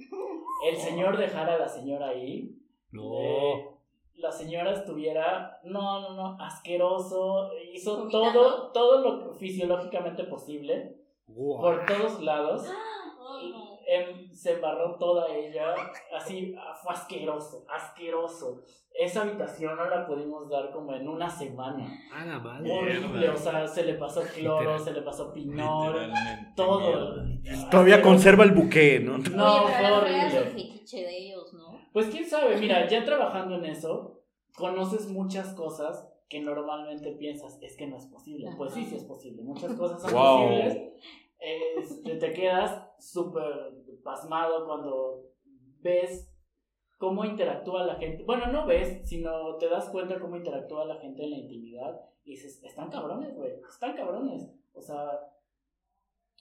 El 0.69 0.77
señor 0.77 1.17
dejara 1.17 1.55
a 1.55 1.59
la 1.59 1.69
señora 1.69 2.09
ahí. 2.09 2.55
No. 2.91 3.21
eh, 3.21 3.69
la 4.17 4.33
señora 4.33 4.73
estuviera, 4.73 5.61
no, 5.63 6.01
no, 6.01 6.15
no, 6.15 6.43
asqueroso. 6.43 7.51
Hizo 7.73 8.09
todo, 8.09 8.73
todo 8.73 9.01
lo 9.01 9.35
fisiológicamente 9.35 10.25
posible. 10.25 10.97
Guau. 11.29 11.61
Por 11.61 11.87
todos 11.87 12.21
lados. 12.21 12.67
Ay, 12.67 13.51
no. 13.53 13.78
Em, 13.91 14.31
se 14.35 14.53
embarró 14.53 14.97
toda 14.97 15.35
ella, 15.35 15.75
así, 16.15 16.55
ah, 16.59 16.75
fue 16.75 16.93
asqueroso, 16.93 17.65
asqueroso. 17.75 18.61
Esa 18.93 19.23
habitación 19.23 19.77
no 19.77 19.89
la 19.89 20.07
pudimos 20.07 20.51
dar 20.51 20.71
como 20.73 20.93
en 20.95 21.09
una 21.09 21.31
semana. 21.31 21.87
A 22.13 22.27
la 22.27 22.39
madre. 22.39 22.71
Horrible, 22.71 23.31
o 23.31 23.37
sea, 23.37 23.67
se 23.67 23.85
le 23.85 23.95
pasó 23.95 24.21
cloro, 24.35 24.59
Literal. 24.61 24.81
se 24.81 24.93
le 24.93 25.01
pasó 25.03 25.33
pinol, 25.33 26.11
todo. 26.55 27.25
Todavía 27.71 28.03
conserva 28.03 28.45
el 28.45 28.51
buque, 28.53 29.01
¿no? 29.01 29.17
No, 29.19 29.65
Oye, 29.65 29.73
fue 29.73 29.83
pero 29.83 29.97
horrible. 29.97 30.31
su 30.31 30.37
fetiche 30.51 30.97
de 31.05 31.17
ellos, 31.17 31.55
¿no? 31.55 31.81
Pues 31.93 32.09
quién 32.09 32.27
sabe, 32.29 32.59
mira, 32.59 32.87
ya 32.89 33.05
trabajando 33.05 33.55
en 33.57 33.65
eso, 33.67 34.21
conoces 34.55 35.09
muchas 35.09 35.55
cosas 35.55 36.07
que 36.29 36.41
normalmente 36.41 37.13
piensas, 37.13 37.59
es 37.63 37.75
que 37.77 37.87
no 37.87 37.97
es 37.97 38.05
posible. 38.05 38.51
Pues 38.59 38.75
sí, 38.75 38.85
sí 38.85 38.97
es 38.97 39.05
posible, 39.05 39.43
muchas 39.43 39.73
cosas 39.75 40.03
son 40.03 40.13
Wow. 40.13 40.49
posibles. 40.49 40.79
Este, 41.41 42.17
te 42.17 42.33
quedas 42.33 42.85
súper 42.99 43.78
pasmado 44.09 44.65
cuando 44.67 45.23
ves 45.81 46.33
cómo 46.97 47.25
interactúa 47.27 47.85
la 47.85 47.97
gente. 47.97 48.25
Bueno, 48.25 48.47
no 48.51 48.67
ves, 48.67 49.07
sino 49.07 49.57
te 49.57 49.69
das 49.69 49.91
cuenta 49.91 50.19
cómo 50.19 50.37
interactúa 50.37 50.87
la 50.87 50.97
gente 50.97 51.25
en 51.25 51.31
la 51.33 51.37
intimidad 51.39 52.01
y 52.25 52.31
dices, 52.31 52.63
están 52.65 52.91
cabrones, 52.91 53.37
güey, 53.37 53.53
están 53.69 53.95
cabrones. 53.95 54.51
O 54.73 54.81
sea, 54.81 55.11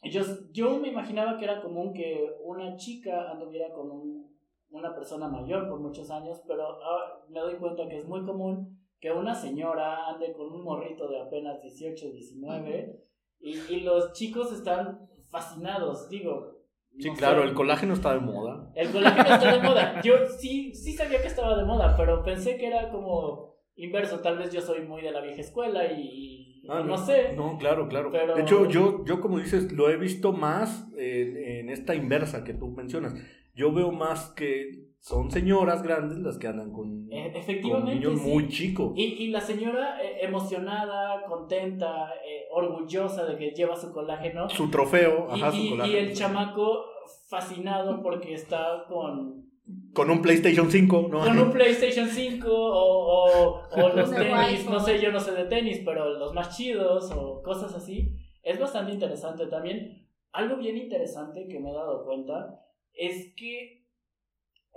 yo, 0.03 0.21
yo 0.53 0.79
me 0.79 0.87
imaginaba 0.89 1.37
que 1.37 1.43
era 1.45 1.61
común 1.61 1.93
que 1.93 2.35
una 2.43 2.77
chica 2.77 3.29
anduviera 3.31 3.73
con 3.73 3.91
un- 3.91 4.27
una 4.69 4.93
persona 4.95 5.27
mayor 5.27 5.67
por 5.69 5.79
muchos 5.79 6.09
años, 6.09 6.41
pero 6.47 6.63
ahora 6.63 7.21
me 7.29 7.39
doy 7.41 7.55
cuenta 7.55 7.87
que 7.89 7.97
es 7.97 8.07
muy 8.07 8.23
común 8.25 8.79
que 8.99 9.11
una 9.11 9.35
señora 9.35 10.07
ande 10.07 10.33
con 10.33 10.51
un 10.53 10.63
morrito 10.63 11.07
de 11.09 11.19
apenas 11.21 11.61
18, 11.61 12.11
19 12.11 13.03
y, 13.39 13.57
y 13.73 13.81
los 13.81 14.13
chicos 14.13 14.51
están 14.53 15.09
fascinados, 15.29 16.09
digo. 16.09 16.56
Sí, 16.99 17.09
no 17.09 17.15
sé. 17.15 17.19
claro, 17.19 17.43
el 17.43 17.53
colágeno 17.53 17.93
está 17.93 18.13
de 18.13 18.19
moda. 18.19 18.71
El 18.75 18.89
colágeno 18.89 19.35
está 19.35 19.55
de 19.57 19.61
moda. 19.61 20.01
Yo 20.03 20.13
sí, 20.39 20.73
sí 20.73 20.93
sabía 20.93 21.21
que 21.21 21.27
estaba 21.27 21.57
de 21.57 21.65
moda, 21.65 21.95
pero 21.97 22.23
pensé 22.23 22.57
que 22.57 22.67
era 22.67 22.89
como 22.89 23.55
inverso. 23.75 24.19
Tal 24.19 24.37
vez 24.37 24.51
yo 24.51 24.61
soy 24.61 24.81
muy 24.81 25.01
de 25.03 25.11
la 25.11 25.21
vieja 25.21 25.41
escuela 25.41 25.85
y, 25.91 26.63
Ah, 26.69 26.83
no, 26.85 26.97
sé. 26.97 27.33
No, 27.33 27.57
claro, 27.57 27.87
claro. 27.87 28.09
Pero- 28.11 28.35
De 28.35 28.41
hecho, 28.41 28.67
yo, 28.67 29.05
yo, 29.05 29.21
como 29.21 29.39
dices, 29.39 29.71
lo 29.71 29.89
he 29.89 29.95
visto 29.97 30.33
más 30.33 30.87
en, 30.97 31.37
en 31.37 31.69
esta 31.69 31.95
inversa 31.95 32.43
que 32.43 32.53
tú 32.53 32.67
mencionas. 32.71 33.13
Yo 33.55 33.71
veo 33.71 33.91
más 33.91 34.31
que 34.35 34.89
son 35.07 35.31
señoras 35.31 35.81
grandes 35.83 36.17
las 36.17 36.37
que 36.37 36.47
andan 36.47 36.71
con, 36.73 37.07
E- 37.11 37.31
con 37.31 37.35
efectivamente. 37.41 37.95
niños 37.95 38.19
sí. 38.21 38.27
muy 38.29 38.47
chicos. 38.49 38.91
Y, 38.95 39.03
y 39.23 39.27
la 39.29 39.39
señora 39.39 40.03
eh, 40.03 40.17
emocionada, 40.25 41.23
contenta, 41.25 42.09
eh, 42.25 42.47
orgullosa 42.51 43.25
de 43.25 43.37
que 43.37 43.51
lleva 43.51 43.75
su 43.75 43.93
colágeno. 43.93 44.49
Su 44.49 44.69
trofeo, 44.69 45.27
Y, 45.29 45.39
ajá, 45.41 45.51
su 45.51 45.57
y- 45.57 45.67
y 45.67 45.69
colágeno. 45.69 45.97
el 45.97 46.13
chamaco 46.13 46.85
fascinado 47.29 48.01
porque 48.03 48.33
está 48.33 48.83
con, 48.89 49.45
Con 49.93 50.09
un 50.09 50.21
PlayStation 50.21 50.69
5, 50.69 51.07
¿no? 51.09 51.19
con 51.23 51.39
un 51.39 51.51
PlayStation 51.57 52.07
5 52.07 52.47
o, 52.49 53.31
o, 53.31 53.61
o 53.71 53.89
los 53.95 54.09
Un 54.09 54.15
tenis, 54.15 54.69
no 54.69 54.79
sé, 54.79 54.99
yo 55.01 55.11
no 55.11 55.19
sé 55.21 55.31
de 55.31 55.45
tenis, 55.45 55.81
pero 55.85 56.17
los 56.19 56.33
más 56.33 56.55
chidos 56.57 57.11
o 57.11 57.41
cosas 57.43 57.73
así. 57.73 58.13
Es 58.43 58.59
bastante 58.59 58.91
interesante 58.93 59.45
también. 59.47 60.05
Algo 60.33 60.57
bien 60.57 60.77
interesante 60.77 61.47
que 61.47 61.59
me 61.59 61.69
he 61.69 61.73
dado 61.73 62.05
cuenta 62.05 62.61
es 62.93 63.33
que 63.35 63.86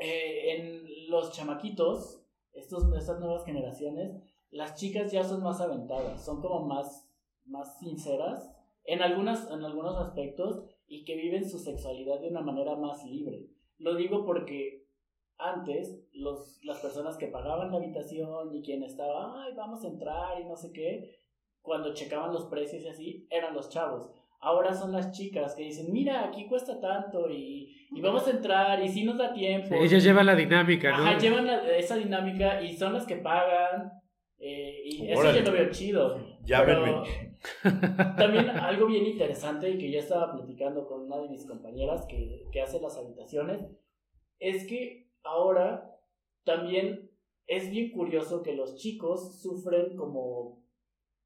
eh, 0.00 0.54
en 0.54 1.10
los 1.10 1.32
chamaquitos, 1.32 2.22
estas 2.52 3.20
nuevas 3.20 3.44
generaciones, 3.44 4.16
las 4.50 4.74
chicas 4.74 5.12
ya 5.12 5.22
son 5.22 5.42
más 5.42 5.60
aventadas, 5.60 6.24
son 6.24 6.40
como 6.40 6.66
más, 6.66 7.08
más 7.44 7.78
sinceras 7.78 8.50
en, 8.84 9.02
algunas, 9.02 9.50
en 9.50 9.64
algunos 9.64 9.96
aspectos 9.96 10.64
y 10.88 11.04
que 11.04 11.16
viven 11.16 11.48
su 11.48 11.58
sexualidad 11.58 12.20
de 12.20 12.28
una 12.28 12.40
manera 12.40 12.76
más 12.76 13.04
libre. 13.04 13.46
Lo 13.78 13.94
digo 13.94 14.24
porque 14.24 14.86
antes 15.38 16.02
los, 16.12 16.62
las 16.64 16.80
personas 16.80 17.16
que 17.16 17.28
pagaban 17.28 17.70
la 17.70 17.78
habitación 17.78 18.54
y 18.54 18.62
quien 18.62 18.82
estaba, 18.82 19.44
ay, 19.44 19.54
vamos 19.54 19.84
a 19.84 19.88
entrar 19.88 20.40
y 20.40 20.44
no 20.44 20.56
sé 20.56 20.72
qué, 20.72 21.20
cuando 21.62 21.94
checaban 21.94 22.32
los 22.32 22.46
precios 22.46 22.82
y 22.82 22.88
así, 22.88 23.26
eran 23.30 23.54
los 23.54 23.68
chavos. 23.68 24.10
Ahora 24.42 24.72
son 24.74 24.92
las 24.92 25.10
chicas 25.12 25.54
que 25.54 25.64
dicen, 25.64 25.92
mira, 25.92 26.24
aquí 26.24 26.46
cuesta 26.46 26.80
tanto 26.80 27.28
y, 27.30 27.86
y 27.90 28.00
vamos 28.00 28.26
a 28.26 28.30
entrar 28.30 28.82
y 28.82 28.88
si 28.88 29.04
nos 29.04 29.18
da 29.18 29.32
tiempo. 29.34 29.74
Ellas 29.74 30.02
llevan 30.02 30.24
la 30.26 30.34
dinámica, 30.34 30.90
¿no? 30.96 31.02
Ajá, 31.04 31.18
llevan 31.18 31.46
la- 31.46 31.76
esa 31.76 31.96
dinámica 31.96 32.62
y 32.62 32.74
son 32.76 32.94
las 32.94 33.06
que 33.06 33.16
pagan. 33.16 33.92
eh, 34.38 34.80
y 34.84 35.10
eso 35.10 35.20
Órale. 35.20 35.40
yo 35.40 35.44
lo 35.44 35.52
veo 35.52 35.70
chido. 35.70 36.18
Ya 36.44 36.64
Pero 36.64 36.80
verme. 36.82 37.36
También 38.16 38.48
algo 38.50 38.86
bien 38.86 39.06
interesante 39.06 39.68
y 39.70 39.76
que 39.78 39.90
yo 39.90 39.98
estaba 39.98 40.32
platicando 40.32 40.86
con 40.86 41.02
una 41.02 41.18
de 41.18 41.28
mis 41.28 41.44
compañeras 41.46 42.06
que, 42.06 42.44
que 42.50 42.62
hace 42.62 42.80
las 42.80 42.96
habitaciones 42.96 43.60
es 44.38 44.66
que 44.66 45.10
ahora 45.22 45.90
también 46.44 47.10
es 47.46 47.70
bien 47.70 47.90
curioso 47.92 48.42
que 48.42 48.54
los 48.54 48.76
chicos 48.76 49.40
sufren 49.42 49.94
como 49.96 50.59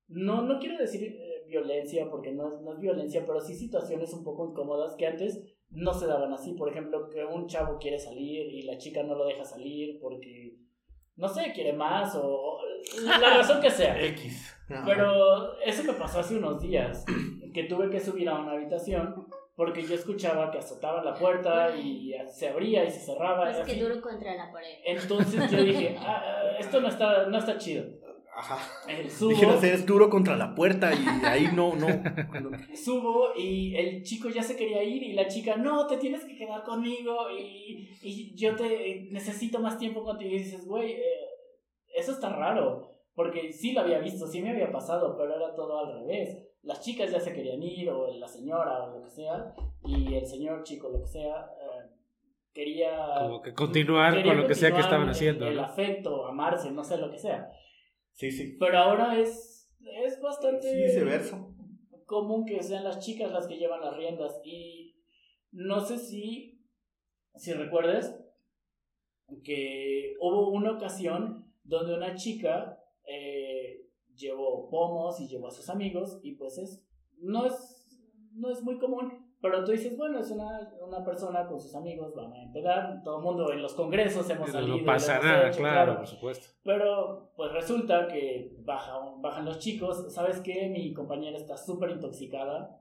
no, 0.09 0.43
no 0.43 0.59
quiero 0.59 0.79
decir 0.79 1.03
eh, 1.03 1.45
violencia 1.47 2.09
porque 2.11 2.33
no 2.33 2.49
es, 2.49 2.61
no 2.61 2.73
es 2.75 2.81
violencia, 2.81 3.25
pero 3.27 3.41
sí 3.41 3.55
situaciones 3.55 4.13
un 4.13 4.25
poco 4.25 4.47
incómodas 4.51 4.95
que 4.97 5.07
antes 5.07 5.43
no 5.71 5.93
se 5.95 6.07
daban 6.07 6.33
así. 6.33 6.53
Por 6.55 6.69
ejemplo, 6.71 7.09
que 7.09 7.25
un 7.25 7.47
chavo 7.47 7.79
quiere 7.79 7.99
salir 7.99 8.53
y 8.53 8.63
la 8.63 8.79
chica 8.79 9.03
no 9.03 9.15
lo 9.15 9.27
deja 9.27 9.45
salir 9.45 9.99
porque, 10.01 10.57
no 11.17 11.29
sé, 11.29 11.53
quiere 11.55 11.73
más 11.73 12.15
o, 12.17 12.27
o 12.27 12.59
la 13.03 13.19
razón 13.39 13.61
que 13.61 13.71
sea. 13.71 14.01
X. 14.01 14.55
Pero 14.85 15.59
eso 15.61 15.85
me 15.85 15.93
pasó 15.95 16.21
hace 16.21 16.37
unos 16.37 16.61
días, 16.61 17.05
que 17.53 17.65
tuve 17.65 17.91
que 17.91 18.01
subir 18.01 18.29
a 18.29 18.39
una 18.39 18.53
habitación 18.53 19.27
porque 19.57 19.83
yo 19.83 19.95
escuchaba 19.95 20.51
que 20.51 20.59
azotaban 20.59 21.05
la 21.05 21.15
puerta 21.15 21.77
y 21.77 22.13
se 22.27 22.49
abría 22.49 22.85
y 22.85 22.91
se 22.91 22.99
cerraba. 23.01 23.51
Es 23.51 23.59
que 23.59 23.73
así. 23.73 23.81
duro 23.81 24.01
contra 24.01 24.35
la 24.35 24.51
pared. 24.51 24.79
Entonces 24.85 25.51
yo 25.51 25.63
dije, 25.63 25.97
"Ah, 26.01 26.23
ah, 26.25 26.57
esto 26.59 26.81
no 26.81 26.89
está, 26.89 27.27
no 27.27 27.39
está 27.39 27.57
chido. 27.59 27.85
Ajá. 28.37 28.59
Eh, 28.89 29.09
subo, 29.11 29.31
Dijeras, 29.31 29.63
eres 29.63 29.87
duro 29.87 30.11
contra 30.11 30.37
la 30.37 30.55
puerta 30.55 30.93
y 30.93 31.25
ahí 31.27 31.49
no, 31.55 31.75
no. 31.77 31.87
subo 32.75 33.29
y 33.37 33.75
el 33.77 34.03
chico 34.03 34.29
ya 34.29 34.43
se 34.43 34.57
quería 34.57 34.83
ir 34.83 35.03
y 35.03 35.13
la 35.13 35.29
chica, 35.29 35.57
no, 35.57 35.87
te 35.87 35.97
tienes 35.99 36.25
que 36.25 36.37
quedar 36.37 36.63
conmigo 36.65 37.31
y, 37.31 37.89
y 38.03 38.35
yo 38.35 38.57
te 38.57 39.09
necesito 39.11 39.61
más 39.61 39.79
tiempo 39.79 40.03
contigo. 40.05 40.31
Y 40.35 40.39
dices, 40.39 40.67
güey, 40.67 40.93
eh, 40.93 41.03
eso 41.97 42.13
está 42.13 42.31
raro. 42.31 42.91
Porque 43.15 43.53
sí 43.53 43.73
lo 43.73 43.83
había 43.83 44.01
visto, 44.01 44.27
sí 44.27 44.43
me 44.43 44.51
había 44.51 44.73
pasado, 44.73 45.17
pero 45.17 45.37
era 45.37 45.55
todo 45.55 45.79
al 45.87 46.01
revés. 46.01 46.37
Las 46.63 46.81
chicas 46.81 47.13
ya 47.13 47.21
se 47.21 47.33
querían 47.33 47.63
ir, 47.63 47.89
o 47.91 48.13
la 48.19 48.27
señora, 48.27 48.83
o 48.85 48.99
lo 48.99 49.05
que 49.05 49.11
sea, 49.11 49.55
y 49.85 50.15
el 50.15 50.27
señor 50.27 50.65
chico, 50.65 50.89
lo 50.89 51.01
que 51.01 51.07
sea, 51.07 51.47
eh, 51.61 51.91
quería... 52.53 52.97
Como 53.21 53.41
que 53.43 53.55
continuar 53.55 54.15
quería 54.15 54.33
con 54.33 54.41
lo 54.43 54.49
que 54.49 54.55
sea 54.57 54.73
que 54.73 54.81
estaban 54.81 55.05
el- 55.05 55.11
haciendo, 55.11 55.47
El 55.47 55.57
¿no? 55.57 55.63
afecto, 55.63 56.27
amarse, 56.27 56.73
no 56.73 56.83
sé 56.83 56.97
lo 56.97 57.09
que 57.11 57.19
sea. 57.19 57.51
Sí, 58.15 58.31
sí. 58.31 58.57
Pero 58.59 58.79
ahora 58.79 59.19
es, 59.19 59.71
es 60.05 60.21
bastante 60.21 60.71
Sí, 60.71 60.77
viceversa. 60.83 61.47
común 62.07 62.45
que 62.47 62.63
sean 62.63 62.85
las 62.85 62.99
chicas 63.05 63.31
las 63.33 63.47
que 63.47 63.57
llevan 63.59 63.81
las 63.81 63.97
riendas. 63.97 64.41
Y 64.45 64.97
no 65.53 65.81
sé 65.81 65.99
si, 65.99 66.65
si 67.37 67.53
recuerdes 67.53 68.15
que 69.43 70.15
hubo 70.21 70.51
una 70.51 70.73
ocasión 70.73 71.53
donde 71.65 71.95
una 71.95 72.15
chica 72.15 72.79
eh, 73.07 73.89
llevó 74.15 74.69
pomos 74.71 75.21
y 75.21 75.29
llevó 75.29 75.49
a 75.49 75.51
sus 75.51 75.69
amigos 75.69 76.21
y 76.23 76.33
pues 76.37 76.59
es 76.59 76.87
no 77.19 77.47
es 77.47 77.89
no 78.33 78.51
es 78.51 78.63
muy 78.63 78.79
común 78.79 79.24
pero 79.45 79.63
tú 79.63 79.73
dices 79.73 79.95
bueno 79.97 80.19
es 80.21 80.31
una, 80.31 80.71
una 80.81 81.05
persona 81.05 81.47
con 81.47 81.61
sus 81.61 81.75
amigos 81.75 82.15
van 82.15 82.33
a 82.33 82.43
empedar 82.43 83.03
todo 83.05 83.19
el 83.19 83.23
mundo 83.25 83.53
en 83.53 83.61
los 83.61 83.75
congresos 83.75 84.29
hemos 84.31 84.51
salido 84.51 84.79
no 84.79 84.85
pasa 84.87 85.19
nada, 85.21 85.49
hecho, 85.49 85.59
claro, 85.59 85.97
por 85.99 86.07
supuesto. 86.07 86.47
pero 86.65 87.31
pues 87.37 87.53
resulta 87.53 88.09
que 88.09 88.55
baja, 88.61 88.95
bajan 89.19 89.45
los 89.45 89.59
chicos. 89.59 90.13
¿Sabes 90.15 90.41
qué? 90.41 90.69
Mi 90.71 90.95
compañera 90.95 91.37
está 91.37 91.57
súper 91.59 91.91
intoxicada. 91.91 92.81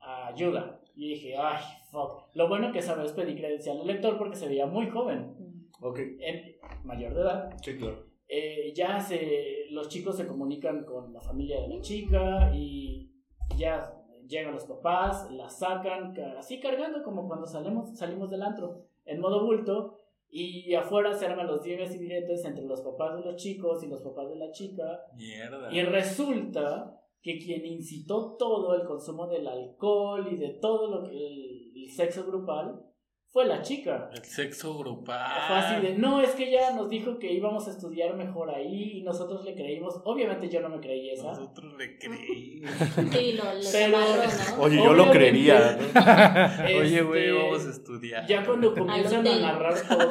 Ayuda. 0.00 0.80
Y 0.94 1.08
dije, 1.14 1.36
ay, 1.36 1.62
fuck. 1.90 2.28
Lo 2.34 2.48
bueno 2.48 2.70
que 2.72 2.82
sabes 2.82 3.12
pedir 3.12 3.36
credencial 3.36 3.80
al 3.80 3.86
lector 3.86 4.16
porque 4.18 4.36
se 4.36 4.46
veía 4.46 4.66
muy 4.66 4.88
joven, 4.90 5.34
Ok. 5.80 5.98
en- 6.20 6.56
mayor 6.84 7.14
de 7.14 7.20
edad. 7.22 7.50
Sí, 7.62 7.76
claro. 7.76 8.04
Eh, 8.28 8.72
ya 8.74 9.00
se, 9.00 9.66
los 9.70 9.88
chicos 9.88 10.16
se 10.16 10.26
comunican 10.26 10.84
con 10.84 11.12
la 11.12 11.20
familia 11.20 11.60
de 11.62 11.68
la 11.68 11.80
chica 11.80 12.50
y 12.54 13.10
ya 13.56 13.90
llegan 14.28 14.54
los 14.54 14.64
papás, 14.66 15.30
la 15.30 15.48
sacan 15.48 16.12
ca- 16.14 16.38
así 16.38 16.60
cargando 16.60 17.02
como 17.02 17.26
cuando 17.28 17.46
salimos, 17.46 17.96
salimos 17.98 18.30
del 18.30 18.42
antro, 18.42 18.82
en 19.04 19.20
modo 19.20 19.44
bulto. 19.44 20.00
Y 20.36 20.74
afuera 20.74 21.12
se 21.12 21.26
arman 21.26 21.46
los 21.46 21.62
diegues 21.62 21.94
y 21.94 21.98
diretes 21.98 22.44
entre 22.44 22.64
los 22.64 22.80
papás 22.80 23.14
de 23.14 23.20
los 23.24 23.36
chicos 23.36 23.84
y 23.84 23.86
los 23.86 24.02
papás 24.02 24.28
de 24.30 24.34
la 24.36 24.50
chica. 24.50 24.82
Mierda. 25.14 25.72
Y 25.72 25.80
resulta 25.82 27.00
que 27.22 27.38
quien 27.38 27.64
incitó 27.64 28.34
todo 28.36 28.74
el 28.74 28.84
consumo 28.84 29.28
del 29.28 29.46
alcohol 29.46 30.26
y 30.32 30.36
de 30.36 30.58
todo 30.60 30.90
lo 30.90 31.08
que 31.08 31.16
el, 31.16 31.72
el 31.76 31.90
sexo 31.90 32.24
grupal 32.26 32.80
fue 33.34 33.46
la 33.46 33.62
chica. 33.62 34.10
El 34.14 34.22
sexo 34.22 34.78
grupal. 34.78 35.28
Fue 35.48 35.56
así 35.56 35.84
de, 35.84 35.98
no, 35.98 36.20
es 36.20 36.30
que 36.36 36.50
ella 36.50 36.70
nos 36.70 36.88
dijo 36.88 37.18
que 37.18 37.32
íbamos 37.32 37.66
a 37.66 37.72
estudiar 37.72 38.14
mejor 38.14 38.48
ahí 38.48 38.98
y 38.98 39.02
nosotros 39.02 39.44
le 39.44 39.56
creímos. 39.56 40.00
Obviamente 40.04 40.48
yo 40.48 40.60
no 40.60 40.68
me 40.68 40.78
creí 40.78 41.10
esa. 41.10 41.32
Nosotros 41.32 41.74
le 41.76 41.98
creímos. 41.98 42.70
Sí, 43.10 43.32
lo, 43.32 43.42
lo 43.42 43.70
Pero-. 43.72 43.98
Oye, 44.62 44.76
yo 44.76 44.92
lo 44.92 45.10
creería. 45.10 45.76
¿no? 45.76 46.64
Oye, 46.64 46.84
Este, 46.84 47.02
güey, 47.02 47.32
vamos 47.32 47.66
a 47.66 47.70
estudiar. 47.70 48.24
Ya 48.28 48.46
cuando 48.46 48.72
comienzan 48.72 49.26
a 49.26 49.36
narrar 49.40 49.74
todo, 49.80 50.08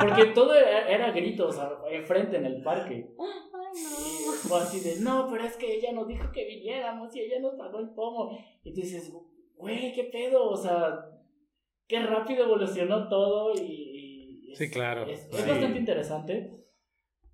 porque 0.00 0.24
todo 0.34 0.54
era, 0.54 0.88
era 0.88 1.10
gritos 1.12 1.60
enfrente 1.90 2.38
en 2.38 2.46
el 2.46 2.62
parque. 2.62 3.06
No. 3.18 4.32
fue 4.48 4.60
así 4.60 4.80
de, 4.80 4.98
no, 5.00 5.28
pero 5.30 5.44
es 5.44 5.58
que 5.58 5.74
ella 5.74 5.92
nos 5.92 6.08
dijo 6.08 6.32
que 6.32 6.46
viniéramos 6.46 7.14
y 7.14 7.20
ella 7.20 7.38
nos 7.38 7.54
pagó 7.54 7.80
el 7.80 7.90
pomo. 7.90 8.30
Y 8.64 8.72
tú 8.72 8.80
dices, 8.80 9.12
güey, 9.58 9.92
qué 9.92 10.04
pedo, 10.04 10.48
o 10.48 10.56
sea, 10.56 11.12
qué 11.92 12.00
rápido 12.06 12.44
evolucionó 12.44 13.08
todo 13.08 13.52
y... 13.54 13.60
y 13.60 14.52
es- 14.52 14.58
Sí, 14.58 14.70
claro. 14.70 15.06
Es, 15.06 15.28
es 15.32 15.36
Sí. 15.42 15.48
bastante 15.50 15.78
interesante. 15.78 16.34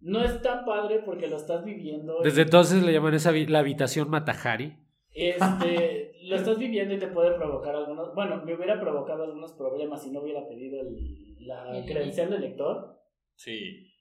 No 0.00 0.22
es 0.24 0.42
tan 0.42 0.64
padre 0.64 1.00
porque 1.04 1.26
lo 1.28 1.36
estás 1.36 1.64
viviendo. 1.64 2.18
y- 2.20 2.24
Desde 2.24 2.42
entonces 2.42 2.82
le 2.82 2.92
llaman 2.92 3.14
esa 3.14 3.32
la 3.32 3.58
habitación 3.60 4.10
Matajari. 4.10 4.76
Este, 5.14 6.12
lo 6.24 6.36
estás 6.36 6.58
viviendo 6.58 6.94
y 6.94 6.98
te 6.98 7.08
puede 7.08 7.34
provocar 7.36 7.74
algunos. 7.74 8.14
Bueno, 8.14 8.42
me 8.44 8.54
hubiera 8.54 8.80
provocado 8.80 9.24
algunos 9.24 9.52
problemas 9.52 10.02
si 10.02 10.10
no 10.10 10.20
hubiera 10.20 10.46
pedido 10.48 10.80
el- 10.80 11.36
la 11.46 11.84
credencial 11.86 12.30
de 12.30 12.38
lector. 12.40 13.00
Sí. 13.36 13.92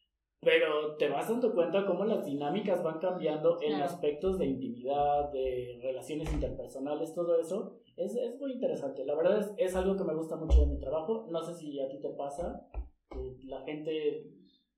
Pero 0.42 0.96
te 0.98 1.10
vas 1.10 1.28
dando 1.28 1.52
cuenta 1.54 1.86
cómo 1.86 2.06
las 2.06 2.24
dinámicas 2.26 2.84
van 2.84 3.00
cambiando 3.00 3.60
en 3.62 3.70
Claro. 3.70 3.86
aspectos 3.86 4.38
de 4.38 4.46
intimidad, 4.46 5.32
de 5.32 5.80
relaciones 5.82 6.32
interpersonales, 6.32 7.14
todo 7.16 7.40
eso. 7.40 7.80
Es, 7.98 8.16
es 8.16 8.40
muy 8.40 8.54
interesante. 8.54 9.04
La 9.04 9.16
verdad 9.16 9.40
es, 9.40 9.52
es 9.58 9.76
algo 9.76 9.96
que 9.98 10.04
me 10.04 10.14
gusta 10.14 10.36
mucho 10.36 10.60
de 10.62 10.68
mi 10.68 10.80
trabajo. 10.80 11.28
No 11.32 11.42
sé 11.44 11.56
si 11.56 11.80
a 11.80 11.90
ti 11.90 12.00
te 12.00 12.10
pasa. 12.10 12.68
que 13.10 13.38
la 13.48 13.62
gente 13.64 14.28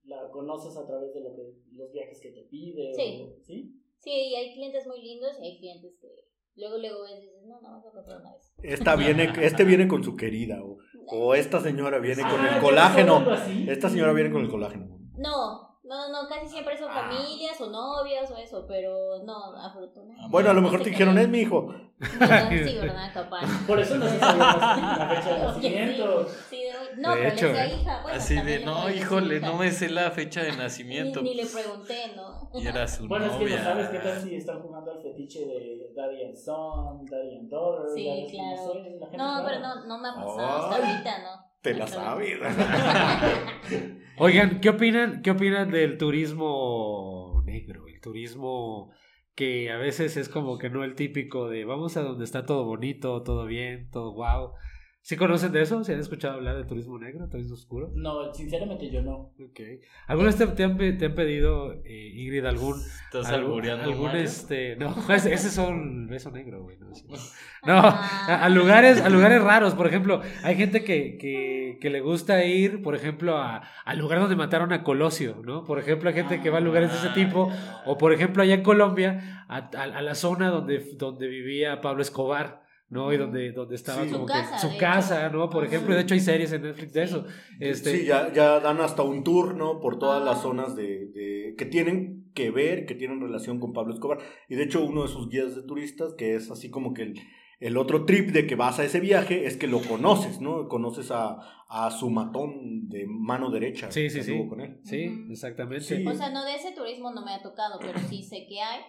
la 0.05 0.29
conoces 0.31 0.77
a 0.77 0.87
través 0.87 1.13
de 1.13 1.19
lo 1.21 1.35
que, 1.35 1.41
los 1.73 1.91
viajes 1.91 2.19
que 2.21 2.31
te 2.31 2.43
pide. 2.43 2.93
Sí. 2.93 3.21
o- 3.21 3.43
¿sí? 3.43 3.75
Sí, 3.97 4.11
y 4.11 4.35
hay 4.35 4.53
clientes 4.53 4.87
muy 4.87 5.01
lindos 5.01 5.33
y 5.41 5.45
hay 5.45 5.57
clientes 5.59 5.97
que 5.99 6.07
luego, 6.55 6.77
luego 6.77 7.01
ves 7.03 7.17
y 7.19 7.25
dices, 7.25 7.45
no, 7.45 7.59
no, 7.59 7.71
vas 7.71 7.85
a 7.85 7.91
comprar 7.91 8.21
una 8.21 8.31
vez. 8.33 8.53
Esta 8.63 8.95
viene, 8.95 9.29
este 9.41 9.65
viene 9.65 9.89
con 9.89 10.03
su 10.05 10.15
querida. 10.15 10.63
O, 10.63 10.77
o 11.07 11.35
esta 11.35 11.59
señora 11.59 11.99
viene 11.99 12.21
con 12.21 12.31
Ah, 12.39 12.47
el 12.47 12.55
¿ya 12.55 12.61
colágeno. 12.61 13.25
Esta 13.67 13.89
señora 13.89 14.13
viene 14.13 14.31
con 14.31 14.41
el 14.43 14.49
colágeno. 14.49 14.98
No, 15.19 15.77
no, 15.83 16.09
no, 16.11 16.27
casi 16.27 16.47
siempre 16.47 16.77
son 16.77 16.89
Ah. 16.91 17.01
familias 17.09 17.59
o 17.61 17.69
novias 17.69 18.29
o 18.31 18.37
eso, 18.37 18.65
pero 18.67 19.23
no, 19.23 19.55
afortunadamente. 19.55 20.31
Bueno, 20.31 20.49
a 20.49 20.53
lo 20.53 20.61
mejor 20.61 20.79
No 20.79 20.83
te 20.83 20.89
se 20.89 20.89
dijeron, 20.91 21.17
es 21.17 21.29
mi 21.29 21.39
hijo. 21.39 21.73
¿Verdad? 22.19 22.49
Sí, 22.49 22.77
¿verdad? 22.81 23.13
Capaz. 23.13 23.67
Por 23.67 23.79
eso 23.79 23.97
no 23.97 24.07
se 24.07 24.19
sabía 24.19 24.37
la 24.37 24.95
la 24.97 25.07
fecha 25.15 25.33
de 25.35 25.39
nacimiento. 25.45 26.27
Sí, 26.27 26.35
sí, 26.49 26.63
de- 26.63 27.01
no, 27.01 27.15
De 27.15 27.21
pero 27.21 27.33
hecho, 27.33 27.47
hija. 27.47 28.01
Bueno, 28.03 28.17
Así 28.17 28.41
de, 28.41 28.59
no, 28.65 28.89
híjole, 28.89 29.37
hija. 29.37 29.45
no 29.45 29.57
me 29.57 29.71
sé 29.71 29.89
la 29.89 30.11
fecha 30.11 30.43
de 30.43 30.51
nacimiento. 30.55 31.21
Ni, 31.21 31.29
ni 31.29 31.35
le 31.35 31.45
pregunté, 31.47 31.95
¿no? 32.15 32.49
Y 32.59 32.67
era 32.67 32.87
su 32.87 33.07
Bueno, 33.07 33.25
es 33.25 33.33
que 33.33 33.45
no 33.57 33.63
sabes 33.63 33.89
qué 33.89 33.99
tal 33.99 34.21
si 34.21 34.35
están 34.35 34.59
jugando 34.61 34.91
al 34.91 35.01
fetiche 35.01 35.39
de 35.39 35.91
Daddy 35.95 36.23
and 36.23 36.35
Son, 36.37 37.05
Daddy 37.05 37.35
and 37.37 37.49
Daughter. 37.49 37.85
Sí, 37.93 38.27
claro. 38.31 38.55
No, 38.55 38.73
sé, 38.73 38.97
la 38.99 39.07
gente 39.07 39.17
No, 39.17 39.41
pero 39.45 39.59
no, 39.59 39.85
no 39.85 39.97
me 39.99 40.09
ha 40.09 40.13
pasado 40.13 40.47
hasta 40.71 40.75
ahorita, 40.87 41.17
¿no? 41.23 41.48
Te 41.61 41.73
la 41.73 41.87
sabes. 41.87 42.39
Oigan, 44.17 44.61
¿qué 44.61 44.69
opinan, 44.69 45.21
¿qué 45.21 45.31
opinan 45.31 45.71
del 45.71 45.97
turismo 45.97 47.43
negro? 47.45 47.87
El 47.87 47.99
turismo 47.99 48.91
que 49.35 49.69
a 49.71 49.77
veces 49.77 50.15
es 50.15 50.29
como 50.29 50.57
que 50.57 50.69
no 50.69 50.83
el 50.83 50.95
típico 50.95 51.49
de 51.49 51.65
vamos 51.65 51.97
a 51.97 52.01
donde 52.01 52.23
está 52.23 52.45
todo 52.45 52.65
bonito, 52.65 53.23
todo 53.23 53.45
bien, 53.45 53.89
todo 53.91 54.13
wow. 54.13 54.53
¿Sí 55.01 55.15
conocen 55.15 55.51
de 55.53 55.61
eso? 55.61 55.83
¿Se 55.83 55.93
han 55.93 55.99
escuchado 55.99 56.35
hablar 56.35 56.57
de 56.57 56.65
turismo 56.65 56.99
negro, 56.99 57.27
turismo 57.29 57.53
oscuro? 57.55 57.89
No, 57.95 58.31
sinceramente 58.33 58.91
yo 58.91 59.01
no. 59.01 59.31
Ok. 59.43 59.59
¿Alguna 60.07 60.27
vez 60.27 60.35
te, 60.37 60.45
te 60.47 60.63
han, 60.63 60.77
te 60.77 61.05
han 61.05 61.15
pedido, 61.15 61.73
eh, 61.85 62.11
Ingrid, 62.15 62.45
algún... 62.45 62.79
¿Estás 63.05 63.27
algún, 63.31 63.65
algún, 63.65 64.11
este... 64.11 64.75
No, 64.75 64.93
ese, 65.13 65.33
ese 65.33 65.47
es 65.47 65.57
un 65.57 66.07
beso 66.07 66.29
negro, 66.31 66.61
güey. 66.63 66.77
No, 66.77 66.93
sí. 66.93 67.05
No, 67.65 67.73
a, 67.79 68.43
a 68.45 68.49
lugares, 68.49 69.01
a 69.01 69.09
lugares 69.09 69.41
raros. 69.41 69.73
Por 69.73 69.87
ejemplo, 69.87 70.21
hay 70.43 70.55
gente 70.55 70.83
que, 70.83 71.17
que, 71.17 71.77
que 71.81 71.89
le 71.89 72.01
gusta 72.01 72.43
ir, 72.45 72.83
por 72.83 72.93
ejemplo, 72.93 73.37
a, 73.37 73.63
al 73.85 73.97
lugar 73.97 74.19
donde 74.19 74.35
mataron 74.35 74.71
a 74.73 74.83
Colosio, 74.83 75.41
¿no? 75.43 75.63
Por 75.63 75.79
ejemplo, 75.79 76.09
hay 76.09 76.15
gente 76.15 76.39
que 76.41 76.49
va 76.51 76.59
a 76.59 76.61
lugares 76.61 76.91
de 76.91 76.97
ese 76.99 77.09
tipo. 77.15 77.51
O 77.85 77.97
por 77.97 78.13
ejemplo, 78.13 78.43
allá 78.43 78.53
en 78.53 78.63
Colombia, 78.63 79.45
a, 79.47 79.57
a- 79.75 79.83
a 79.83 80.01
la 80.01 80.13
zona 80.13 80.49
donde, 80.49 80.79
donde 80.97 81.27
vivía 81.27 81.81
Pablo 81.81 82.01
Escobar, 82.01 82.61
¿no? 82.89 83.11
Y 83.13 83.17
donde, 83.17 83.51
donde 83.51 83.75
estaba 83.75 84.03
Sí. 84.03 84.11
como 84.11 84.27
Su 84.27 84.33
que 84.33 84.39
casa, 84.39 84.57
su 84.59 84.77
casa, 84.77 85.27
hecho. 85.27 85.37
¿no? 85.37 85.49
Por 85.49 85.63
ejemplo, 85.65 85.95
de 85.95 86.01
hecho 86.01 86.13
hay 86.15 86.19
series 86.19 86.51
en 86.51 86.63
Netflix 86.63 86.93
de 86.93 87.03
eso. 87.03 87.25
Este, 87.59 87.97
Sí, 87.99 88.05
ya, 88.05 88.31
ya 88.33 88.59
dan 88.59 88.79
hasta 88.81 89.03
un 89.03 89.23
tour, 89.23 89.55
¿no? 89.55 89.79
Por 89.79 89.99
todas 89.99 90.21
Ah. 90.21 90.25
las 90.25 90.41
zonas 90.41 90.75
de, 90.75 91.07
de- 91.07 91.55
que 91.57 91.65
tienen 91.65 92.31
que 92.33 92.51
ver, 92.51 92.85
que 92.85 92.95
tienen 92.95 93.19
relación 93.21 93.59
con 93.59 93.73
Pablo 93.73 93.93
Escobar. 93.93 94.19
Y 94.47 94.55
de 94.55 94.63
hecho, 94.63 94.83
uno 94.83 95.03
de 95.03 95.07
sus 95.09 95.29
guías 95.29 95.55
de 95.55 95.63
turistas, 95.63 96.13
que 96.13 96.35
es 96.35 96.49
así 96.51 96.69
como 96.69 96.93
que 96.93 97.01
el, 97.03 97.13
el 97.59 97.75
otro 97.77 98.05
trip 98.05 98.29
de 98.29 98.47
que 98.47 98.55
vas 98.55 98.79
a 98.79 98.85
ese 98.85 98.99
viaje, 98.99 99.45
es 99.45 99.57
que 99.57 99.67
lo 99.67 99.81
conoces, 99.81 100.39
¿no? 100.39 100.67
Conoces 100.69 101.11
a, 101.11 101.39
a 101.67 101.91
su 101.91 102.09
matón 102.09 102.87
de 102.87 103.05
mano 103.07 103.51
derecha. 103.51 103.91
Sí, 103.91 104.09
sí, 104.09 104.19
que 104.19 104.23
sí. 104.23 104.47
con 104.47 104.61
él. 104.61 104.79
Sí, 104.83 105.25
exactamente. 105.29 105.83
Sí. 105.83 106.07
O 106.07 106.13
sea, 106.13 106.29
no 106.31 106.45
de 106.45 106.55
ese 106.55 106.71
turismo 106.71 107.11
no 107.11 107.25
me 107.25 107.33
ha 107.33 107.41
tocado, 107.41 107.77
pero 107.79 107.99
sí 107.99 108.23
sé 108.23 108.45
que 108.47 108.61
hay. 108.61 108.79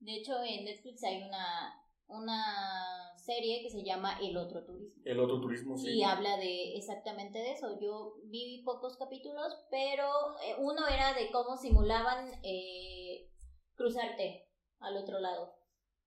De 0.00 0.16
hecho, 0.16 0.32
en 0.42 0.64
Netflix 0.64 1.02
hay 1.04 1.22
una, 1.22 1.74
una 2.06 2.42
serie 3.24 3.62
que 3.62 3.70
se 3.70 3.82
llama 3.82 4.18
El 4.20 4.36
Otro 4.36 4.64
Turismo. 4.64 5.02
El 5.04 5.18
otro 5.18 5.40
turismo, 5.40 5.78
sí. 5.78 5.98
Y 5.98 6.02
habla 6.02 6.36
de 6.36 6.76
exactamente 6.76 7.38
de 7.38 7.52
eso. 7.52 7.78
Yo 7.80 8.16
vi 8.24 8.62
pocos 8.64 8.96
capítulos, 8.96 9.52
pero 9.70 10.06
eh, 10.44 10.54
uno 10.58 10.86
era 10.86 11.14
de 11.14 11.30
cómo 11.30 11.56
simulaban 11.56 12.30
eh, 12.42 13.30
cruzarte 13.74 14.46
al 14.78 14.96
otro 14.98 15.20
lado. 15.20 15.54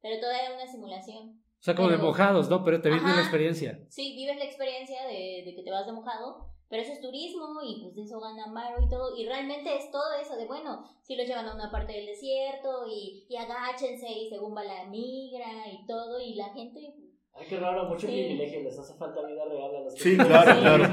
Pero 0.01 0.19
todo 0.19 0.31
era 0.31 0.53
una 0.53 0.67
simulación. 0.67 1.41
O 1.59 1.63
sea, 1.63 1.73
como 1.73 1.89
de 1.89 1.97
mojados, 1.97 2.49
¿no? 2.49 2.63
Pero 2.63 2.81
te 2.81 2.89
viene 2.89 3.15
la 3.15 3.21
experiencia. 3.21 3.83
Sí, 3.89 4.15
vives 4.15 4.37
la 4.37 4.45
experiencia 4.45 5.07
de, 5.07 5.41
de 5.43 5.53
que 5.55 5.63
te 5.63 5.71
vas 5.71 5.87
de 5.87 5.93
mojado, 5.93 6.53
pero 6.69 6.83
eso 6.83 6.93
es 6.93 7.01
turismo 7.01 7.59
y 7.63 7.81
pues 7.81 7.95
de 7.95 8.03
eso 8.03 8.19
gana 8.19 8.45
Maro 8.45 8.77
y 8.85 8.89
todo. 8.89 9.17
Y 9.17 9.25
realmente 9.25 9.75
es 9.75 9.89
todo 9.89 10.13
eso 10.21 10.35
de, 10.35 10.45
bueno, 10.45 10.83
si 11.01 11.15
los 11.15 11.27
llevan 11.27 11.47
a 11.47 11.55
una 11.55 11.71
parte 11.71 11.93
del 11.93 12.05
desierto 12.05 12.85
y, 12.87 13.25
y 13.27 13.35
agáchense 13.37 14.07
y 14.07 14.29
según 14.29 14.55
va 14.55 14.63
la 14.63 14.85
migra 14.85 15.67
y 15.73 15.83
todo 15.87 16.19
y 16.19 16.35
la 16.35 16.53
gente... 16.53 16.93
Ay, 17.39 17.45
qué 17.49 17.57
raro, 17.57 17.85
mucho 17.87 18.07
Sí. 18.07 18.13
privilegio. 18.13 18.63
Les 18.63 18.77
hace 18.79 18.97
falta 18.97 19.25
vida 19.27 19.43
real 19.49 19.75
a 19.75 19.83
los 19.83 19.93
que- 19.93 20.01
Sí, 20.01 20.17
claro, 20.17 20.53
Sí. 20.53 20.59
claro. 20.61 20.83
O 20.83 20.87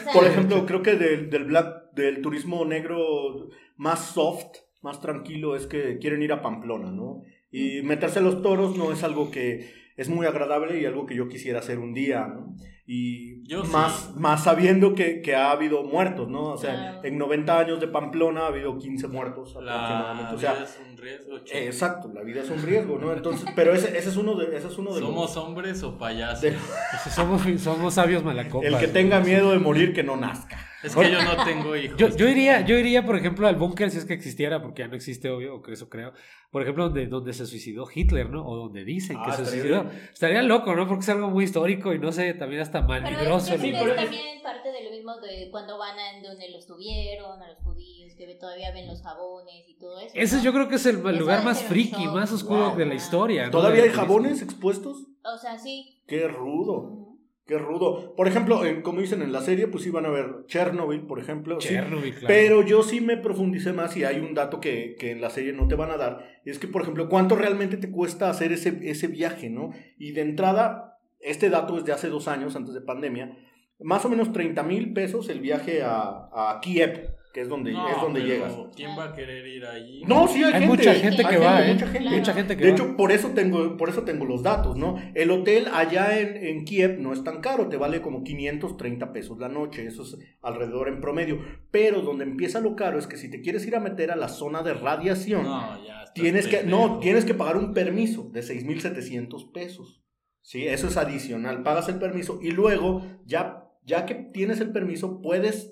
sea, 0.00 0.12
Por 0.12 0.24
ejemplo, 0.26 0.66
creo 0.66 0.82
que 0.82 0.94
del, 0.96 1.30
del 1.30 1.44
black, 1.44 1.92
del 1.92 2.20
turismo 2.22 2.64
negro 2.64 3.48
más 3.76 4.12
soft, 4.12 4.58
más 4.80 5.00
tranquilo, 5.00 5.56
es 5.56 5.66
que 5.66 5.98
quieren 5.98 6.22
ir 6.22 6.32
a 6.32 6.42
Pamplona, 6.42 6.90
¿no? 6.90 7.22
Y 7.50 7.82
meterse 7.82 8.18
a 8.20 8.22
los 8.22 8.42
toros 8.42 8.76
no 8.76 8.92
es 8.92 9.02
algo 9.04 9.30
que 9.30 9.70
es 9.96 10.08
muy 10.08 10.26
agradable 10.26 10.80
y 10.80 10.86
algo 10.86 11.04
que 11.06 11.14
yo 11.14 11.28
quisiera 11.28 11.58
hacer 11.58 11.78
un 11.78 11.92
día, 11.94 12.26
¿no? 12.26 12.54
Y 12.94 13.42
Yo 13.48 13.64
más, 13.64 13.92
sí. 14.12 14.20
más 14.20 14.44
sabiendo 14.44 14.94
que, 14.94 15.22
que 15.22 15.34
ha 15.34 15.50
habido 15.50 15.82
muertos, 15.82 16.28
¿no? 16.28 16.44
O 16.52 16.58
sea, 16.58 16.74
Claro. 16.74 17.00
en 17.04 17.16
90 17.18 17.58
años 17.58 17.80
de 17.80 17.88
Pamplona 17.88 18.42
ha 18.42 18.46
habido 18.48 18.76
15 18.76 19.08
muertos 19.08 19.54
La 19.62 19.74
aproximadamente. 19.76 20.34
O 20.34 20.36
vida 20.38 20.54
sea, 20.54 20.64
es 20.64 20.78
un 20.90 20.96
riesgo, 20.98 21.38
chico. 21.38 21.58
eh, 21.58 21.66
exacto, 21.66 22.10
la 22.12 22.22
vida 22.22 22.42
es 22.42 22.50
un 22.50 22.62
riesgo, 22.62 22.98
¿no? 22.98 23.12
Entonces, 23.14 23.48
pero 23.56 23.72
ese, 23.72 23.96
ese 23.96 24.10
es 24.10 24.16
uno 24.16 24.34
de, 24.34 24.54
ese 24.56 24.66
es 24.68 24.76
uno 24.78 24.92
de 24.94 25.00
los- 25.00 25.08
¿Somos 25.08 25.36
hombres 25.38 25.82
o 25.82 25.96
payasos? 25.96 26.42
de- 26.42 26.54
Somos, 27.14 27.42
somos 27.62 27.94
sabios 27.94 28.22
malacopas. 28.22 28.68
el 28.70 28.78
que 28.78 28.88
tenga 28.88 29.20
miedo 29.20 29.52
de 29.52 29.58
morir 29.58 29.94
que 29.94 30.02
no 30.02 30.16
nazca. 30.16 30.58
Es 30.82 30.94
que 30.96 31.10
yo 31.12 31.22
no 31.22 31.44
tengo 31.44 31.76
hijos. 31.76 31.96
Yo, 31.96 32.08
yo 32.08 32.28
iría, 32.28 32.60
yo 32.62 32.76
iría, 32.76 33.04
por 33.04 33.16
ejemplo, 33.16 33.46
al 33.46 33.56
búnker 33.56 33.90
si 33.90 33.98
es 33.98 34.04
que 34.04 34.14
existiera, 34.14 34.60
porque 34.62 34.82
ya 34.82 34.88
no 34.88 34.96
existe, 34.96 35.30
obvio, 35.30 35.56
o 35.56 35.62
que 35.62 35.72
eso 35.72 35.88
creo. 35.88 36.12
Por 36.50 36.62
ejemplo, 36.62 36.84
donde, 36.84 37.06
donde 37.06 37.32
se 37.32 37.46
suicidó 37.46 37.86
Hitler, 37.92 38.28
¿no? 38.30 38.46
O 38.46 38.56
donde 38.56 38.84
dicen 38.84 39.16
que 39.22 39.30
Ah, 39.30 39.32
se 39.36 39.42
estaría 39.42 39.62
suicidó. 39.62 39.84
bien. 39.84 40.08
Estaría 40.12 40.42
loco, 40.42 40.74
¿no? 40.74 40.86
Porque 40.86 41.02
es 41.02 41.08
algo 41.08 41.30
muy 41.30 41.44
histórico 41.44 41.94
y 41.94 41.98
no 41.98 42.12
sé, 42.12 42.34
también 42.34 42.60
hasta 42.62 42.86
pero 42.86 42.96
es, 43.06 43.12
malibroso. 43.14 43.54
Sí, 43.54 43.58
creo 43.58 43.72
que 43.72 43.78
pero 43.78 43.84
es 43.92 43.98
es- 43.98 44.04
también 44.04 44.42
parte 44.42 44.72
de 44.72 44.84
lo 44.84 44.90
mismo 44.90 45.16
de 45.20 45.48
cuando 45.50 45.78
van 45.78 45.98
a 45.98 46.16
en 46.16 46.22
donde 46.22 46.50
los 46.50 46.66
tuvieron, 46.66 47.40
a 47.42 47.48
los 47.48 47.58
judíos, 47.60 48.12
que 48.18 48.34
todavía 48.38 48.72
ven 48.72 48.86
los 48.88 49.00
jabones 49.02 49.64
y 49.68 49.78
todo 49.78 49.98
eso. 50.00 50.12
Ese 50.14 50.36
¿no? 50.38 50.42
yo 50.42 50.52
creo 50.52 50.68
que 50.68 50.74
es 50.76 50.86
el 50.86 50.96
Eso 50.98 51.12
lugar 51.12 51.44
más 51.44 51.62
friki, 51.62 52.06
más 52.08 52.32
oscuro 52.32 52.70
Wow. 52.70 52.76
de 52.76 52.86
la 52.86 52.94
historia. 52.94 53.44
¿no? 53.46 53.50
¿Todavía 53.50 53.84
hay 53.84 53.90
jabones 53.90 54.42
expuestos? 54.42 55.06
O 55.24 55.38
sea, 55.38 55.56
sí. 55.58 56.02
Qué 56.06 56.26
rudo. 56.28 57.11
Qué 57.52 57.58
rudo. 57.58 58.14
Por 58.16 58.28
ejemplo, 58.28 58.64
en- 58.64 58.80
como 58.82 59.00
dicen 59.00 59.20
en 59.22 59.30
la 59.32 59.40
serie, 59.42 59.66
pues 59.66 59.86
iban 59.86 60.06
a 60.06 60.10
ver 60.10 60.44
Chernobyl, 60.46 61.02
por 61.02 61.18
ejemplo. 61.20 61.60
sí. 61.60 61.68
Chernobyl, 61.68 62.12
claro. 62.12 62.26
Pero 62.28 62.62
yo 62.62 62.82
sí 62.82 63.00
me 63.00 63.16
profundicé 63.18 63.72
más 63.72 63.96
y 63.96 64.04
hay 64.04 64.20
un 64.20 64.32
dato 64.34 64.58
que, 64.60 64.96
que 64.98 65.10
en 65.10 65.20
la 65.20 65.28
serie 65.30 65.52
no 65.52 65.68
te 65.68 65.74
van 65.74 65.90
a 65.90 65.96
dar. 65.98 66.26
Es 66.44 66.58
que, 66.58 66.66
por 66.68 66.82
ejemplo, 66.82 67.08
¿cuánto 67.08 67.36
realmente 67.36 67.76
te 67.76 67.90
cuesta 67.90 68.30
hacer 68.30 68.52
ese, 68.52 68.78
ese 68.82 69.06
viaje, 69.08 69.50
no? 69.50 69.70
Y 69.98 70.12
de 70.12 70.22
entrada, 70.22 70.98
este 71.20 71.50
dato 71.50 71.76
es 71.76 71.84
de 71.84 71.92
hace 71.92 72.08
dos 72.08 72.26
años, 72.28 72.56
antes 72.56 72.72
de 72.74 72.80
pandemia. 72.80 73.36
Más 73.80 74.04
o 74.04 74.08
menos 74.08 74.32
30 74.32 74.62
mil 74.62 74.92
pesos 74.92 75.28
el 75.28 75.40
viaje 75.40 75.82
a, 75.82 76.28
a 76.32 76.60
Kiev. 76.62 77.10
Que 77.32 77.40
es 77.40 77.48
donde, 77.48 77.72
No, 77.72 77.88
es 77.88 77.96
donde 78.00 78.20
pero 78.20 78.32
llegas. 78.32 78.52
¿Quién 78.76 78.90
va 78.90 79.04
a 79.04 79.12
querer 79.14 79.46
ir 79.46 79.64
allí? 79.64 80.02
No, 80.06 80.28
sí 80.28 80.38
hay, 80.44 80.52
Hay 80.52 80.60
gente. 80.60 80.66
mucha 80.66 80.94
gente 80.94 81.24
hay 81.26 81.30
que 81.34 81.38
va, 81.38 81.66
¿eh? 81.66 81.72
Mucha 81.74 81.86
gente. 81.86 82.10
Mucha 82.10 82.34
gente 82.34 82.56
que 82.56 82.64
de 82.64 82.70
va. 82.70 82.76
hecho, 82.76 82.96
por 82.96 83.10
eso 83.12 83.28
tengo, 83.30 83.76
por 83.76 83.88
eso 83.88 84.02
tengo 84.02 84.24
los 84.26 84.42
datos, 84.42 84.76
¿no? 84.76 84.96
El 85.14 85.30
hotel 85.30 85.68
allá 85.72 86.18
en, 86.20 86.36
en 86.36 86.64
Kiev 86.64 87.00
no 87.00 87.12
es 87.12 87.24
tan 87.24 87.40
caro, 87.40 87.68
te 87.68 87.76
vale 87.78 88.02
como 88.02 88.22
530 88.22 89.12
pesos 89.12 89.38
la 89.38 89.48
noche, 89.48 89.86
eso 89.86 90.02
es 90.02 90.18
alrededor 90.42 90.88
en 90.88 91.00
promedio. 91.00 91.40
Pero 91.70 92.02
donde 92.02 92.24
empieza 92.24 92.60
lo 92.60 92.76
caro 92.76 92.98
es 92.98 93.06
que 93.06 93.16
si 93.16 93.30
te 93.30 93.40
quieres 93.40 93.66
ir 93.66 93.76
a 93.76 93.80
meter 93.80 94.10
a 94.10 94.16
la 94.16 94.28
zona 94.28 94.62
de 94.62 94.74
radiación, 94.74 95.44
No, 95.44 95.82
ya. 95.86 96.04
tienes 96.14 96.46
que, 96.48 96.64
no, 96.64 96.98
tienes 96.98 97.24
que 97.24 97.34
pagar 97.34 97.56
un 97.56 97.72
permiso 97.72 98.28
de 98.32 98.42
6.700 98.42 99.52
pesos. 99.52 100.02
Sí, 100.42 100.66
eso 100.66 100.88
es 100.88 100.96
adicional. 100.96 101.62
Pagas 101.62 101.88
el 101.88 101.98
permiso 101.98 102.40
y 102.42 102.50
luego, 102.50 103.06
ya, 103.24 103.68
ya 103.84 104.06
que 104.06 104.14
tienes 104.14 104.60
el 104.60 104.72
permiso, 104.72 105.20
puedes 105.22 105.71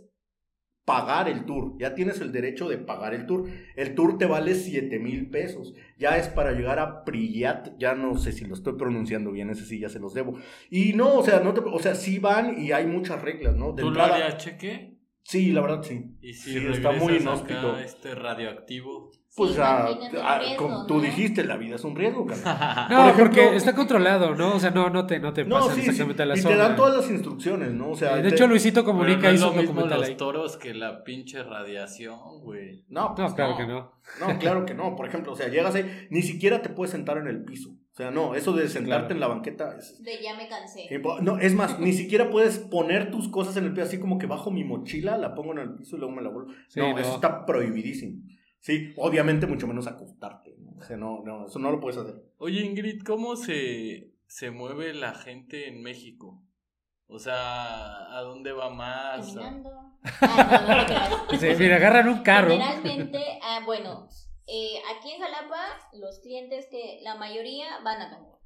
pagar 0.84 1.28
el 1.28 1.44
tour. 1.44 1.74
Ya 1.78 1.94
tienes 1.94 2.20
el 2.20 2.32
derecho 2.32 2.68
de 2.68 2.78
pagar 2.78 3.14
el 3.14 3.26
tour. 3.26 3.48
El 3.76 3.94
tour 3.94 4.18
te 4.18 4.26
vale 4.26 4.54
7 4.54 4.98
mil 4.98 5.28
pesos. 5.30 5.74
Ya 5.98 6.16
es 6.16 6.28
para 6.28 6.52
llegar 6.52 6.78
a 6.78 7.04
Priyat. 7.04 7.76
Ya 7.78 7.94
no 7.94 8.16
sé 8.16 8.32
si 8.32 8.44
lo 8.44 8.54
estoy 8.54 8.74
pronunciando 8.76 9.30
bien, 9.30 9.50
ese 9.50 9.64
sí 9.64 9.78
ya 9.78 9.88
se 9.88 10.00
los 10.00 10.14
debo. 10.14 10.38
Y 10.70 10.92
no, 10.94 11.14
o 11.18 11.22
sea, 11.22 11.40
no 11.40 11.54
te, 11.54 11.60
o 11.60 11.78
sea, 11.78 11.94
sí 11.94 12.18
van 12.18 12.58
y 12.60 12.72
hay 12.72 12.86
muchas 12.86 13.22
reglas, 13.22 13.54
¿no? 13.56 13.72
De 13.72 13.82
¿Tú 13.82 13.90
lo 13.90 14.00
entrada- 14.00 14.14
harías 14.16 14.38
cheque? 14.38 14.96
Sí, 15.22 15.52
la 15.52 15.60
verdad 15.60 15.82
sí. 15.82 16.16
Y 16.22 16.32
si 16.34 16.58
Sí, 16.58 16.66
está 16.66 16.92
muy 16.92 17.16
inhóspito. 17.16 17.78
este 17.78 18.14
radioactivo. 18.14 19.12
Pues 19.36 19.52
Sí, 19.52 19.56
imagínate 19.58 20.16
el 20.16 20.22
ah, 20.24 20.38
riesgo, 20.40 20.56
como 20.68 20.86
tú 20.86 20.94
¿no? 20.96 21.00
dijiste, 21.02 21.44
la 21.44 21.56
vida 21.56 21.76
es 21.76 21.84
un 21.84 21.94
riesgo. 21.94 22.26
No, 22.26 22.32
Por 22.34 22.34
ejemplo- 22.34 23.16
porque 23.18 23.56
está 23.56 23.74
controlado, 23.76 24.34
¿no? 24.34 24.56
O 24.56 24.60
sea, 24.60 24.70
no, 24.72 24.90
no 24.90 25.06
te, 25.06 25.20
no 25.20 25.32
te 25.32 25.44
No, 25.44 25.56
pasan 25.60 25.76
sí, 25.76 25.82
sí. 25.82 25.86
exactamente 25.90 26.22
a 26.24 26.26
la 26.26 26.34
y 26.36 26.40
zona. 26.40 26.54
te 26.56 26.60
dan 26.60 26.76
todas 26.76 26.96
las 26.96 27.10
instrucciones, 27.10 27.70
¿no? 27.72 27.90
O 27.90 27.94
sea, 27.96 28.16
de 28.16 28.22
te- 28.28 28.34
hecho, 28.34 28.48
Luisito 28.48 28.84
Comunica 28.84 29.28
no 29.28 29.34
hizo 29.34 29.44
lo 29.46 29.52
un 29.52 29.56
mismo 29.58 29.72
documental 29.74 30.00
los 30.00 30.08
ahí. 30.08 30.16
toros 30.16 30.56
que 30.56 30.74
la 30.74 31.04
pinche 31.04 31.42
radiación, 31.44 32.18
güey. 32.42 32.84
No, 32.88 33.14
pues 33.14 33.28
No, 33.30 33.34
claro 33.36 33.52
no. 33.52 33.56
que 33.56 33.66
no. 33.66 33.92
No, 34.20 34.38
claro 34.40 34.66
que 34.66 34.74
no. 34.74 34.96
Por 34.96 35.06
ejemplo, 35.06 35.32
o 35.32 35.36
sea, 35.36 35.46
llegas 35.48 35.76
ahí, 35.76 36.08
ni 36.10 36.22
siquiera 36.22 36.60
te 36.60 36.68
puedes 36.68 36.90
sentar 36.90 37.16
en 37.18 37.28
el 37.28 37.44
piso. 37.44 37.70
O 37.70 37.94
sea, 37.94 38.10
no, 38.10 38.34
eso 38.34 38.52
de 38.52 38.68
sentarte 38.68 39.08
Claro. 39.08 39.14
en 39.14 39.20
la 39.20 39.26
banqueta 39.28 39.76
es... 39.78 40.02
De 40.02 40.20
ya 40.22 40.34
me 40.36 40.48
cansé. 40.48 40.88
No, 41.22 41.38
es 41.38 41.54
más, 41.54 41.78
ni 41.78 41.92
siquiera 41.92 42.30
puedes 42.30 42.58
poner 42.58 43.10
tus 43.10 43.28
cosas 43.28 43.56
en 43.56 43.64
el 43.64 43.72
piso, 43.72 43.84
así 43.84 44.00
como 44.00 44.18
que 44.18 44.26
bajo 44.26 44.50
mi 44.50 44.64
mochila, 44.64 45.16
la 45.18 45.34
pongo 45.34 45.52
en 45.52 45.58
el 45.58 45.74
piso 45.74 45.96
y 45.96 45.98
luego 46.00 46.14
me 46.14 46.22
la 46.22 46.30
vuelvo. 46.30 46.50
Sí, 46.68 46.80
no, 46.80 46.90
no. 46.92 46.98
eso 46.98 47.14
está 47.14 47.44
prohibidísimo. 47.46 48.22
Sí, 48.60 48.92
obviamente 48.96 49.46
mucho 49.46 49.66
menos 49.66 49.86
acostarte. 49.86 50.54
¿no? 50.58 50.72
O 50.78 50.82
sea, 50.82 50.96
no, 50.96 51.22
no, 51.24 51.46
eso 51.46 51.58
no 51.58 51.70
lo 51.70 51.80
puedes 51.80 51.98
hacer. 51.98 52.22
Oye, 52.38 52.60
Ingrid, 52.60 53.02
¿cómo 53.02 53.36
se, 53.36 54.14
se 54.26 54.50
mueve 54.50 54.94
la 54.94 55.14
gente 55.14 55.68
en 55.68 55.82
México? 55.82 56.42
O 57.06 57.18
sea, 57.18 58.16
¿a 58.16 58.20
dónde 58.22 58.52
va 58.52 58.70
más? 58.70 59.34
Caminando. 59.34 59.70
Ah, 60.22 61.26
no, 61.30 61.74
agarran 61.74 62.08
un 62.08 62.22
carro. 62.22 62.52
Generalmente, 62.52 63.22
ah, 63.42 63.60
bueno, 63.66 64.08
eh, 64.46 64.80
aquí 64.96 65.12
en 65.12 65.20
Jalapa, 65.20 65.62
los 65.92 66.20
clientes 66.20 66.66
que 66.70 67.00
la 67.02 67.16
mayoría 67.16 67.80
van 67.84 68.00
a 68.00 68.08
Cancún. 68.08 68.38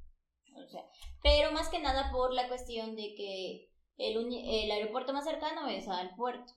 O 0.57 0.67
sea, 0.67 0.81
pero 1.23 1.53
más 1.53 1.69
que 1.69 1.79
nada 1.79 2.11
por 2.11 2.33
la 2.33 2.49
cuestión 2.49 2.95
de 2.95 3.13
que 3.15 3.69
el, 3.97 4.17
el 4.17 4.71
aeropuerto 4.71 5.13
más 5.13 5.23
cercano 5.23 5.69
es 5.69 5.87
al 5.87 6.13
puerto. 6.15 6.53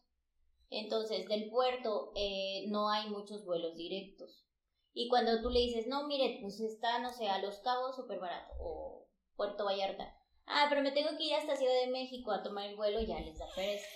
Entonces, 0.70 1.26
del 1.28 1.48
puerto 1.48 2.12
eh, 2.14 2.66
no 2.68 2.90
hay 2.90 3.08
muchos 3.08 3.44
vuelos 3.44 3.76
directos. 3.76 4.44
Y 4.92 5.08
cuando 5.08 5.40
tú 5.40 5.50
le 5.50 5.60
dices, 5.60 5.86
no, 5.86 6.06
mire, 6.06 6.38
pues 6.40 6.60
está, 6.60 6.98
no 6.98 7.12
sé, 7.12 7.28
a 7.28 7.40
Los 7.40 7.60
Cabos 7.60 7.96
súper 7.96 8.18
barato, 8.18 8.52
o 8.60 9.06
Puerto 9.36 9.64
Vallarta. 9.64 10.14
Ah, 10.46 10.66
pero 10.68 10.82
me 10.82 10.92
tengo 10.92 11.16
que 11.16 11.24
ir 11.24 11.34
hasta 11.34 11.56
Ciudad 11.56 11.74
de 11.84 11.92
México 11.92 12.32
a 12.32 12.42
tomar 12.42 12.68
el 12.68 12.76
vuelo, 12.76 13.00
ya 13.00 13.20
les 13.20 13.38
da 13.38 13.46
pereza. 13.54 13.86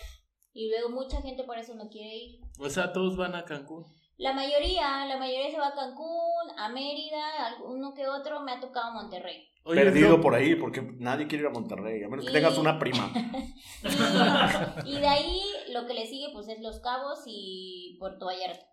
Y 0.53 0.69
luego 0.71 0.91
mucha 0.91 1.21
gente 1.23 1.45
por 1.45 1.59
eso 1.59 1.75
no 1.75 1.89
quiere 1.89 2.15
ir. 2.15 2.41
O 2.59 2.69
sea, 2.69 2.93
todos 2.93 3.17
van 3.17 3.35
a 3.35 3.45
Cancún. 3.45 3.87
La 4.19 4.33
mayoría, 4.33 5.07
la 5.07 5.17
mayoría 5.17 5.51
se 5.51 5.59
va 5.59 5.69
a 5.69 5.75
Cancún, 5.75 6.51
a 6.57 6.69
Mérida, 6.69 7.47
alguno 7.47 7.95
que 7.95 8.07
otro 8.07 8.41
me 8.41 8.53
ha 8.53 8.61
tocado 8.61 8.93
Monterrey. 8.93 9.49
Oye, 9.65 9.83
Perdido 9.83 10.21
por 10.21 10.35
ahí, 10.35 10.57
porque 10.57 10.83
nadie 10.83 11.27
quiere 11.27 11.45
ir 11.45 11.49
a 11.49 11.53
Monterrey, 11.53 12.03
a 12.03 12.09
menos 12.09 12.27
que 12.27 12.33
tengas 12.33 12.59
una 12.59 12.79
prima. 12.79 13.13
Y, 14.85 14.97
y 14.97 15.01
de 15.01 15.07
ahí 15.09 15.41
lo 15.73 15.87
que 15.87 15.95
le 15.95 16.07
sigue 16.07 16.29
pues 16.33 16.49
es 16.49 16.61
Los 16.61 16.81
Cabos 16.81 17.23
y 17.27 17.97
Puerto 17.99 18.27
Vallarta. 18.27 18.67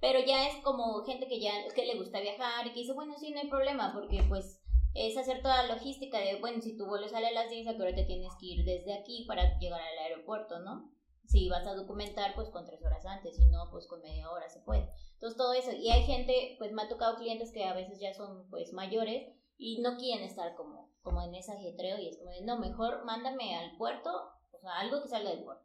Pero 0.00 0.20
ya 0.20 0.48
es 0.48 0.62
como 0.62 1.02
gente 1.04 1.26
que 1.28 1.40
ya 1.40 1.52
que 1.74 1.86
le 1.86 1.98
gusta 1.98 2.20
viajar 2.20 2.66
y 2.66 2.72
que 2.72 2.80
dice, 2.80 2.92
bueno, 2.92 3.14
sí, 3.18 3.30
no 3.30 3.40
hay 3.40 3.48
problema, 3.48 3.92
porque 3.94 4.22
pues 4.28 4.60
es 4.94 5.16
hacer 5.16 5.42
toda 5.42 5.62
la 5.62 5.74
logística 5.74 6.18
de, 6.18 6.40
bueno, 6.40 6.62
si 6.62 6.76
tu 6.76 6.86
vuelo 6.86 7.08
sale 7.08 7.28
a 7.28 7.32
las 7.32 7.50
10, 7.50 7.66
¿a 7.66 7.74
qué 7.74 7.82
hora 7.82 7.94
te 7.94 8.04
tienes 8.04 8.32
que 8.38 8.46
ir 8.46 8.64
desde 8.64 8.94
aquí 8.94 9.24
para 9.26 9.58
llegar 9.58 9.80
al 9.80 9.98
aeropuerto, 9.98 10.60
no? 10.60 10.90
Si 11.26 11.48
vas 11.48 11.66
a 11.66 11.74
documentar, 11.74 12.34
pues 12.34 12.50
con 12.50 12.64
tres 12.64 12.84
horas 12.84 13.04
antes, 13.06 13.36
si 13.36 13.46
no, 13.46 13.70
pues 13.70 13.86
con 13.86 14.02
media 14.02 14.30
hora 14.30 14.48
se 14.48 14.60
puede. 14.60 14.88
Entonces 15.14 15.36
todo 15.36 15.52
eso, 15.54 15.72
y 15.72 15.90
hay 15.90 16.02
gente, 16.02 16.54
pues 16.58 16.70
me 16.72 16.82
ha 16.82 16.88
tocado 16.88 17.16
clientes 17.16 17.50
que 17.50 17.64
a 17.64 17.74
veces 17.74 17.98
ya 17.98 18.12
son 18.14 18.48
pues 18.50 18.72
mayores 18.72 19.32
y 19.56 19.80
no 19.80 19.96
quieren 19.96 20.24
estar 20.24 20.54
como, 20.54 20.90
como 21.02 21.22
en 21.22 21.34
ese 21.34 21.52
ajetreo 21.52 21.98
y 21.98 22.08
es 22.08 22.18
como 22.18 22.30
de, 22.30 22.42
no, 22.42 22.58
mejor 22.58 23.04
mándame 23.04 23.56
al 23.56 23.76
puerto, 23.76 24.10
o 24.52 24.58
sea, 24.58 24.78
algo 24.80 25.02
que 25.02 25.08
salga 25.08 25.30
del 25.30 25.44
puerto. 25.44 25.64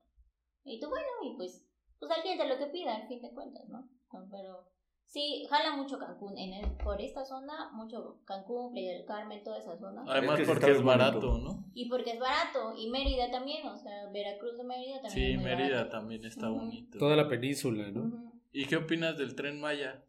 Y 0.63 0.79
tú, 0.79 0.89
bueno, 0.89 1.07
y 1.23 1.35
pues, 1.37 1.65
pues 1.99 2.11
al 2.11 2.21
cliente 2.21 2.47
lo 2.47 2.57
que 2.57 2.67
pida, 2.67 2.95
al 2.95 3.07
fin 3.07 3.21
de 3.21 3.31
cuentas, 3.31 3.67
¿no? 3.69 3.89
Pero 4.31 4.67
sí, 5.05 5.45
jala 5.49 5.75
mucho 5.75 5.97
Cancún, 5.97 6.37
en 6.37 6.53
el, 6.53 6.71
por 6.77 6.99
esta 7.01 7.23
zona, 7.25 7.71
mucho 7.73 8.21
Cancún, 8.25 8.71
Playa 8.73 8.93
del 8.93 9.05
Carmen, 9.05 9.43
toda 9.43 9.57
esa 9.59 9.77
zona. 9.77 10.03
Además 10.07 10.39
Es 10.39 10.39
que 10.39 10.45
sí 10.45 10.51
porque 10.51 10.71
es 10.71 10.81
bonito. 10.83 11.03
barato, 11.03 11.37
¿no? 11.39 11.65
Y 11.73 11.89
porque 11.89 12.11
es 12.11 12.19
barato, 12.19 12.73
y 12.77 12.89
Mérida 12.89 13.31
también, 13.31 13.65
o 13.67 13.77
sea, 13.77 14.09
Veracruz 14.11 14.57
de 14.57 14.63
Mérida 14.63 15.01
también. 15.01 15.11
Sí, 15.13 15.31
es 15.31 15.35
muy 15.37 15.45
Mérida 15.45 15.77
barato. 15.77 15.89
también 15.91 16.25
está 16.25 16.49
bonito. 16.49 16.97
Toda 16.99 17.15
la 17.15 17.27
península, 17.27 17.89
¿no? 17.91 18.33
¿Y 18.51 18.65
qué 18.65 18.75
opinas 18.77 19.17
del 19.17 19.35
tren 19.35 19.59
Maya? 19.59 20.03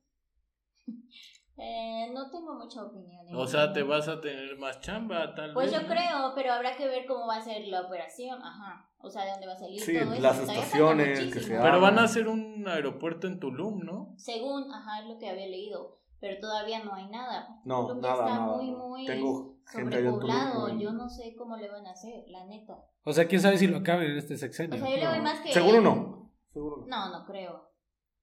Eh, 1.62 2.10
no 2.14 2.30
tengo 2.30 2.54
mucha 2.54 2.82
opinión. 2.84 3.20
O 3.34 3.44
eso. 3.44 3.46
sea, 3.48 3.72
te 3.72 3.82
vas 3.82 4.08
a 4.08 4.20
tener 4.20 4.56
más 4.58 4.80
chamba, 4.80 5.34
tal 5.34 5.52
Pues 5.52 5.70
vez. 5.70 5.80
yo 5.80 5.86
¿no? 5.86 5.92
creo, 5.94 6.32
pero 6.34 6.52
habrá 6.54 6.74
que 6.76 6.86
ver 6.86 7.04
cómo 7.06 7.26
va 7.26 7.36
a 7.36 7.40
ser 7.42 7.66
la 7.68 7.82
operación, 7.82 8.40
ajá. 8.42 8.86
O 9.02 9.08
sea, 9.10 9.24
de 9.24 9.30
dónde 9.32 9.46
va 9.46 9.52
a 9.52 9.56
salir 9.58 9.80
Sí, 9.80 9.98
todo 9.98 10.12
eso. 10.12 10.22
las 10.22 10.36
falta 10.36 10.52
estaciones 10.54 11.18
que 11.34 11.40
se 11.40 11.58
Pero 11.58 11.80
van 11.80 11.98
a 11.98 12.04
hacer 12.04 12.28
un 12.28 12.66
aeropuerto 12.66 13.26
en 13.26 13.38
Tulum, 13.40 13.80
¿no? 13.80 14.14
Según, 14.16 14.72
ajá, 14.72 15.00
es 15.00 15.06
lo 15.08 15.18
que 15.18 15.28
había 15.30 15.46
leído. 15.46 15.98
Pero 16.20 16.38
todavía 16.38 16.84
no 16.84 16.94
hay 16.94 17.08
nada. 17.08 17.48
No, 17.64 17.86
Tulum 17.86 18.00
nada, 18.02 18.14
está 18.14 18.24
nada. 18.40 18.56
muy, 18.56 18.70
muy 18.72 19.06
Tengo 19.06 19.56
gente 19.66 19.96
sobrepoblado. 19.96 20.66
hay- 20.66 20.82
Yo 20.82 20.92
no 20.92 21.08
sé 21.08 21.34
cómo 21.36 21.56
le 21.56 21.70
van 21.70 21.86
a 21.86 21.92
hacer, 21.92 22.24
la 22.28 22.44
neta. 22.46 22.84
O 23.04 23.12
sea, 23.12 23.26
quién 23.26 23.40
sabe 23.40 23.56
si 23.56 23.66
lo 23.68 23.78
acaben 23.78 24.10
en 24.10 24.18
este 24.18 24.34
O 24.34 24.38
sexenio. 24.38 24.78
sea, 24.78 24.88
yo 24.90 24.96
le 24.96 25.04
No. 25.04 25.10
voy 25.10 25.20
más 25.20 25.40
que. 25.40 25.52
Seguro 25.52 25.80
no. 25.80 26.30
Seguro 26.52 26.76
no. 26.78 26.86
No, 26.86 27.18
no 27.20 27.24
creo. 27.24 27.69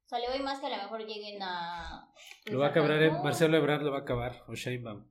O 0.07 0.09
sea, 0.09 0.19
le 0.19 0.29
voy 0.29 0.39
más 0.39 0.61
que 0.61 0.67
a 0.67 0.69
lo 0.69 0.83
mejor 0.83 1.05
lleguen 1.05 1.37
a. 1.41 2.09
pues, 2.45 2.53
Lo 2.53 2.59
va 2.61 2.67
a 2.67 2.69
acabar. 2.69 3.23
Marcelo 3.23 3.57
Ebrard 3.57 3.81
lo 3.81 3.91
va 3.91 3.97
a 3.97 4.01
acabar, 4.01 4.41
o 4.47 4.55
Sheinbaum. 4.55 5.05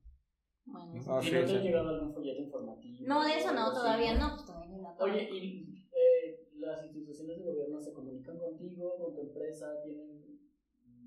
Bueno, 0.65 0.93
Ah, 1.07 1.21
¿Y 1.23 1.27
sí, 1.27 1.33
no 1.35 1.41
te 1.43 1.49
sí. 1.49 1.55
ha 1.57 1.61
llegado 1.61 1.89
algún 1.91 2.15
folleto 2.15 2.41
informativo? 2.41 3.07
No, 3.07 3.23
de 3.23 3.39
eso 3.39 3.53
no, 3.53 3.73
todavía 3.75 4.15
no, 4.15 4.31
pues 4.35 4.47
todavía 4.47 4.79
no. 4.79 4.97
Oye, 4.99 5.29
¿y 5.31 5.87
eh, 5.93 6.49
las 6.55 6.83
instituciones 6.87 7.37
de 7.39 7.45
gobierno 7.45 7.79
se 7.83 7.93
comunican 7.93 8.39
contigo, 8.39 8.97
con 8.99 9.15
tu 9.15 9.21
empresa? 9.21 9.67
¿Tienen, 9.85 10.41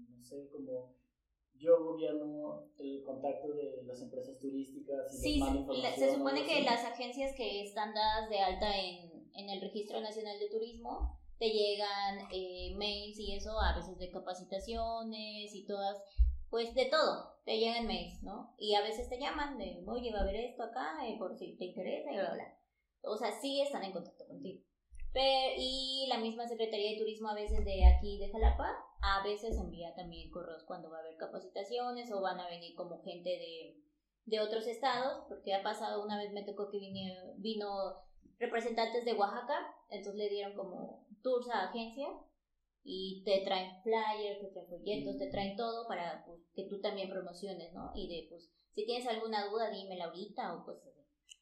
no 0.07 0.21
sé, 0.23 0.47
como 0.51 0.95
yo 1.55 1.83
gobierno 1.83 2.69
el 2.77 3.03
contacto 3.03 3.47
de 3.53 3.81
las 3.87 3.99
empresas 4.03 4.37
turísticas? 4.37 5.11
Y 5.15 5.17
Sí, 5.17 5.41
se, 5.95 5.99
se 5.99 6.13
supone 6.13 6.45
que 6.45 6.61
las 6.61 6.85
agencias 6.85 7.35
que 7.35 7.63
están 7.63 7.95
dadas 7.95 8.29
de 8.29 8.39
alta 8.39 8.77
en, 8.77 9.27
en 9.33 9.49
el 9.49 9.61
Registro 9.61 9.99
Nacional 9.99 10.37
de 10.39 10.47
Turismo 10.47 11.18
te 11.39 11.49
llegan 11.49 12.27
eh, 12.31 12.75
mails 12.75 13.17
y 13.17 13.33
eso, 13.33 13.59
a 13.59 13.75
veces 13.75 13.97
de 13.97 14.11
capacitaciones 14.11 15.55
y 15.55 15.65
todas, 15.65 15.97
pues 16.49 16.75
de 16.75 16.85
todo, 16.85 17.37
te 17.45 17.57
llegan 17.57 17.87
mails, 17.87 18.21
¿no? 18.21 18.53
Y 18.57 18.75
a 18.75 18.81
veces 18.81 19.09
te 19.09 19.19
llaman 19.19 19.57
de, 19.57 19.81
oye, 19.87 20.11
va 20.11 20.19
a 20.19 20.23
haber 20.23 20.35
esto 20.35 20.63
acá, 20.63 21.07
eh, 21.07 21.15
por 21.17 21.37
si 21.37 21.55
te 21.57 21.65
interesa, 21.65 22.11
y 22.11 22.15
bla, 22.15 22.33
bla. 22.33 22.57
O 23.03 23.15
sea, 23.15 23.31
sí 23.39 23.61
están 23.61 23.85
en 23.85 23.93
contacto 23.93 24.27
contigo. 24.27 24.61
Pero, 25.13 25.53
y 25.57 26.05
la 26.09 26.19
misma 26.19 26.45
Secretaría 26.47 26.91
de 26.91 26.97
Turismo 26.97 27.29
a 27.29 27.35
veces 27.35 27.63
de 27.63 27.85
aquí 27.85 28.19
de 28.19 28.31
Jalapa, 28.31 28.69
a 29.01 29.23
veces 29.23 29.57
envía 29.57 29.95
también 29.95 30.29
correos 30.29 30.63
cuando 30.67 30.91
va 30.91 30.97
a 30.97 30.99
haber 30.99 31.15
capacitaciones 31.15 32.11
o 32.11 32.21
van 32.21 32.39
a 32.39 32.49
venir 32.49 32.75
como 32.75 33.01
gente 33.01 33.29
de, 33.29 33.77
de 34.25 34.39
otros 34.41 34.67
estados, 34.67 35.23
porque 35.29 35.53
ha 35.53 35.63
pasado 35.63 36.03
una 36.03 36.17
vez 36.17 36.33
me 36.33 36.43
tocó 36.43 36.69
que 36.69 36.79
vine, 36.79 37.15
vino 37.37 37.95
representantes 38.39 39.05
de 39.05 39.13
Oaxaca, 39.13 39.73
entonces 39.89 40.15
le 40.15 40.29
dieron 40.29 40.55
como 40.55 41.05
tours 41.22 41.49
a 41.49 41.70
agencia 41.70 42.07
y 42.84 43.24
te 43.24 43.41
traen 43.45 43.82
flyers, 43.84 44.39
te 44.39 44.47
traen 44.47 44.70
folletos, 44.70 45.17
te 45.17 45.30
traen 45.30 45.55
todo 45.55 45.88
para 45.88 46.24
pues, 46.26 46.39
que 46.53 46.63
tú 46.70 46.80
también 46.82 47.09
promociones, 47.09 47.74
¿no? 47.74 47.91
Y 47.95 48.07
de 48.07 48.28
pues, 48.30 48.49
si 48.74 48.86
tienes 48.86 49.07
alguna 49.07 49.45
duda, 49.47 49.70
dímela 49.70 50.05
ahorita 50.05 50.55
o 50.55 50.65
pues 50.65 50.80
así. 50.86 50.99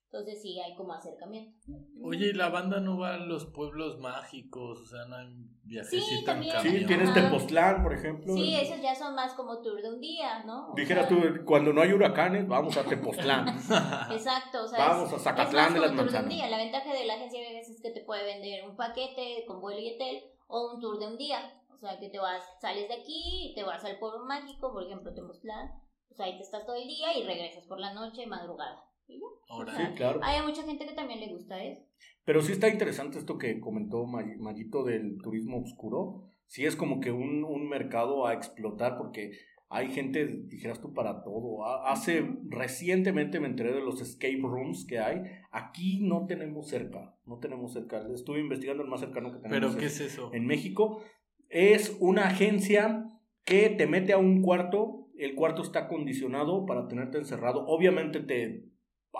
Entonces 0.09 0.41
sí 0.41 0.57
hay 0.59 0.73
como 0.75 0.93
acercamiento. 0.93 1.57
Oye, 2.01 2.27
¿y 2.27 2.33
la 2.33 2.47
banda 2.47 2.79
no 2.79 2.97
va 2.97 3.15
a 3.15 3.17
los 3.17 3.45
pueblos 3.47 3.99
mágicos? 3.99 4.79
O 4.79 4.85
sea, 4.85 5.05
no 5.05 5.17
hay 5.17 5.27
viajecito 5.65 6.19
en 6.19 6.25
también. 6.25 6.55
camión. 6.55 6.77
Sí, 6.79 6.85
tienes. 6.85 7.13
Tepoztlán, 7.13 7.83
por 7.83 7.93
ejemplo. 7.93 8.33
Sí, 8.33 8.55
esos 8.55 8.81
ya 8.81 8.95
son 8.95 9.15
más 9.15 9.33
como 9.33 9.61
tour 9.61 9.81
de 9.81 9.89
un 9.89 9.99
día, 9.99 10.43
¿no? 10.45 10.69
O 10.71 10.75
Dijeras 10.75 11.09
sea, 11.09 11.17
tú, 11.17 11.43
cuando 11.45 11.73
no 11.73 11.81
hay 11.81 11.91
huracanes, 11.91 12.47
vamos 12.47 12.77
a 12.77 12.83
Tepoztlán. 12.85 13.49
Exacto, 14.11 14.63
o 14.63 14.67
sea, 14.67 14.79
Vamos 14.89 15.09
es- 15.11 15.15
a 15.15 15.19
Zacatlán 15.19 15.65
es 15.65 15.71
más 15.71 15.73
de 15.73 15.79
las 15.81 15.89
tour 15.89 15.97
de 15.97 16.03
un 16.03 16.05
Manzanas. 16.13 16.29
día. 16.29 16.49
La 16.49 16.57
ventaja 16.57 16.93
de 16.93 17.05
la 17.05 17.13
agencia 17.15 17.41
de 17.41 17.49
viajes 17.49 17.69
es 17.69 17.81
que 17.81 17.91
te 17.91 18.01
puede 18.05 18.23
vender 18.23 18.67
un 18.67 18.77
paquete 18.77 19.43
con 19.45 19.59
vuelo 19.59 19.81
y 19.81 19.93
hotel 19.95 20.23
o 20.47 20.73
un 20.73 20.79
tour 20.79 20.99
de 20.99 21.07
un 21.07 21.17
día. 21.17 21.39
O 21.69 21.75
O 21.75 21.79
sea, 21.79 21.99
que 21.99 22.09
te 22.09 22.17
vas, 22.17 22.41
sales 22.61 22.87
de 22.87 22.95
aquí, 22.95 23.51
te 23.55 23.63
vas 23.63 23.83
al 23.83 23.99
pueblo 23.99 24.25
mágico, 24.25 24.71
por 24.71 24.83
ejemplo, 24.83 25.13
Tepoztlán, 25.13 25.69
pues 26.07 26.19
ahí 26.21 26.37
te 26.37 26.43
estás 26.43 26.65
todo 26.65 26.75
el 26.77 26.87
día 26.87 27.15
y 27.15 27.23
regresas 27.23 27.65
por 27.65 27.79
la 27.79 27.93
noche, 27.93 28.25
madrugada. 28.25 28.83
¿Y 29.07 29.19
ya? 29.19 29.25
Ahora, 29.49 29.73
Sí, 29.75 29.83
claro. 29.95 30.19
Hay 30.23 30.45
mucha 30.45 30.63
gente 30.63 30.85
que 30.85 30.93
también 30.93 31.19
le 31.19 31.33
gusta 31.33 31.63
eso. 31.63 31.81
Pero 32.25 32.41
sí 32.41 32.51
está 32.51 32.67
interesante 32.67 33.17
esto 33.17 33.37
que 33.37 33.59
comentó 33.59 34.05
May- 34.05 34.35
Mayito 34.37 34.83
del 34.83 35.17
turismo 35.21 35.61
oscuro. 35.61 36.29
Sí 36.45 36.65
es 36.65 36.75
como 36.75 36.99
que 36.99 37.11
un, 37.11 37.43
un 37.43 37.69
mercado 37.69 38.25
a 38.27 38.33
explotar 38.33 38.97
porque 38.97 39.31
hay 39.69 39.89
gente, 39.89 40.25
dijeras 40.25 40.81
tú, 40.81 40.93
para 40.93 41.23
todo. 41.23 41.65
Ha- 41.65 41.91
Hace 41.91 42.25
recientemente 42.49 43.39
me 43.39 43.47
enteré 43.47 43.73
de 43.73 43.81
los 43.81 44.01
escape 44.01 44.39
rooms 44.41 44.85
que 44.85 44.99
hay. 44.99 45.21
Aquí 45.51 45.99
no 46.01 46.25
tenemos 46.25 46.67
cerca, 46.67 47.15
no 47.25 47.39
tenemos 47.39 47.73
cerca. 47.73 48.05
Estuve 48.13 48.39
investigando 48.41 48.83
el 48.83 48.89
más 48.89 48.99
cercano 48.99 49.31
que 49.31 49.39
tenemos. 49.39 49.69
¿Pero 49.71 49.79
qué 49.79 49.85
es 49.87 49.99
eso? 50.01 50.29
en 50.33 50.45
México. 50.45 51.01
Es 51.49 51.95
una 52.01 52.27
agencia 52.27 53.09
que 53.45 53.69
te 53.69 53.87
mete 53.87 54.11
a 54.11 54.17
un 54.17 54.41
cuarto, 54.41 55.07
el 55.17 55.33
cuarto 55.35 55.61
está 55.61 55.79
acondicionado 55.85 56.65
para 56.65 56.87
tenerte 56.89 57.17
encerrado. 57.17 57.65
Obviamente 57.67 58.19
te 58.19 58.65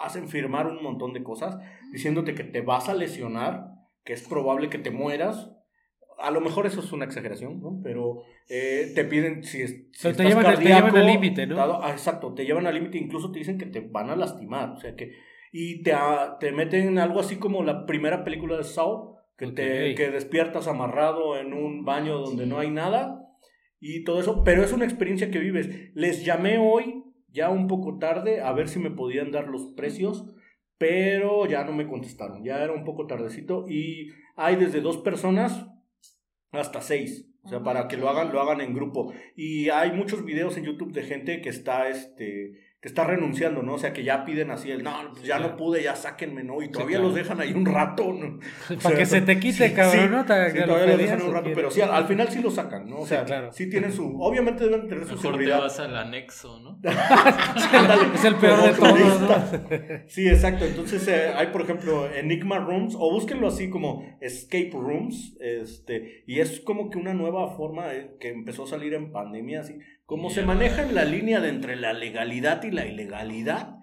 hacen 0.02 0.28
firmar 0.30 0.68
un 0.68 0.82
montón 0.84 1.14
de 1.14 1.24
cosas 1.24 1.58
diciéndote 1.92 2.36
que 2.36 2.44
te 2.44 2.62
vas 2.62 2.90
a 2.90 2.94
lesionar, 2.94 3.66
que 4.04 4.14
es 4.14 4.28
probable 4.28 4.70
que 4.70 4.78
te 4.80 4.92
mueras. 4.92 5.52
A 6.20 6.32
lo 6.32 6.42
mejor 6.42 6.66
eso 6.66 6.80
es 6.80 6.92
una 6.92 7.06
exageración, 7.06 7.62
¿no? 7.62 7.80
Pero 7.84 8.24
eh, 8.50 8.92
te 8.96 9.04
piden 9.06 9.44
si, 9.44 9.62
es, 9.62 9.70
si 9.92 10.04
Pero 10.04 10.16
te 10.16 10.24
estás 10.24 10.26
llevan 10.28 10.46
al- 10.46 10.52
te 10.58 10.64
cardíaco, 10.64 10.88
llevan 10.88 11.02
al 11.02 11.08
límite, 11.14 11.46
¿no? 11.48 11.56
dado- 11.56 11.84
ah, 11.84 11.92
exacto, 11.92 12.34
te 12.34 12.46
llevan 12.46 12.66
al 12.66 12.74
límite, 12.76 12.98
incluso 12.98 13.32
te 13.32 13.40
dicen 13.40 13.58
que 13.58 13.66
te 13.68 13.82
van 13.82 14.10
a 14.10 14.16
lastimar, 14.16 14.72
o 14.72 14.78
sea 14.78 14.96
que 14.96 15.12
y 15.52 15.82
te, 15.84 15.94
ah, 15.94 16.38
te 16.40 16.52
meten 16.52 16.98
algo 17.00 17.20
así 17.20 17.38
como 17.38 17.64
la 17.64 17.86
primera 17.86 18.24
película 18.24 18.58
de 18.58 18.64
Saw, 18.64 19.16
que 19.38 19.48
te 19.52 19.92
Ok. 19.92 19.98
que 19.98 20.12
despiertas 20.12 20.68
amarrado 20.68 21.38
en 21.38 21.54
un 21.54 21.86
baño 21.86 22.18
donde 22.18 22.46
no 22.48 22.58
hay 22.60 22.70
nada 22.72 23.24
y 23.80 24.04
todo 24.04 24.20
eso, 24.20 24.44
pero 24.44 24.64
es 24.64 24.74
una 24.74 24.86
experiencia 24.86 25.30
que 25.30 25.38
vives. 25.40 25.70
Les 25.94 26.26
llamé 26.26 26.58
hoy, 26.58 27.04
ya 27.28 27.50
un 27.50 27.68
poco 27.68 27.98
tarde, 27.98 28.42
a 28.42 28.52
ver 28.54 28.68
si 28.68 28.80
me 28.80 28.92
podían 28.92 29.32
dar 29.32 29.48
los 29.48 29.68
precios, 29.76 30.26
pero 30.78 31.46
ya 31.48 31.64
no 31.64 31.74
me 31.74 31.88
contestaron, 31.88 32.44
ya 32.44 32.64
era 32.64 32.74
un 32.74 32.84
poco 32.84 33.08
tardecito 33.08 33.66
y 33.68 34.12
hay 34.36 34.56
desde 34.56 34.82
dos 34.82 34.98
personas 34.98 35.68
hasta 36.52 36.82
seis. 36.82 37.28
O 37.44 37.50
sea, 37.50 37.64
para 37.64 37.88
que 37.88 37.96
lo 37.96 38.10
hagan, 38.10 38.34
lo 38.34 38.42
hagan 38.42 38.60
en 38.60 38.74
grupo. 38.74 39.14
Y 39.36 39.70
hay 39.70 39.94
muchos 39.94 40.26
videos 40.26 40.58
en 40.58 40.66
YouTube 40.66 40.92
de 40.92 41.04
gente 41.04 41.40
que 41.40 41.48
está, 41.48 41.88
este, 41.88 42.60
que 42.88 42.90
está 42.90 43.04
renunciando, 43.04 43.62
¿no? 43.64 43.74
O 43.74 43.78
sea, 43.78 43.92
que 43.92 44.04
ya 44.04 44.24
piden 44.24 44.50
así 44.50 44.72
el, 44.72 44.82
no, 44.82 44.94
pues 45.12 45.24
ya 45.24 45.36
claro. 45.38 45.52
no 45.52 45.58
pude, 45.58 45.84
ya 45.84 45.94
sáquenme, 45.96 46.44
¿no? 46.44 46.62
Y 46.62 46.70
todavía 46.72 46.98
claro. 46.98 47.10
los 47.10 47.16
dejan 47.16 47.42
ahí 47.42 47.52
un 47.52 47.66
rato, 47.66 48.14
¿no? 48.14 48.40
O 48.74 48.80
Para 48.82 48.96
que 48.98 49.06
se 49.06 49.20
te 49.22 49.38
quite, 49.40 49.68
sí, 49.70 49.74
cabrón, 49.76 50.04
sí, 50.06 50.10
¿no? 50.10 50.26
Te- 50.26 50.52
sí, 50.52 50.58
todavía 50.66 50.88
los 50.88 50.98
dejan 50.98 51.22
un 51.22 51.34
rato, 51.34 51.50
pero 51.54 51.70
sí, 51.70 51.82
al, 51.82 51.92
al 51.94 52.08
final 52.08 52.30
sí 52.30 52.42
lo 52.42 52.50
sacan, 52.50 52.90
¿no? 52.90 53.00
O 53.00 53.04
Sí, 53.04 53.10
sea, 53.10 53.26
claro. 53.26 53.52
sí 53.52 53.70
tienen 53.70 53.92
su, 53.92 54.18
obviamente 54.22 54.64
deben 54.64 54.88
tener 54.88 55.04
su 55.06 55.16
Mejor 55.16 55.18
te 55.18 55.22
seguridad. 55.28 55.60
vas 55.60 55.80
al 55.80 55.98
anexo, 55.98 56.60
¿no? 56.62 56.80
es 58.16 58.26
el 58.26 58.36
peor 58.36 58.62
de 58.64 58.74
todos, 58.74 59.22
¿no? 59.22 59.30
Sí, 60.08 60.28
exacto. 60.30 60.66
Entonces 60.66 61.08
eh, 61.08 61.34
hay, 61.36 61.48
por 61.48 61.62
ejemplo, 61.62 62.10
Enigma 62.14 62.60
Rooms, 62.60 62.96
o 62.98 63.12
búsquenlo 63.12 63.48
así 63.48 63.70
como 63.70 64.04
Escape 64.22 64.72
Rooms, 64.74 65.36
este, 65.40 66.24
y 66.26 66.40
es 66.40 66.60
como 66.62 66.90
que 66.90 66.98
una 66.98 67.14
nueva 67.14 67.50
forma 67.56 67.94
eh, 67.94 68.16
que 68.20 68.30
empezó 68.30 68.64
a 68.64 68.68
salir 68.68 68.94
en 68.94 69.12
pandemia, 69.12 69.62
así, 69.62 69.78
como 70.08 70.30
se 70.30 70.42
maneja 70.44 70.84
en 70.84 70.96
la 70.96 71.04
línea 71.04 71.42
de 71.42 71.50
entre 71.50 71.76
la 71.76 71.92
legalidad 71.92 72.64
y 72.64 72.72
la 72.72 72.86
ilegalidad. 72.86 73.76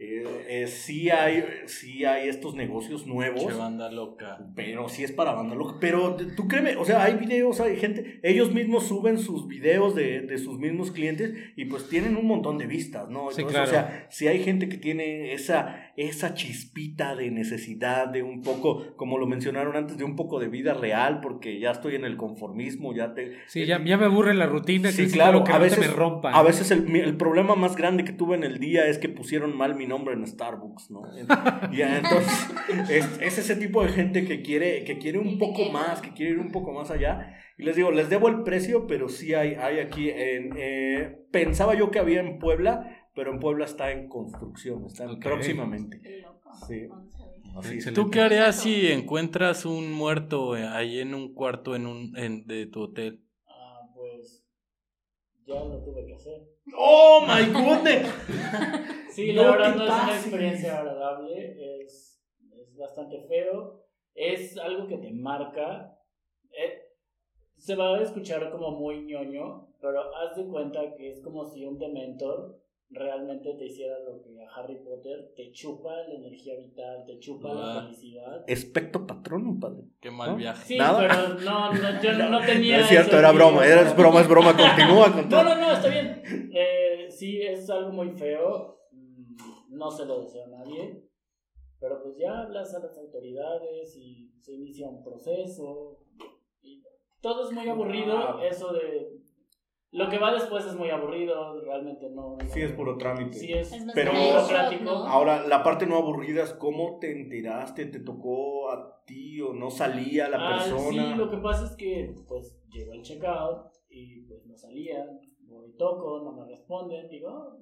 eh, 0.00 0.24
eh, 0.48 0.66
sí, 0.66 1.08
hay, 1.08 1.44
sí 1.66 2.04
hay 2.04 2.28
estos 2.28 2.56
negocios 2.56 3.06
nuevos. 3.06 3.46
Che 3.46 3.52
banda 3.52 3.88
loca. 3.90 4.38
Pero 4.56 4.88
sí 4.88 5.04
es 5.04 5.12
para 5.12 5.32
banda 5.32 5.54
loca. 5.54 5.76
Pero 5.80 6.16
tú 6.36 6.48
créeme, 6.48 6.76
o 6.76 6.84
sea, 6.84 7.04
hay 7.04 7.14
videos, 7.14 7.60
hay 7.60 7.76
gente, 7.76 8.18
ellos 8.24 8.52
mismos 8.52 8.88
suben 8.88 9.18
sus 9.18 9.46
videos 9.46 9.94
de, 9.94 10.20
de 10.20 10.38
sus 10.38 10.58
mismos 10.58 10.90
clientes 10.90 11.32
y 11.56 11.66
pues 11.66 11.88
tienen 11.88 12.16
un 12.16 12.26
montón 12.26 12.58
de 12.58 12.66
vistas, 12.66 13.08
¿no? 13.08 13.30
Sí, 13.30 13.44
claro. 13.44 13.64
O 13.64 13.70
sea, 13.70 14.08
si 14.10 14.26
hay 14.26 14.42
gente 14.42 14.68
que 14.68 14.78
tiene 14.78 15.32
esa, 15.32 15.87
esa 15.98 16.34
chispita 16.34 17.16
de 17.16 17.30
necesidad 17.32 18.06
de 18.06 18.22
un 18.22 18.42
poco, 18.42 18.94
como 18.96 19.18
lo 19.18 19.26
mencionaron 19.26 19.74
antes, 19.74 19.98
de 19.98 20.04
un 20.04 20.14
poco 20.14 20.38
de 20.38 20.46
vida 20.48 20.72
real, 20.72 21.20
porque 21.20 21.58
ya 21.58 21.72
estoy 21.72 21.96
en 21.96 22.04
el 22.04 22.16
conformismo, 22.16 22.94
ya 22.94 23.14
te... 23.14 23.32
Sí, 23.46 23.66
ya, 23.66 23.84
ya 23.84 23.96
me 23.96 24.04
aburre 24.04 24.32
la 24.34 24.46
rutina. 24.46 24.92
Sí, 24.92 25.06
que 25.06 25.12
claro, 25.12 25.42
que 25.42 25.50
a 25.50 25.56
no 25.56 25.62
veces, 25.62 25.80
me 25.80 25.88
rompan. 25.88 26.34
a 26.34 26.42
veces 26.42 26.70
el, 26.70 26.94
el 26.94 27.16
problema 27.16 27.56
más 27.56 27.74
grande 27.74 28.04
que 28.04 28.12
tuve 28.12 28.36
en 28.36 28.44
el 28.44 28.58
día 28.60 28.86
es 28.86 28.98
que 28.98 29.08
pusieron 29.08 29.56
mal 29.56 29.74
mi 29.74 29.86
nombre 29.86 30.14
en 30.14 30.24
Starbucks, 30.24 30.90
¿no? 30.92 31.02
Y 31.72 31.82
entonces 31.82 32.48
es, 32.88 33.18
es 33.20 33.38
ese 33.38 33.56
tipo 33.56 33.82
de 33.82 33.90
gente 33.90 34.24
que 34.24 34.40
quiere, 34.42 34.84
que 34.84 34.98
quiere 34.98 35.18
un 35.18 35.36
poco 35.38 35.70
más, 35.70 36.00
que 36.00 36.12
quiere 36.12 36.32
ir 36.32 36.38
un 36.38 36.52
poco 36.52 36.72
más 36.72 36.92
allá. 36.92 37.34
Y 37.58 37.64
les 37.64 37.74
digo, 37.74 37.90
les 37.90 38.08
debo 38.08 38.28
el 38.28 38.44
precio, 38.44 38.86
pero 38.86 39.08
sí 39.08 39.34
hay, 39.34 39.54
hay 39.54 39.80
aquí 39.80 40.10
en... 40.10 40.52
eh, 40.56 41.18
pensaba 41.32 41.74
yo 41.74 41.90
que 41.90 41.98
había 41.98 42.20
en 42.20 42.38
Puebla, 42.38 43.07
pero 43.14 43.32
en 43.32 43.40
Puebla 43.40 43.64
está 43.64 43.90
en 43.92 44.08
construcción, 44.08 44.84
está 44.86 45.04
en- 45.04 45.10
Ok. 45.10 45.20
próximamente. 45.22 46.00
Qué 46.00 46.20
loco. 46.22 46.50
Sí. 46.66 46.88
Excelente. 47.56 47.92
¿Tú 47.92 48.10
qué 48.10 48.20
harías 48.20 48.56
si 48.60 48.86
encuentras 48.92 49.64
un 49.64 49.92
muerto 49.92 50.56
eh, 50.56 50.64
ahí 50.66 51.00
en 51.00 51.14
un 51.14 51.34
cuarto 51.34 51.74
en 51.74 51.86
un, 51.86 52.16
en- 52.16 52.46
de 52.46 52.66
tu 52.66 52.82
hotel? 52.82 53.24
Ah, 53.48 53.80
pues 53.94 54.44
ya 55.44 55.64
lo 55.64 55.82
tuve 55.82 56.06
que 56.06 56.14
hacer. 56.14 56.46
¡Oh, 56.76 57.24
my 57.26 57.50
goodness! 57.52 58.08
Sí, 59.10 59.32
No 59.32 59.42
la 59.42 59.50
verdad 59.50 59.74
no 59.74 59.84
es 59.84 59.90
una 59.90 60.14
experiencia 60.16 60.78
agradable, 60.78 61.82
es, 61.82 62.22
es 62.56 62.76
bastante 62.76 63.20
feo, 63.26 63.84
es 64.14 64.56
algo 64.58 64.86
que 64.86 64.96
te 64.98 65.10
marca. 65.10 65.98
Eh, 66.52 66.82
se 67.56 67.74
va 67.74 67.96
a 67.96 68.00
escuchar 68.02 68.48
como 68.52 68.70
muy 68.78 69.04
ñoño, 69.06 69.72
pero 69.80 70.14
haz 70.14 70.36
de 70.36 70.46
cuenta 70.46 70.94
que 70.96 71.10
es 71.10 71.20
como 71.20 71.44
si 71.46 71.64
un 71.64 71.80
dementor 71.80 72.62
realmente 72.90 73.52
te 73.54 73.66
hiciera 73.66 73.98
lo 74.00 74.20
que 74.22 74.42
a 74.42 74.48
Harry 74.54 74.76
Potter, 74.82 75.32
te 75.36 75.50
chupa 75.52 75.94
la 76.08 76.14
energía 76.14 76.56
vital, 76.56 77.04
te 77.06 77.18
chupa 77.18 77.52
la 77.52 77.78
Ah. 77.78 77.82
felicidad. 77.82 78.44
Espectro 78.46 79.06
patrono, 79.06 79.58
padre. 79.60 79.84
Qué 80.00 80.10
mal 80.10 80.30
¿No? 80.30 80.36
viaje. 80.36 80.64
Sí, 80.66 80.78
¿Nada? 80.78 81.00
pero 81.00 81.34
no, 81.40 81.72
no, 81.74 82.02
yo 82.02 82.12
no, 82.14 82.28
no 82.30 82.40
tenía... 82.46 82.76
No 82.78 82.82
es 82.84 82.88
cierto, 82.88 83.18
era 83.18 83.32
broma, 83.32 83.66
era, 83.66 83.82
es 83.82 83.94
broma, 83.96 84.20
es 84.22 84.28
broma, 84.28 84.56
continúa 84.56 85.12
con 85.12 85.28
No, 85.28 85.42
no, 85.44 85.54
no, 85.56 85.72
está 85.72 85.88
bien. 85.88 86.22
Eh, 86.54 87.06
sí, 87.10 87.42
es 87.42 87.68
algo 87.68 87.92
muy 87.92 88.10
feo. 88.10 88.78
Mm, 88.92 89.36
No 89.76 89.90
se 89.90 90.06
lo 90.06 90.20
deseo 90.22 90.44
a 90.44 90.48
nadie. 90.48 91.04
Pero 91.80 92.02
pues 92.02 92.16
ya 92.18 92.40
hablas 92.40 92.74
a 92.74 92.80
las 92.80 92.96
autoridades 92.98 93.94
y 93.96 94.32
se 94.40 94.54
inicia 94.54 94.88
un 94.88 95.04
proceso. 95.04 95.98
Y 96.62 96.82
todo 97.20 97.48
es 97.48 97.54
muy 97.54 97.68
aburrido. 97.68 98.16
Ah. 98.16 98.40
Eso 98.44 98.72
de. 98.72 99.12
Lo 99.90 100.08
que 100.10 100.18
va 100.18 100.32
después 100.32 100.66
es 100.66 100.74
muy 100.74 100.90
aburrido. 100.90 101.60
Realmente 101.62 102.10
no. 102.10 102.36
no- 102.36 102.48
Sí, 102.48 102.60
es 102.62 102.72
puro 102.72 102.98
trámite. 102.98 103.38
Sí, 103.38 103.52
es, 103.52 103.74
Pero- 103.94 104.12
burocrático. 104.12 104.84
¿no? 104.84 105.06
Ahora, 105.06 105.46
la 105.46 105.62
parte 105.62 105.86
no 105.86 105.96
aburrida 105.96 106.42
es 106.42 106.52
cómo 106.54 106.98
te 106.98 107.10
enteraste, 107.10 107.86
te 107.86 108.00
tocó 108.00 108.70
a 108.70 109.02
ti 109.06 109.40
o 109.40 109.54
no 109.54 109.70
salía 109.70 110.28
la 110.28 110.38
Ah, 110.40 110.58
persona. 110.58 110.90
Sí, 111.12 111.14
lo 111.18 111.30
que 111.30 111.38
pasa 111.38 111.64
es 111.64 111.74
que 111.76 112.14
pues 112.28 112.60
llegó 112.68 112.92
el 112.92 113.02
checkout 113.02 113.72
y 113.88 114.22
pues 114.26 114.44
no 114.46 114.54
salían. 114.56 115.20
Voy 115.46 115.72
toco, 115.78 116.20
no 116.22 116.32
me 116.32 116.46
responden. 116.46 117.08
Digo, 117.08 117.30
"Ah, 117.30 117.56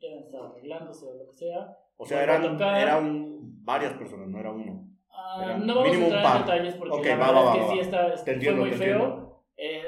deben 0.00 0.20
estar 0.20 0.40
arreglándose 0.42 1.06
o 1.06 1.14
lo 1.14 1.26
que 1.26 1.32
sea. 1.34 1.76
o 1.96 2.04
sea, 2.06 2.22
eran, 2.22 2.60
eran 2.60 3.38
varias 3.64 3.92
personas, 3.94 4.28
no 4.28 4.38
era 4.38 4.50
uno. 4.52 4.88
Ah, 5.08 5.56
no 5.60 5.74
vamos 5.76 5.90
a 5.90 5.94
entrar 5.94 6.36
en 6.36 6.40
detalles 6.42 6.74
porque 6.76 6.94
Ok, 6.98 7.04
la 7.06 7.16
va, 7.16 7.26
verdad 7.26 7.44
va, 7.44 7.50
es 7.52 7.54
que 7.58 7.64
va, 7.66 7.72
sí 7.72 7.78
está, 7.80 8.24
Te 8.24 8.32
entiendo, 8.32 8.60
fue 8.62 8.70
muy 8.70 8.78
te 8.78 8.84
feo. 8.84 8.96
entiendo. 8.96 9.42
Eh, 9.56 9.82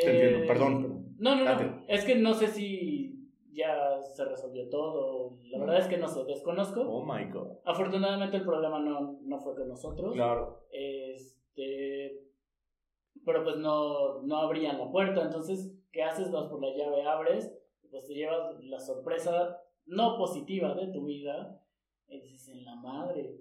Te 0.00 0.10
eh, 0.10 0.24
entiendo, 0.24 0.46
perdón. 0.46 0.82
pero- 0.82 0.94
No, 1.18 1.34
no, 1.36 1.44
Date. 1.44 1.64
no. 1.64 1.84
Es 1.88 2.04
que 2.04 2.14
no 2.16 2.34
sé 2.34 2.48
si 2.48 3.28
ya 3.52 4.00
se 4.02 4.24
resolvió 4.24 4.68
todo. 4.68 5.36
La 5.50 5.58
verdad 5.58 5.78
es 5.78 5.88
que 5.88 5.98
no 5.98 6.08
sé, 6.08 6.24
desconozco. 6.24 6.80
Oh 6.82 7.04
my 7.04 7.24
god. 7.32 7.58
Afortunadamente 7.64 8.36
el 8.36 8.44
problema 8.44 8.78
no, 8.78 9.18
no 9.22 9.38
fue 9.40 9.54
con 9.56 9.68
nosotros. 9.68 10.14
Claro. 10.14 10.64
Este, 10.70 12.22
pero 13.24 13.42
pues 13.42 13.56
no, 13.56 14.22
no 14.22 14.36
abrían 14.38 14.78
la 14.78 14.90
puerta. 14.90 15.22
Entonces, 15.22 15.74
¿qué 15.92 16.02
haces? 16.02 16.30
Vas 16.30 16.46
por 16.46 16.62
la 16.62 16.76
llave, 16.76 17.02
abres, 17.02 17.52
pues 17.90 18.06
te 18.06 18.14
llevas 18.14 18.54
la 18.62 18.78
sorpresa 18.78 19.58
no 19.86 20.16
positiva 20.18 20.74
de 20.74 20.88
tu 20.92 21.04
vida. 21.04 21.60
Y 22.06 22.20
dices, 22.20 22.48
en 22.48 22.64
la 22.64 22.76
madre. 22.76 23.34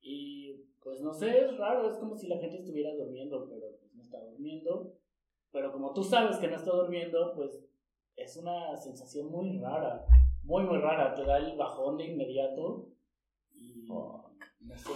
Y 0.00 0.52
pues 0.82 1.00
no 1.00 1.12
sé, 1.12 1.40
es 1.40 1.56
raro, 1.58 1.90
es 1.90 1.98
como 1.98 2.16
si 2.16 2.28
la 2.28 2.38
gente 2.38 2.56
estuviera 2.56 2.94
durmiendo, 2.94 3.46
pero 3.48 3.66
pues 3.80 3.92
no 3.94 4.02
está 4.02 4.22
durmiendo. 4.22 4.94
Pero 5.52 5.72
como 5.72 5.92
tú 5.92 6.04
sabes 6.04 6.36
que 6.38 6.48
no 6.48 6.56
está 6.56 6.70
durmiendo, 6.72 7.32
pues 7.34 7.58
es 8.16 8.36
una 8.36 8.76
sensación 8.76 9.30
muy 9.30 9.58
rara. 9.58 10.04
Muy, 10.42 10.64
muy 10.64 10.78
rara. 10.78 11.14
Te 11.14 11.24
da 11.24 11.38
el 11.38 11.56
bajón 11.56 11.96
de 11.96 12.04
inmediato. 12.06 12.88
Y 13.54 13.86
no 13.88 14.32
sé. 14.76 14.90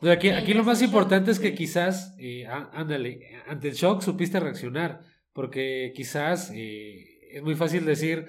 No, 0.00 0.10
Aquí, 0.10 0.28
aquí 0.30 0.52
lo 0.54 0.64
más 0.64 0.82
importante 0.82 1.30
es 1.30 1.38
que 1.40 1.54
quizás, 1.54 2.14
eh, 2.18 2.46
á- 2.46 2.70
ándale, 2.72 3.20
ante 3.46 3.68
el 3.68 3.74
shock 3.74 4.02
supiste 4.02 4.38
reaccionar, 4.40 5.00
porque 5.32 5.92
quizás 5.94 6.50
eh, 6.54 7.28
es 7.32 7.42
muy 7.42 7.54
fácil 7.54 7.86
decir, 7.86 8.26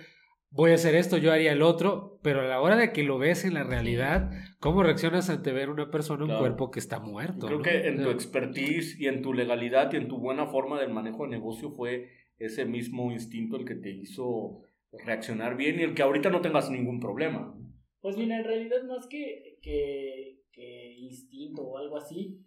voy 0.56 0.72
a 0.72 0.76
hacer 0.76 0.96
esto, 0.96 1.18
yo 1.18 1.34
haría 1.34 1.52
el 1.52 1.62
otro, 1.62 2.18
pero 2.24 2.40
a 2.42 2.46
la 2.46 2.62
hora 2.62 2.78
de 2.78 2.94
que 2.94 3.04
lo 3.04 3.18
ves 3.18 3.44
en 3.44 3.54
la 3.54 3.64
realidad, 3.64 4.32
¿cómo 4.60 4.84
reaccionas 4.84 5.30
ante 5.30 5.52
ver 5.52 5.70
una 5.70 5.92
persona, 5.92 6.24
un 6.24 6.30
Claro. 6.30 6.40
cuerpo 6.42 6.72
que 6.72 6.80
está 6.80 7.00
muerto? 7.00 7.48
Creo 7.48 7.58
¿no? 7.58 7.64
que 7.64 7.88
en 7.88 8.02
tu 8.02 8.10
expertise 8.10 8.98
y 9.00 9.08
en 9.08 9.22
tu 9.22 9.34
legalidad 9.34 9.92
y 9.92 9.98
en 9.98 10.08
tu 10.08 10.18
buena 10.18 10.48
forma 10.48 10.80
del 10.80 10.94
manejo 10.94 11.24
de 11.24 11.30
negocio 11.32 11.72
fue 11.72 12.10
ese 12.38 12.66
mismo 12.66 13.12
instinto 13.12 13.58
el 13.58 13.66
que 13.66 13.76
te 13.76 13.92
hizo 13.92 14.62
reaccionar 15.06 15.58
bien 15.58 15.78
y 15.80 15.84
el 15.84 15.94
que 15.94 16.04
ahorita 16.04 16.30
no 16.30 16.40
tengas 16.42 16.70
ningún 16.72 17.02
problema. 17.02 17.54
Pues 18.00 18.16
mira, 18.18 18.38
en 18.38 18.46
realidad 18.46 18.84
más 18.88 19.08
que, 19.08 19.58
que, 19.62 20.42
que 20.54 20.94
instinto 21.00 21.64
o 21.64 21.78
algo 21.78 21.98
así, 21.98 22.40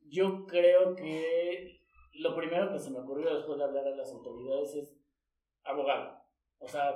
yo 0.00 0.46
creo 0.46 0.94
que 0.94 1.80
lo 2.20 2.36
primero 2.36 2.72
que 2.72 2.78
se 2.78 2.90
me 2.92 3.00
ocurrió 3.00 3.34
después 3.34 3.58
de 3.58 3.64
hablar 3.64 3.88
a 3.88 3.96
las 3.96 4.12
autoridades 4.12 4.74
es 4.76 4.96
abogado. 5.64 6.18
O 6.58 6.68
sea, 6.68 6.94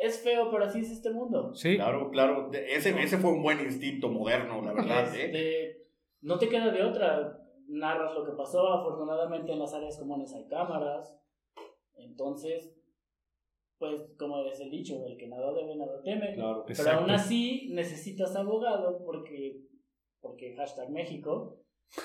es 0.00 0.22
feo, 0.22 0.50
pero 0.50 0.64
así 0.64 0.80
es 0.80 0.90
este 0.90 1.10
mundo. 1.10 1.54
Sí, 1.54 1.76
Claro, 1.76 2.10
claro. 2.10 2.50
Ese, 2.52 2.90
ese 3.00 3.18
fue 3.18 3.32
un 3.32 3.42
buen 3.42 3.60
instinto 3.60 4.08
moderno, 4.08 4.62
la 4.62 4.72
verdad. 4.72 5.14
¿eh? 5.14 5.24
Este, 5.26 5.86
no 6.22 6.38
te 6.38 6.48
queda 6.48 6.70
de 6.70 6.82
otra. 6.82 7.36
Narras 7.68 8.14
lo 8.14 8.24
que 8.24 8.32
pasó. 8.32 8.66
Afortunadamente 8.72 9.52
en 9.52 9.58
las 9.60 9.72
áreas 9.74 9.98
comunes 9.98 10.34
hay 10.34 10.46
cámaras. 10.48 11.16
Entonces, 11.96 12.74
pues 13.78 14.14
como 14.18 14.44
es 14.46 14.60
el 14.60 14.70
dicho, 14.70 15.06
el 15.06 15.16
que 15.16 15.28
nada 15.28 15.52
debe, 15.52 15.76
nada 15.76 16.02
teme. 16.02 16.34
Claro. 16.34 16.64
Pero 16.66 16.78
Exacto. 16.78 17.00
aún 17.00 17.10
así 17.10 17.68
necesitas 17.72 18.34
abogado 18.36 19.02
porque, 19.04 19.60
porque 20.20 20.54
hashtag 20.56 20.90
México. 20.90 21.62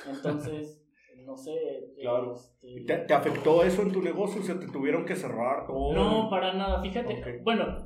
Entonces, 0.08 0.86
no 1.26 1.36
sé. 1.36 1.54
Claro. 2.00 2.34
este, 2.34 2.86
¿Te, 2.86 2.98
te 3.00 3.14
afectó 3.14 3.64
eso 3.64 3.82
en 3.82 3.92
tu 3.92 4.02
negocio? 4.02 4.42
O 4.42 4.44
sea, 4.44 4.60
te 4.60 4.68
tuvieron 4.68 5.06
que 5.06 5.16
cerrar 5.16 5.66
todo. 5.66 5.94
no, 5.94 6.30
para 6.30 6.54
nada. 6.54 6.82
Fíjate, 6.82 7.42
bueno, 7.44 7.85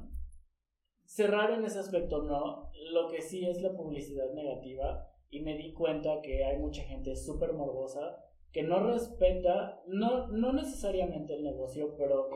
cerrar 1.20 1.52
en 1.52 1.66
ese 1.66 1.80
aspecto 1.80 2.24
no. 2.24 2.72
Lo 2.92 3.10
que 3.10 3.22
sí 3.22 3.46
es 3.46 3.62
la 3.62 3.74
publicidad 3.74 4.32
negativa. 4.34 5.06
Y 5.30 5.42
me 5.42 5.58
di 5.58 5.74
cuenta 5.74 6.22
que 6.22 6.46
hay 6.46 6.58
mucha 6.58 6.82
gente 6.84 7.16
súper 7.16 7.54
morbosa 7.54 8.24
que 8.52 8.64
no 8.64 8.80
respeta, 8.80 9.84
no, 9.86 10.28
no 10.30 10.54
necesariamente 10.54 11.36
el 11.36 11.44
negocio, 11.44 11.96
pero 11.98 12.30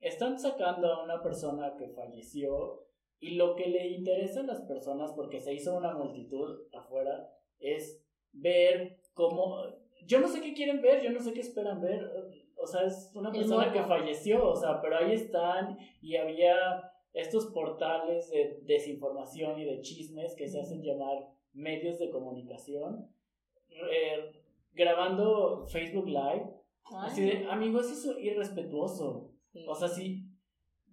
están 0.00 0.38
sacando 0.38 0.92
a 0.92 1.04
una 1.04 1.22
persona 1.22 1.74
que 1.78 1.88
falleció 1.88 2.86
y 3.18 3.36
lo 3.36 3.54
que 3.54 3.68
le 3.68 3.86
interesa 3.88 4.40
a 4.40 4.46
las 4.46 4.60
personas, 4.62 5.12
porque 5.12 5.40
se 5.40 5.54
hizo 5.54 5.74
una 5.74 5.94
multitud 5.94 6.66
afuera, 6.74 7.32
es 7.60 8.04
ver 8.32 8.98
cómo... 9.14 9.62
Yo 10.04 10.20
no 10.20 10.28
sé 10.28 10.42
qué 10.42 10.52
quieren 10.52 10.82
ver, 10.82 11.00
yo 11.00 11.12
no 11.12 11.20
sé 11.20 11.32
qué 11.32 11.40
esperan 11.40 11.80
ver. 11.80 12.10
O 12.56 12.66
sea, 12.66 12.82
es 12.82 13.10
una 13.14 13.30
persona 13.30 13.72
que 13.72 13.82
falleció, 13.84 14.50
o 14.50 14.56
sea, 14.56 14.82
pero 14.82 14.98
ahí 14.98 15.12
están 15.12 15.78
y 16.02 16.16
había 16.16 16.91
estos 17.12 17.46
portales 17.46 18.30
de 18.30 18.60
desinformación 18.64 19.58
y 19.58 19.64
de 19.64 19.80
chismes 19.80 20.34
que 20.34 20.48
se 20.48 20.60
hacen 20.60 20.82
llamar 20.82 21.28
medios 21.52 21.98
de 21.98 22.10
comunicación, 22.10 23.08
eh, 23.68 24.32
grabando 24.72 25.66
Facebook 25.66 26.06
Live. 26.06 26.50
Ay, 26.84 27.06
Así 27.06 27.22
de, 27.22 27.46
amigo, 27.50 27.80
eso 27.80 27.92
es 27.92 28.24
irrespetuoso. 28.24 29.32
sí. 29.52 29.64
O 29.68 29.74
sea, 29.74 29.88
sí, 29.88 30.24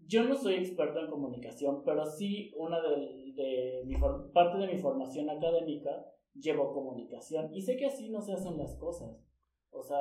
yo 0.06 0.24
no 0.24 0.36
soy 0.36 0.56
experto 0.56 1.00
en 1.00 1.10
comunicación, 1.10 1.84
pero 1.86 2.06
sí 2.06 2.52
una 2.58 2.82
de, 2.82 3.32
de 3.36 3.84
mi 3.86 3.96
parte 4.34 4.58
de 4.58 4.68
mi 4.68 4.78
formación 4.80 5.30
académica 5.30 6.06
llevo 6.34 6.74
comunicación 6.74 7.54
y 7.54 7.62
sé 7.62 7.78
que 7.78 7.86
así 7.86 8.10
no 8.10 8.22
se 8.22 8.34
hacen 8.34 8.58
las 8.58 8.76
cosas. 8.78 9.24
O 9.72 9.84
sea, 9.84 10.00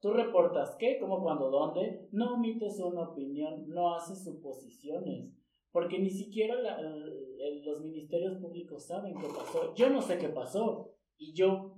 tú 0.00 0.12
reportas 0.12 0.76
qué, 0.78 0.98
cómo, 0.98 1.22
cuándo, 1.22 1.50
dónde, 1.50 2.08
no 2.12 2.34
omites 2.34 2.80
una 2.80 3.10
opinión, 3.10 3.68
no 3.68 3.94
haces 3.94 4.24
suposiciones, 4.24 5.34
porque 5.72 5.98
ni 5.98 6.10
siquiera 6.10 6.54
la- 6.56 6.80
los 6.80 7.80
ministerios 7.82 8.36
públicos 8.38 8.86
saben 8.86 9.14
qué 9.18 9.26
pasó. 9.28 9.74
Yo 9.74 9.90
no 9.90 10.02
sé 10.02 10.18
qué 10.18 10.28
pasó 10.28 10.92
y 11.16 11.32
yo 11.32 11.76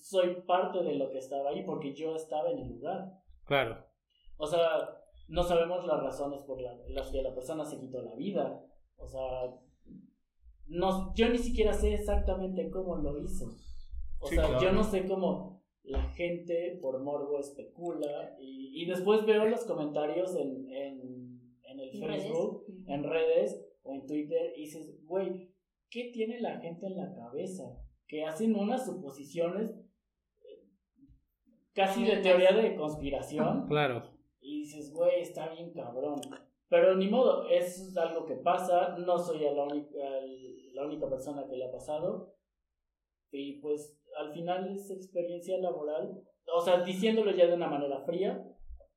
soy 0.00 0.42
parte 0.46 0.82
de 0.82 0.94
lo 0.94 1.10
que 1.10 1.18
estaba 1.18 1.50
ahí 1.50 1.64
porque 1.64 1.94
yo 1.94 2.14
estaba 2.16 2.50
en 2.50 2.58
el 2.58 2.68
lugar. 2.68 3.12
claro. 3.44 3.84
O 4.38 4.46
sea, 4.46 4.98
no 5.28 5.42
sabemos 5.44 5.86
las 5.86 6.02
razones 6.02 6.42
por 6.42 6.60
la- 6.60 6.76
las 6.88 7.10
que 7.10 7.22
la 7.22 7.32
persona 7.34 7.64
se 7.64 7.78
quitó 7.78 8.02
la 8.02 8.14
vida. 8.16 8.64
O 8.96 9.06
sea, 9.06 9.54
no, 10.66 11.12
yo 11.14 11.28
ni 11.28 11.38
siquiera 11.38 11.72
sé 11.72 11.94
exactamente 11.94 12.70
cómo 12.70 12.96
lo 12.96 13.18
hizo. 13.22 13.46
O 14.18 14.26
Sí, 14.28 14.34
sea, 14.36 14.46
claro. 14.46 14.62
yo 14.62 14.72
no 14.72 14.82
sé 14.84 15.06
cómo 15.06 15.62
la 15.84 16.02
gente 16.10 16.78
por 16.80 17.00
morbo 17.02 17.38
especula. 17.38 18.36
Y, 18.40 18.82
y 18.82 18.86
después 18.86 19.24
veo 19.26 19.44
los 19.46 19.64
comentarios 19.64 20.34
en, 20.36 20.68
en, 20.72 21.31
en 21.72 21.80
el 21.80 21.90
En 21.94 22.08
redes. 22.08 22.22
Facebook, 22.22 22.66
en 22.86 23.04
redes 23.04 23.66
o 23.82 23.94
en 23.94 24.06
Twitter 24.06 24.52
y 24.56 24.62
dices, 24.62 25.04
güey, 25.04 25.52
¿qué 25.90 26.10
tiene 26.12 26.40
la 26.40 26.58
gente 26.60 26.86
en 26.86 26.96
la 26.96 27.14
cabeza? 27.14 27.64
Que 28.06 28.24
hacen 28.24 28.54
unas 28.54 28.84
suposiciones 28.84 29.70
eh, 30.40 30.68
casi 31.72 32.04
de 32.04 32.18
teoría 32.18 32.52
de 32.52 32.74
conspiración. 32.76 33.66
Claro. 33.68 34.10
Y 34.40 34.62
dices, 34.62 34.92
güey, 34.92 35.20
está 35.20 35.48
bien 35.50 35.72
cabrón. 35.72 36.20
Pero 36.68 36.96
ni 36.96 37.08
modo, 37.08 37.48
eso 37.48 37.86
es 37.86 37.96
algo 37.96 38.26
que 38.26 38.36
pasa. 38.36 38.96
No 38.98 39.16
soy 39.18 39.40
la, 39.40 39.64
única, 39.64 39.98
la 40.72 40.86
única 40.86 41.08
persona 41.08 41.46
que 41.48 41.56
le 41.56 41.66
ha 41.66 41.70
pasado. 41.70 42.34
Y 43.30 43.60
pues 43.60 43.96
al 44.18 44.32
final 44.32 44.74
es 44.74 44.90
experiencia 44.90 45.58
laboral. 45.58 46.22
O 46.52 46.60
sea, 46.60 46.82
diciéndolo 46.82 47.30
ya 47.30 47.46
de 47.46 47.54
una 47.54 47.68
manera 47.68 48.00
fría, 48.00 48.44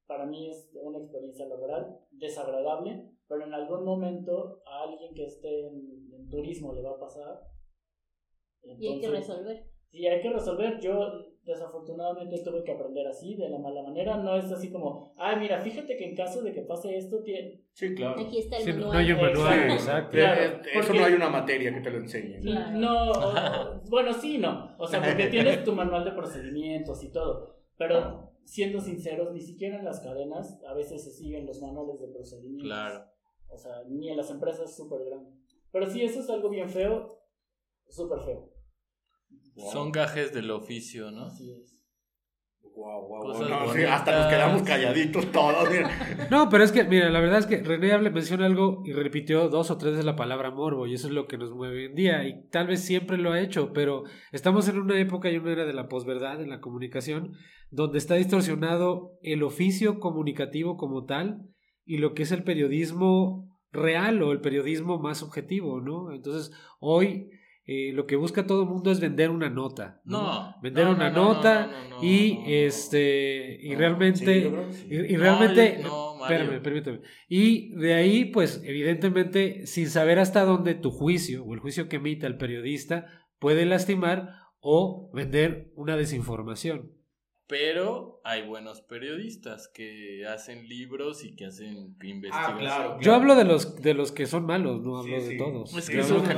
para 0.07 0.25
mí 0.25 0.49
es 0.49 0.71
una 0.81 0.99
experiencia 0.99 1.47
laboral 1.47 1.99
desagradable. 2.17 3.09
Pero 3.27 3.43
en 3.45 3.53
algún 3.53 3.83
momento 3.83 4.61
a 4.67 4.83
alguien 4.83 5.13
que 5.15 5.25
esté 5.25 5.67
en, 5.67 6.13
en 6.13 6.29
turismo 6.29 6.73
le 6.73 6.81
va 6.83 6.91
a 6.91 6.99
pasar. 6.99 7.39
Y 8.63 8.69
hay 8.87 8.99
que 8.99 9.05
Entonces, 9.07 9.27
resolver. 9.29 9.63
Sí, 9.91 10.05
hay 10.07 10.21
que 10.21 10.29
resolver. 10.29 10.79
Yo 10.79 11.25
desafortunadamente 11.43 12.41
tuve 12.43 12.63
que 12.63 12.71
aprender 12.71 13.07
así, 13.07 13.35
de 13.35 13.49
la 13.49 13.59
mala 13.59 13.81
manera. 13.83 14.17
No 14.17 14.35
es 14.35 14.51
así 14.51 14.71
como, 14.71 15.13
ay, 15.17 15.37
mira, 15.39 15.59
fíjate 15.59 15.95
que 15.95 16.05
en 16.09 16.15
caso 16.15 16.41
de 16.41 16.51
que 16.53 16.61
pase 16.63 16.97
esto, 16.97 17.21
tiene... 17.23 17.61
Sí, 17.73 17.93
claro. 17.95 18.19
Aquí 18.19 18.39
está 18.39 18.57
el 18.57 18.63
Sí, 18.63 18.73
manual. 18.73 18.91
no 18.93 18.97
hay 18.99 19.11
un 19.11 19.21
manual, 19.21 19.53
Exacto. 19.59 19.73
exacto. 19.73 20.11
Claro, 20.11 20.41
Eh, 20.41 20.61
Eso 20.73 20.87
porque- 20.87 20.99
no 20.99 21.05
hay 21.05 21.13
una 21.13 21.29
materia 21.29 21.73
que 21.73 21.81
te 21.81 21.89
lo 21.91 21.97
enseñe. 21.97 22.39
Claro. 22.41 22.77
No, 22.77 23.11
o- 23.11 23.81
bueno, 23.89 24.13
sí, 24.13 24.37
no. 24.39 24.75
O 24.79 24.87
sea, 24.87 25.01
porque 25.01 25.27
tienes 25.27 25.63
tu 25.63 25.71
manual 25.73 26.03
de 26.03 26.11
procedimientos 26.11 27.03
y 27.03 27.11
todo. 27.11 27.55
Pero 27.77 28.31
siendo 28.45 28.79
sinceros, 28.79 29.33
ni 29.33 29.41
siquiera 29.41 29.79
en 29.79 29.85
las 29.85 29.99
cadenas 29.99 30.57
a 30.67 30.73
veces 30.73 31.03
se 31.03 31.11
siguen 31.11 31.45
los 31.45 31.61
manuales 31.61 31.99
de 31.99 32.07
procedimientos. 32.07 32.67
Claro. 32.67 33.05
O 33.49 33.57
sea, 33.57 33.83
ni 33.87 34.09
en 34.09 34.17
las 34.17 34.29
empresas 34.29 34.75
súper 34.75 35.03
grandes. 35.05 35.33
Pero 35.71 35.89
sí, 35.89 36.03
eso 36.03 36.21
es 36.21 36.29
algo 36.29 36.49
bien 36.49 36.69
feo, 36.69 37.19
súper 37.89 38.19
feo. 38.21 38.51
Son 39.71 39.91
gajes 39.91 40.33
del 40.33 40.51
oficio, 40.51 41.11
¿no? 41.11 41.25
Así 41.25 41.51
es. 41.51 41.74
Guau, 42.75 43.07
guau, 43.07 43.21
Cosas 43.21 43.47
guau. 43.47 43.67
No, 43.67 43.73
sí, 43.73 43.83
hasta 43.83 44.17
nos 44.17 44.27
quedamos 44.27 44.61
calladitos 44.63 45.31
todos. 45.31 45.69
mira. 45.71 45.89
No, 46.31 46.49
pero 46.49 46.63
es 46.65 46.71
que, 46.73 46.83
mira, 46.83 47.09
la 47.09 47.21
verdad 47.21 47.39
es 47.39 47.45
que 47.45 47.63
René 47.63 47.93
hable- 47.93 48.11
menciona 48.11 48.45
algo 48.45 48.81
y 48.83 48.91
repitió 48.91 49.47
dos 49.47 49.71
o 49.71 49.77
tres 49.77 49.91
veces 49.93 50.05
la 50.05 50.15
palabra 50.17 50.51
morbo, 50.51 50.85
y 50.85 50.93
eso 50.93 51.07
es 51.07 51.13
lo 51.13 51.25
que 51.27 51.37
nos 51.37 51.51
mueve 51.51 51.77
hoy 51.77 51.85
en 51.85 51.95
día, 51.95 52.27
y 52.27 52.49
tal 52.49 52.67
vez 52.67 52.81
siempre 52.83 53.17
lo 53.17 53.31
ha 53.31 53.39
hecho, 53.39 53.71
pero 53.73 54.03
estamos 54.33 54.67
en 54.67 54.77
una 54.79 54.99
época 54.99 55.31
y 55.31 55.37
una 55.37 55.53
era 55.53 55.65
de 55.65 55.73
la 55.73 55.87
posverdad 55.87 56.41
en 56.41 56.49
la 56.49 56.59
comunicación, 56.59 57.31
donde 57.71 57.97
está 57.97 58.15
distorsionado 58.15 59.11
el 59.21 59.41
oficio 59.43 59.99
comunicativo 59.99 60.75
como 60.75 61.05
tal 61.05 61.43
y 61.85 61.97
lo 61.99 62.13
que 62.13 62.23
es 62.23 62.31
el 62.33 62.43
periodismo 62.43 63.57
real 63.71 64.21
o 64.21 64.31
el 64.33 64.41
periodismo 64.41 64.99
más 64.99 65.23
objetivo, 65.23 65.79
¿no? 65.81 66.11
Entonces, 66.11 66.51
hoy 66.79 67.29
eh, 67.67 67.91
lo 67.93 68.05
que 68.05 68.15
busca 68.15 68.45
todo 68.45 68.63
el 68.63 68.69
mundo 68.69 68.91
es 68.91 68.99
vender 68.99 69.31
una 69.31 69.49
nota, 69.49 70.01
¿no? 70.05 70.21
No. 70.21 70.55
Vender 70.61 70.85
no, 70.85 70.91
una 70.91 71.09
no, 71.09 71.15
no, 71.15 71.33
nota 71.33 71.65
no, 71.65 71.71
no, 71.71 71.97
no, 71.97 72.03
y 72.03 72.33
no, 72.35 72.41
no. 72.41 72.47
este 72.47 73.59
y 73.61 73.71
No, 73.71 73.79
realmente 73.79 74.67
Sí, 74.71 74.87
y, 74.89 75.13
y 75.13 75.13
No, 75.13 75.19
realmente 75.19 75.81
espérame, 76.21 76.61
permíteme. 76.61 77.01
Y 77.27 77.73
de 77.75 77.93
ahí 77.95 78.25
pues 78.25 78.61
evidentemente 78.63 79.65
sin 79.65 79.89
saber 79.89 80.19
hasta 80.19 80.45
dónde 80.45 80.75
tu 80.75 80.91
juicio 80.91 81.43
o 81.43 81.53
el 81.53 81.59
juicio 81.59 81.89
que 81.89 81.95
emita 81.95 82.27
el 82.27 82.37
periodista 82.37 83.07
puede 83.39 83.65
lastimar 83.65 84.29
o 84.59 85.09
vender 85.13 85.71
una 85.75 85.95
desinformación. 85.95 86.91
Pero 87.47 88.21
hay 88.23 88.47
buenos 88.47 88.81
periodistas 88.81 89.67
que 89.67 90.25
hacen 90.27 90.67
libros 90.67 91.23
y 91.23 91.35
que 91.35 91.45
hacen 91.45 91.95
investigación. 92.03 92.57
claro. 92.57 92.97
Yo 93.01 93.13
hablo 93.13 93.35
de 93.35 93.43
los 93.45 93.75
de 93.81 93.93
los 93.93 94.11
que 94.11 94.25
son 94.25 94.45
malos, 94.45 94.81
no 94.81 95.03
Sí, 95.03 95.13
hablo 95.13 95.23
de 95.23 95.29
sí. 95.31 95.37
todos. 95.37 95.77
Es 95.77 95.87
que 95.89 95.95
Yo 95.97 96.01
eso 96.01 96.15
hablo 96.17 96.31
en 96.31 96.37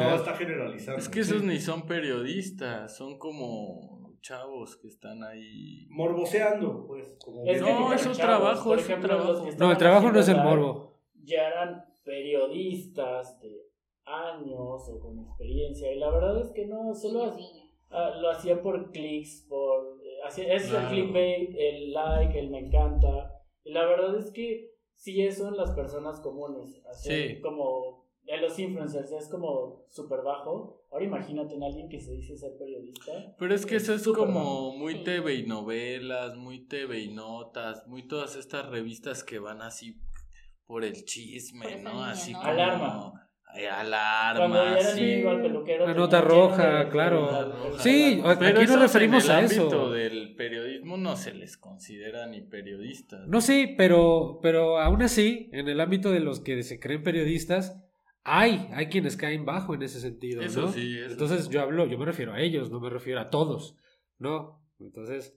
no. 0.86 0.95
Es 0.97 1.08
que 1.10 1.20
esos 1.22 1.43
ni 1.43 1.60
son 1.60 1.86
periodistas, 1.86 2.97
son 2.97 3.18
como 3.18 4.18
chavos 4.22 4.76
que 4.76 4.88
están 4.88 5.24
ahí. 5.24 5.88
Morboseando, 5.89 6.86
pues. 6.86 7.16
Como 7.24 7.45
Es 7.45 7.62
que 7.64 7.72
No, 7.72 7.93
es 7.93 8.05
un 8.05 8.14
trabajo, 8.14 8.76
es 8.76 8.89
un 8.89 9.01
trabajo. 9.01 9.49
No, 9.58 9.72
el 9.72 9.78
trabajo 9.78 10.12
no 10.12 10.20
es 10.20 10.28
el 10.28 10.38
morbo. 10.38 10.99
Ya 11.24 11.47
eran 11.47 11.86
periodistas 12.03 13.39
de 13.39 13.62
años 14.05 14.89
o 14.89 14.99
con 14.99 15.20
experiencia. 15.20 15.91
Y 15.93 15.99
la 15.99 16.10
verdad 16.12 16.41
es 16.41 16.51
que 16.51 16.68
no, 16.68 16.93
solo 16.93 17.34
Sí, 17.38 17.43
ah, 17.91 18.12
lo 18.20 18.30
hacía 18.32 18.62
por 18.62 18.91
clics, 18.91 19.45
por. 19.47 19.97
Es 20.28 20.68
Claro. 20.70 20.88
el 20.88 20.94
clickbait, 20.94 21.56
el 21.58 21.94
like, 21.94 22.40
el 22.40 22.50
me 22.50 22.60
encanta. 22.60 23.34
Y 23.64 23.72
la 23.72 23.86
verdad 23.86 24.18
es 24.18 24.32
que 24.32 24.72
sí 24.96 25.30
son 25.32 25.56
las 25.58 25.72
personas 25.72 26.20
comunes. 26.22 26.82
Así 26.90 27.10
Sí. 27.10 27.42
como 27.42 28.06
de 28.24 28.38
los 28.38 28.58
influencers 28.60 29.12
es 29.12 29.30
como 29.30 29.86
súper 29.90 30.22
bajo. 30.22 30.84
Ahora 30.92 31.06
imagínate 31.06 31.56
en 31.56 31.64
alguien 31.64 31.90
que 31.90 32.00
se 32.00 32.14
dice 32.14 32.38
ser 32.38 32.58
periodista. 32.58 33.36
Pero 33.38 33.54
es 33.54 33.66
que 33.66 33.76
eso 33.78 33.94
es 33.94 34.04
como 34.08 34.68
bajo. 34.70 34.78
muy. 34.78 35.04
TV 35.04 35.36
y 35.36 35.46
novelas, 35.46 36.36
muy 36.36 36.66
TV 36.68 37.00
y 37.02 37.08
notas, 37.14 37.86
muy 37.88 38.08
todas 38.08 38.36
estas 38.36 38.70
revistas 38.70 39.24
que 39.24 39.40
van 39.40 39.62
así 39.62 39.98
por 40.66 40.84
el 40.84 41.06
chisme, 41.06 41.64
Por 41.74 41.82
¿no? 41.84 41.90
línea, 41.92 42.10
así 42.12 42.34
¿no? 42.34 42.40
como 42.40 42.52
Alarma. 42.52 43.27
Ay, 43.58 43.66
alarma, 43.66 44.78
sí. 44.93 45.24
nota 45.95 46.22
roja, 46.22 46.89
claro. 46.89 47.53
Sí, 47.80 48.22
Aquí 48.24 48.66
nos 48.66 48.80
referimos 48.80 49.26
en 49.26 49.32
el 49.32 49.38
a 49.38 49.41
eso. 49.41 49.62
ámbito 49.64 49.91
del 49.91 50.36
periodismo 50.36 50.97
no 50.97 51.16
se 51.16 51.34
les 51.34 51.58
considera 51.58 52.28
ni 52.28 52.41
periodistas. 52.41 53.28
No 53.28 53.41
sí, 53.41 53.74
pero, 53.78 54.39
pero 54.41 54.80
aún 54.80 55.01
así, 55.01 55.49
en 55.53 55.68
el 55.68 55.80
ámbito 55.80 56.12
de 56.12 56.20
los 56.20 56.39
que 56.39 56.62
se 56.64 56.80
creen 56.80 57.03
periodistas, 57.03 57.76
hay, 58.24 58.68
hay 58.74 58.88
quienes 58.88 59.16
caen 59.18 59.45
bajo 59.45 59.74
en 59.74 59.82
ese 59.84 59.99
sentido, 60.01 60.41
Eso 60.41 60.64
¿no? 60.64 60.72
sí, 60.72 60.97
eso 60.99 61.12
Entonces 61.14 61.45
sí. 61.45 61.51
yo 61.51 61.62
hablo, 61.62 61.86
yo 61.88 61.97
me 61.97 62.05
refiero 62.05 62.34
a 62.34 62.41
ellos, 62.41 62.70
no 62.70 62.80
me 62.80 62.89
refiero 62.89 63.22
a 63.22 63.30
todos, 63.30 63.76
¿no? 64.20 64.62
Entonces, 64.80 65.34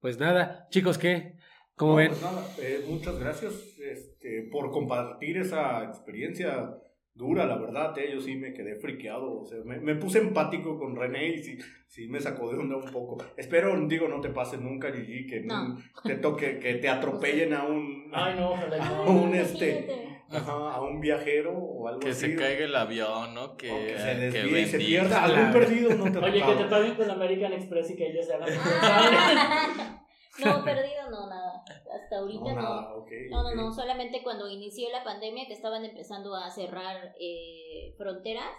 pues 0.00 0.18
nada, 0.18 0.68
chicos, 0.70 0.98
¿qué? 0.98 1.36
¿Cómo 1.74 1.92
No, 1.92 1.96
ven? 1.96 2.08
pues 2.10 2.22
nada, 2.22 2.46
eh, 2.60 2.84
muchas 2.88 3.18
gracias 3.18 3.52
este, 3.80 4.48
por 4.52 4.70
compartir 4.70 5.38
esa 5.38 5.82
experiencia 5.84 6.76
dura, 7.14 7.46
la 7.46 7.56
verdad. 7.56 7.96
eh, 7.98 8.10
yo 8.12 8.20
sí 8.20 8.36
me 8.36 8.52
quedé 8.52 8.76
friqueado. 8.76 9.40
O 9.40 9.44
sea, 9.44 9.58
me, 9.64 9.78
me 9.80 9.94
puse 9.94 10.18
empático 10.18 10.78
con 10.78 10.96
René 10.96 11.28
y 11.28 11.38
sí, 11.38 11.58
sí 11.86 12.08
me 12.08 12.20
sacó 12.20 12.50
de 12.50 12.58
onda 12.58 12.76
un 12.76 12.90
poco. 12.90 13.16
Espero, 13.36 13.74
digo, 13.86 14.08
no 14.08 14.20
te 14.20 14.30
pase 14.30 14.58
nunca, 14.58 14.92
Gigi, 14.92 15.26
que 15.26 15.40
No. 15.42 15.76
te 16.04 16.16
toque, 16.16 16.58
que 16.58 16.74
te 16.74 16.88
atropellen 16.88 17.54
a 17.54 17.64
un, 17.64 18.10
Ay, 18.12 18.34
no, 18.36 18.50
ojalá 18.50 18.76
que 18.78 18.94
no. 18.94 19.10
un, 19.22 19.34
este, 19.34 20.08
ajá, 20.30 20.52
a 20.74 20.80
un 20.82 21.00
viajero 21.00 21.52
o 21.56 21.86
algo 21.86 22.00
Que 22.00 22.10
así. 22.10 22.32
se 22.32 22.36
caiga 22.36 22.64
el 22.64 22.74
avión, 22.74 23.32
¿no? 23.34 23.44
o 23.44 23.56
Que, 23.56 23.68
que 23.68 23.98
se 23.98 24.14
que 24.14 24.42
desvíe 24.42 24.60
y 24.62 24.66
se 24.66 24.78
pierda. 24.78 25.22
Algún 25.24 25.52
perdido 25.52 25.94
no 25.94 26.10
te 26.10 26.18
Oye, 26.18 26.42
que 26.42 26.54
te 26.54 26.64
paguen 26.64 26.94
con 26.96 27.10
American 27.10 27.52
Express 27.52 27.90
y 27.92 27.96
que 27.96 28.08
ellos 28.10 28.26
se 28.26 28.34
hagan 28.34 28.48
no, 30.44 30.64
perdido 30.64 31.10
no, 31.10 31.28
nada. 31.28 31.43
Hasta 31.70 32.18
ahorita 32.18 32.52
no. 32.54 33.04
No, 33.30 33.42
no, 33.42 33.54
no, 33.54 33.72
solamente 33.72 34.22
cuando 34.22 34.48
inició 34.48 34.90
la 34.90 35.04
pandemia 35.04 35.46
que 35.46 35.52
estaban 35.52 35.84
empezando 35.84 36.34
a 36.34 36.50
cerrar 36.50 37.14
eh, 37.18 37.94
fronteras, 37.96 38.52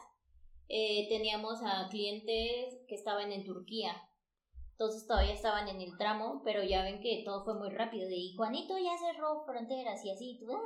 eh, 0.67 1.07
teníamos 1.09 1.61
a 1.63 1.87
clientes 1.89 2.83
que 2.87 2.95
estaban 2.95 3.31
en 3.31 3.45
Turquía. 3.45 3.95
Entonces 4.71 5.07
todavía 5.07 5.33
estaban 5.33 5.67
en 5.69 5.79
el 5.79 5.97
tramo, 5.97 6.41
pero 6.43 6.63
ya 6.63 6.83
ven 6.83 6.99
que 6.99 7.23
todo 7.23 7.45
fue 7.45 7.53
muy 7.55 7.69
rápido. 7.69 8.09
Y 8.09 8.35
Juanito 8.35 8.77
ya 8.77 8.97
cerró 8.97 9.45
fronteras 9.45 10.03
y 10.03 10.11
así. 10.11 10.37
tú, 10.39 10.51
ah. 10.51 10.61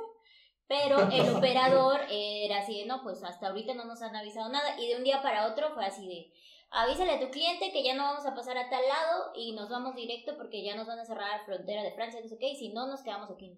Pero 0.66 0.98
el 1.10 1.28
operador 1.36 2.00
era 2.10 2.58
así 2.58 2.80
de, 2.80 2.86
no, 2.86 3.02
pues 3.02 3.22
hasta 3.22 3.48
ahorita 3.48 3.74
no 3.74 3.84
nos 3.84 4.02
han 4.02 4.16
avisado 4.16 4.48
nada. 4.48 4.80
Y 4.80 4.88
de 4.88 4.96
un 4.96 5.04
día 5.04 5.22
para 5.22 5.46
otro 5.46 5.74
fue 5.74 5.84
así 5.84 6.06
de, 6.08 6.32
avísale 6.70 7.12
a 7.12 7.20
tu 7.20 7.30
cliente 7.30 7.72
que 7.72 7.82
ya 7.82 7.94
no 7.94 8.04
vamos 8.04 8.26
a 8.26 8.34
pasar 8.34 8.56
a 8.56 8.70
tal 8.70 8.86
lado 8.86 9.32
y 9.34 9.52
nos 9.52 9.68
vamos 9.68 9.94
directo 9.94 10.36
porque 10.36 10.64
ya 10.64 10.76
nos 10.76 10.86
van 10.86 10.98
a 10.98 11.04
cerrar 11.04 11.38
la 11.38 11.44
frontera 11.44 11.82
de 11.82 11.92
Francia, 11.92 12.20
no 12.20 12.28
sé 12.28 12.38
qué, 12.38 12.50
y 12.50 12.56
si 12.56 12.72
no 12.72 12.86
nos 12.86 13.02
quedamos 13.02 13.30
aquí. 13.30 13.56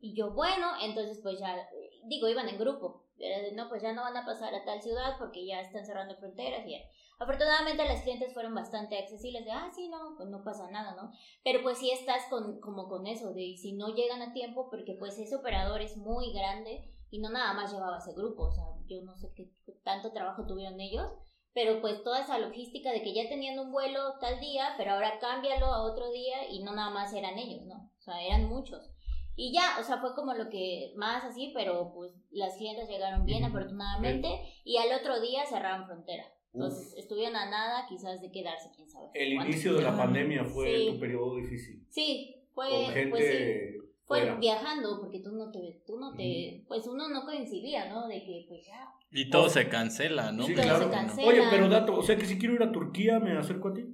Y 0.00 0.14
yo, 0.14 0.32
bueno, 0.32 0.72
entonces 0.80 1.20
pues 1.22 1.38
ya, 1.38 1.68
digo, 2.04 2.28
iban 2.28 2.48
en 2.48 2.58
grupo. 2.58 3.04
No, 3.54 3.68
pues 3.68 3.82
ya 3.82 3.92
no 3.92 4.02
van 4.02 4.16
a 4.16 4.24
pasar 4.24 4.54
a 4.54 4.64
tal 4.64 4.80
ciudad 4.80 5.16
porque 5.18 5.44
ya 5.44 5.60
están 5.60 5.84
cerrando 5.84 6.16
fronteras 6.16 6.64
y 6.66 6.72
ya. 6.72 6.78
Afortunadamente 7.18 7.84
las 7.84 8.02
clientes 8.02 8.32
fueron 8.32 8.54
bastante 8.54 8.96
accesibles 8.96 9.44
de, 9.44 9.50
ah, 9.50 9.68
sí, 9.74 9.88
no, 9.88 10.14
pues 10.16 10.28
no 10.28 10.44
pasa 10.44 10.70
nada, 10.70 10.94
¿no? 10.94 11.10
Pero 11.42 11.62
pues 11.62 11.78
sí 11.78 11.90
estás 11.90 12.22
con, 12.30 12.60
como 12.60 12.88
con 12.88 13.08
eso, 13.08 13.32
de 13.32 13.56
si 13.56 13.72
no 13.72 13.88
llegan 13.88 14.22
a 14.22 14.32
tiempo, 14.32 14.70
porque 14.70 14.94
pues 14.94 15.18
ese 15.18 15.34
operador 15.34 15.82
es 15.82 15.96
muy 15.96 16.32
grande 16.32 16.88
y 17.10 17.18
no 17.18 17.30
nada 17.30 17.54
más 17.54 17.72
llevaba 17.72 17.98
ese 17.98 18.12
grupo, 18.12 18.44
o 18.44 18.52
sea, 18.52 18.66
yo 18.86 19.02
no 19.02 19.16
sé 19.16 19.32
qué 19.34 19.50
tanto 19.82 20.12
trabajo 20.12 20.46
tuvieron 20.46 20.78
ellos, 20.80 21.10
pero 21.58 21.80
pues 21.80 22.04
toda 22.04 22.20
esa 22.20 22.38
logística 22.38 22.92
de 22.92 23.02
que 23.02 23.12
ya 23.12 23.28
tenían 23.28 23.58
un 23.58 23.72
vuelo 23.72 24.14
tal 24.20 24.38
día, 24.38 24.74
pero 24.76 24.92
ahora 24.92 25.18
cámbialo 25.18 25.66
a 25.66 25.82
otro 25.82 26.08
día 26.12 26.48
y 26.48 26.62
no 26.62 26.72
nada 26.72 26.90
más 26.90 27.12
eran 27.12 27.36
ellos, 27.36 27.66
¿no? 27.66 27.90
O 27.98 28.00
sea, 28.00 28.22
eran 28.22 28.44
muchos. 28.44 28.88
Y 29.34 29.52
ya, 29.52 29.76
o 29.80 29.82
sea, 29.82 29.98
fue 29.98 30.14
como 30.14 30.34
lo 30.34 30.50
que 30.50 30.92
más 30.94 31.24
así, 31.24 31.50
pero 31.52 31.90
pues 31.92 32.12
las 32.30 32.54
clientes 32.58 32.88
llegaron 32.88 33.24
bien 33.26 33.42
afortunadamente 33.42 34.28
y 34.62 34.76
al 34.76 35.00
otro 35.00 35.20
día 35.20 35.46
cerraron 35.46 35.84
frontera. 35.86 36.26
Entonces 36.54 36.94
estuvieron 36.96 37.34
a 37.34 37.50
nada 37.50 37.86
quizás 37.88 38.20
de 38.20 38.30
quedarse, 38.30 38.70
quién 38.76 38.88
sabe. 38.88 39.08
El 39.14 39.32
inicio 39.32 39.74
de 39.74 39.82
la 39.82 39.96
pandemia 39.96 40.44
fue 40.44 40.76
Sí. 40.76 40.90
tu 40.92 41.00
periodo 41.00 41.34
difícil. 41.38 41.84
Sí, 41.90 42.36
fue, 42.54 42.68
Con 42.68 42.84
gente 42.92 43.10
pues 43.10 43.24
sí, 43.26 43.90
fue 44.08 44.20
fuera. 44.20 44.34
viajando 44.36 44.98
porque 45.00 45.20
tú 45.20 45.30
no 45.32 45.50
te, 45.52 45.82
tú 45.86 45.98
no 46.00 46.14
te, 46.14 46.64
pues 46.66 46.86
uno 46.86 47.08
no 47.08 47.24
coincidía, 47.24 47.88
¿no? 47.90 48.08
De 48.08 48.24
que 48.24 48.46
pues 48.48 48.66
ya. 48.66 48.90
Y 49.12 49.30
todo 49.30 49.48
se 49.48 49.68
cancela, 49.68 50.32
¿no? 50.32 50.42
Sí, 50.44 50.54
todo 50.54 50.64
claro. 50.64 50.84
se 50.84 50.90
cancela. 50.90 51.28
Oye, 51.28 51.42
pero 51.50 51.68
dato, 51.68 51.94
o 51.96 52.02
sea 52.02 52.16
que 52.16 52.24
si 52.26 52.38
quiero 52.38 52.54
ir 52.54 52.62
a 52.62 52.72
Turquía, 52.72 53.20
me 53.20 53.36
acerco 53.38 53.68
a 53.68 53.74
ti. 53.74 53.84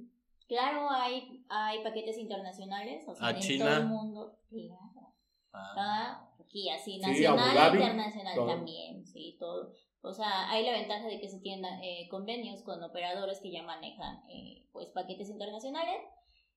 Claro, 0.47 0.89
hay, 0.89 1.43
hay 1.49 1.83
paquetes 1.83 2.17
internacionales, 2.17 3.03
o 3.07 3.13
sea, 3.15 3.27
¿A 3.27 3.31
en 3.31 3.39
China? 3.39 3.65
todo 3.65 3.77
el 3.77 3.85
mundo. 3.87 4.39
Claro. 4.49 5.13
Ah. 5.51 5.73
Ah, 5.77 6.29
aquí 6.43 6.69
así, 6.69 6.93
Sí, 6.93 6.99
nacional 6.99 7.57
e 7.73 7.77
internacional 7.77 8.35
todo. 8.35 8.47
también, 8.47 9.05
sí, 9.05 9.35
todo. 9.39 9.73
O 10.01 10.13
sea, 10.13 10.49
hay 10.51 10.63
la 10.65 10.73
ventaja 10.73 11.07
de 11.07 11.19
que 11.19 11.27
se 11.27 11.39
tienen 11.39 11.65
eh, 11.83 12.07
convenios 12.09 12.61
con 12.61 12.81
operadores 12.83 13.39
que 13.41 13.51
ya 13.51 13.63
manejan 13.63 14.17
eh, 14.29 14.67
pues 14.71 14.89
paquetes 14.89 15.29
internacionales 15.29 15.97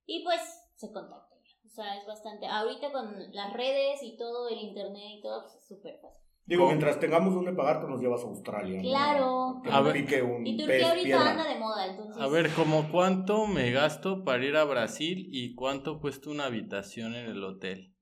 y 0.05 0.23
pues 0.23 0.41
se 0.75 0.93
contactan. 0.93 1.38
O 1.69 1.71
sea, 1.71 1.97
es 1.97 2.07
bastante. 2.07 2.47
Ahorita 2.47 2.91
con 2.91 3.14
las 3.33 3.53
redes 3.53 4.03
y 4.03 4.16
todo, 4.16 4.49
el 4.49 4.59
internet 4.59 5.19
y 5.19 5.23
todo, 5.23 5.43
pues 5.43 5.55
es 5.57 5.69
súper 5.69 5.99
fácil. 6.01 6.25
Digo, 6.47 6.66
mientras 6.66 6.99
tengamos 6.99 7.35
donde 7.35 7.53
pagar, 7.53 7.81
tú 7.83 7.89
nos 7.89 8.01
llevas 8.01 8.23
a 8.25 8.29
Australia. 8.29 8.77
¿no? 8.83 8.89
Claro. 8.89 9.61
Que 9.62 9.71
A 9.71 9.81
ver. 9.83 9.93
pique 9.93 10.23
un 10.23 10.47
Y 10.47 10.57
pez 10.57 10.66
Turquía 10.66 10.89
ahorita 10.89 11.05
piedra. 11.05 11.31
anda 11.31 11.45
de 11.47 11.59
moda, 11.59 11.87
entonces. 11.87 12.23
A 12.23 12.27
ver, 12.29 12.51
¿como 12.55 12.91
cuánto 12.91 13.47
me 13.47 13.71
gasto 13.71 14.25
para 14.25 14.43
ir 14.45 14.57
a 14.57 14.64
Brasil 14.64 15.29
y 15.31 15.55
cuánto 15.55 16.01
cuesta 16.01 16.31
una 16.31 16.47
habitación 16.47 17.14
en 17.14 17.27
el 17.27 17.45
hotel? 17.45 17.95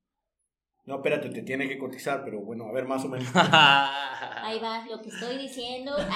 No, 0.85 0.95
espérate, 0.97 1.31
te 1.31 1.43
tiene 1.43 1.67
que 1.69 1.77
cotizar, 1.79 2.23
pero 2.25 2.41
bueno, 2.43 2.67
a 2.67 2.73
ver, 2.73 2.85
más 2.87 3.05
o 3.05 3.09
menos. 3.09 3.27
Ahí 3.35 4.61
va 4.61 4.87
lo 4.89 5.03
que 5.03 5.09
estoy 5.09 5.37
diciendo. 5.39 5.93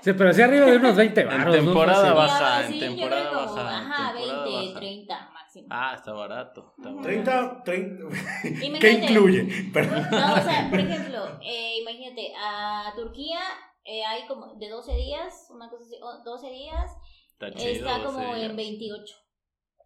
Sí, 0.00 0.12
pero 0.12 0.28
así 0.30 0.42
arriba 0.42 0.66
de 0.66 0.76
unos 0.76 0.96
20 0.96 1.18
En 1.22 1.26
baros, 1.28 1.44
¿no? 1.46 1.52
temporada 1.52 2.14
Fácil. 2.14 2.14
baja, 2.14 2.60
en 2.66 2.72
Sí, 2.72 2.78
creo 2.78 2.90
temporada 2.90 3.30
baja, 3.32 3.60
en 3.60 3.66
Ajá, 3.68 4.12
temporada 4.12 4.44
20, 4.44 4.66
baja. 4.66 4.80
30 4.80 5.30
máximo. 5.62 5.68
Ah, 5.70 5.94
está 5.94 6.12
barato. 6.12 6.74
Está 6.76 6.90
Ujú. 6.90 7.02
barato. 7.02 7.62
30, 7.62 7.62
30. 7.64 8.78
¿Qué 8.80 8.90
incluye? 8.92 9.70
Perdón. 9.72 10.06
No, 10.10 10.34
o 10.34 10.40
sea, 10.40 10.66
por 10.70 10.80
ejemplo, 10.80 11.38
eh, 11.42 11.78
imagínate, 11.80 12.32
a 12.36 12.92
Turquía 12.96 13.40
eh, 13.84 14.04
hay 14.04 14.26
como 14.26 14.54
de 14.54 14.68
12 14.68 14.92
días, 14.94 15.48
una 15.50 15.68
cosa 15.68 15.84
así, 15.84 15.96
o 16.02 16.22
12 16.24 16.50
días, 16.50 16.90
Está 17.32 17.52
chido. 17.52 17.88
está 17.88 18.02
como 18.04 18.34
en 18.34 18.56
28. 18.56 19.14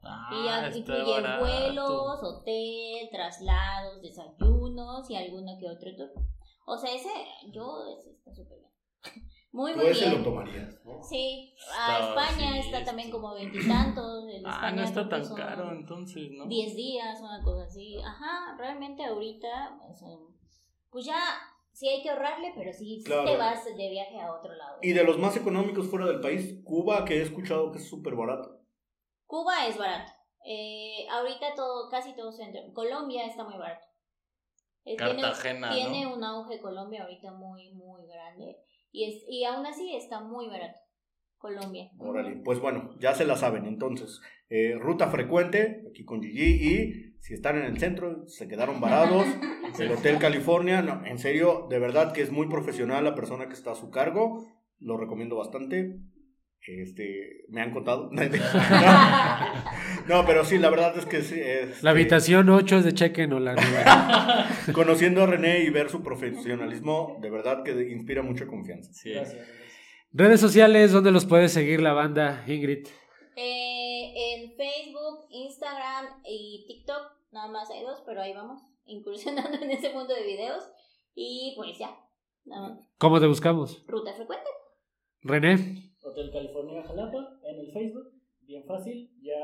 Ah, 0.03 0.31
y 0.33 0.45
ya 0.45 0.77
incluye 0.79 1.21
barato. 1.21 1.41
vuelos, 1.41 2.23
hotel, 2.23 3.09
traslados, 3.11 4.01
desayunos 4.01 5.11
y 5.11 5.17
alguno 5.17 5.57
que 5.59 5.69
otro 5.69 5.91
tour. 5.97 6.11
O 6.67 6.77
sea, 6.77 6.95
ese, 6.95 7.09
yo, 7.53 7.85
ese 7.99 8.11
está 8.13 8.33
súper 8.33 8.59
bien. 8.59 8.71
Muy, 9.59 9.75
muy 9.75 9.87
ese 9.87 10.05
lo 10.07 10.11
bien. 10.13 10.23
tomarías, 10.25 10.85
¿no? 10.85 11.03
Sí, 11.03 11.53
a 11.77 11.99
Está- 11.99 12.09
España 12.11 12.53
sí, 12.53 12.59
está 12.61 12.79
sí. 12.79 12.85
también 12.85 13.11
como 13.11 13.35
veintitantos. 13.35 14.25
Ah, 14.45 14.51
España 14.55 14.71
no 14.77 14.83
está 14.85 15.09
tan 15.09 15.35
caro 15.35 15.73
entonces, 15.73 16.31
¿no? 16.31 16.47
10 16.47 16.77
días, 16.77 17.21
una 17.21 17.43
cosa 17.43 17.65
así. 17.65 17.97
Ajá, 18.01 18.55
realmente 18.57 19.05
ahorita, 19.05 19.81
o 19.91 19.93
sea, 19.93 20.11
pues 20.91 21.07
ya 21.07 21.19
sí 21.73 21.89
hay 21.89 22.03
que 22.03 22.11
ahorrarle, 22.11 22.53
pero 22.55 22.73
sí, 22.73 22.99
sí 23.01 23.05
Claro. 23.05 23.25
te 23.25 23.37
vas 23.37 23.65
de 23.65 23.91
viaje 23.91 24.21
a 24.21 24.33
otro 24.33 24.55
lado. 24.55 24.79
Y 24.81 24.93
de 24.93 25.03
los 25.03 25.19
más 25.19 25.37
económicos 25.37 25.89
fuera 25.91 26.07
del 26.07 26.21
país, 26.21 26.63
Cuba, 26.65 27.05
que 27.05 27.17
he 27.19 27.23
escuchado 27.23 27.73
que 27.73 27.79
es 27.79 27.89
súper 27.89 28.15
barato. 28.15 28.61
Cuba 29.27 29.67
es 29.67 29.77
barato. 29.77 30.13
Eh, 30.47 31.05
ahorita 31.11 31.55
todo, 31.57 31.89
casi 31.91 32.15
todo 32.15 32.31
centro. 32.31 32.61
Colombia 32.75 33.27
está 33.27 33.43
muy 33.43 33.59
barato. 33.59 33.85
Eh, 34.85 34.97
tiene- 34.97 35.21
Cartagena, 35.21 35.71
Tiene, 35.75 36.05
¿no? 36.05 36.15
un 36.15 36.23
auge 36.23 36.61
Colombia 36.61 37.03
ahorita 37.03 37.33
muy, 37.33 37.73
muy 37.73 38.07
grande. 38.07 38.57
Y, 38.91 39.05
es, 39.05 39.25
y 39.29 39.45
aún 39.45 39.67
así 39.67 39.95
está 39.95 40.21
muy 40.21 40.49
barato. 40.49 40.79
Colombia. 41.39 41.89
Órale, 41.99 42.37
pues 42.45 42.59
bueno, 42.59 42.91
ya 42.99 43.15
se 43.15 43.25
la 43.25 43.37
saben. 43.37 43.65
Entonces, 43.65 44.21
eh, 44.51 44.75
ruta 44.79 45.09
frecuente, 45.09 45.85
aquí 45.89 46.05
con 46.05 46.21
Gigi, 46.21 46.45
y 46.45 47.15
si 47.21 47.35
están 47.35 47.59
en 47.59 47.65
el 47.65 47.79
centro, 47.79 48.27
se 48.27 48.49
quedaron 48.49 48.81
varados. 48.81 49.25
El 49.79 49.93
Hotel 49.93 50.19
California, 50.19 50.83
no, 50.83 51.05
en 51.07 51.19
serio, 51.19 51.67
de 51.71 51.79
verdad 51.79 52.13
que 52.13 52.23
es 52.23 52.33
muy 52.33 52.49
profesional 52.49 53.05
la 53.05 53.15
persona 53.15 53.47
que 53.47 53.55
está 53.55 53.73
a 53.73 53.77
su 53.77 53.91
cargo. 53.91 54.45
Lo 54.81 54.97
recomiendo 54.97 55.37
bastante. 55.37 56.01
Este, 56.67 57.45
me 57.49 57.63
han 57.63 57.73
contado. 57.73 58.11
no, 60.09 60.27
pero 60.27 60.45
sí, 60.45 60.59
la 60.59 60.69
verdad 60.69 60.97
es 60.99 61.07
que 61.07 61.23
sí. 61.23 61.41
este, 61.41 61.83
La 61.83 61.91
habitación 61.91 62.49
8 62.51 62.79
es 62.79 62.85
de 62.85 62.93
cheque 62.93 63.25
o 63.25 63.41
la 63.41 63.55
nueva. 63.55 64.49
Conociendo 64.73 65.23
a 65.23 65.27
René 65.27 65.61
y 65.61 65.71
ver 65.71 65.89
su 65.89 66.03
profesionalismo, 66.03 67.19
de 67.23 67.31
verdad 67.31 67.63
que 67.65 67.73
inspira 67.91 68.23
mucha 68.23 68.47
confianza. 68.47 68.93
Sí. 68.93 69.13
Gracias. 69.13 69.37
gracias. 69.37 69.59
Redes 70.13 70.41
sociales, 70.41 70.93
¿dónde 70.93 71.11
los 71.11 71.27
puede 71.27 71.49
seguir 71.49 71.81
la 71.81 71.93
banda, 71.93 72.45
Ingrid? 72.47 72.87
Eh, 73.37 74.13
en 74.15 74.57
Facebook, 74.57 75.27
Instagram 75.31 76.23
y 76.25 76.65
TikTok, 76.67 77.13
nada 77.33 77.49
más 77.49 77.71
hay 77.71 77.83
dos, 77.83 78.03
pero 78.05 78.21
ahí 78.21 78.35
vamos. 78.35 78.61
incursionando 78.89 79.59
en 79.63 79.71
ese 79.71 79.93
mundo 79.93 80.15
de 80.15 80.25
videos. 80.25 80.65
Y 81.15 81.55
pues 81.57 81.79
ya, 81.79 81.97
nada 82.45 82.69
más. 82.69 82.79
¿Cómo 82.99 83.21
te 83.21 83.27
buscamos? 83.27 83.85
ruta 83.87 84.13
frecuente. 84.15 84.49
René. 85.23 85.88
Hotel 86.09 86.31
California 86.31 86.83
Jalapa 86.83 87.41
en 87.45 87.59
el 87.59 87.73
Facebook, 87.73 88.13
bien 88.41 88.65
fácil, 88.65 89.11
ya 89.21 89.41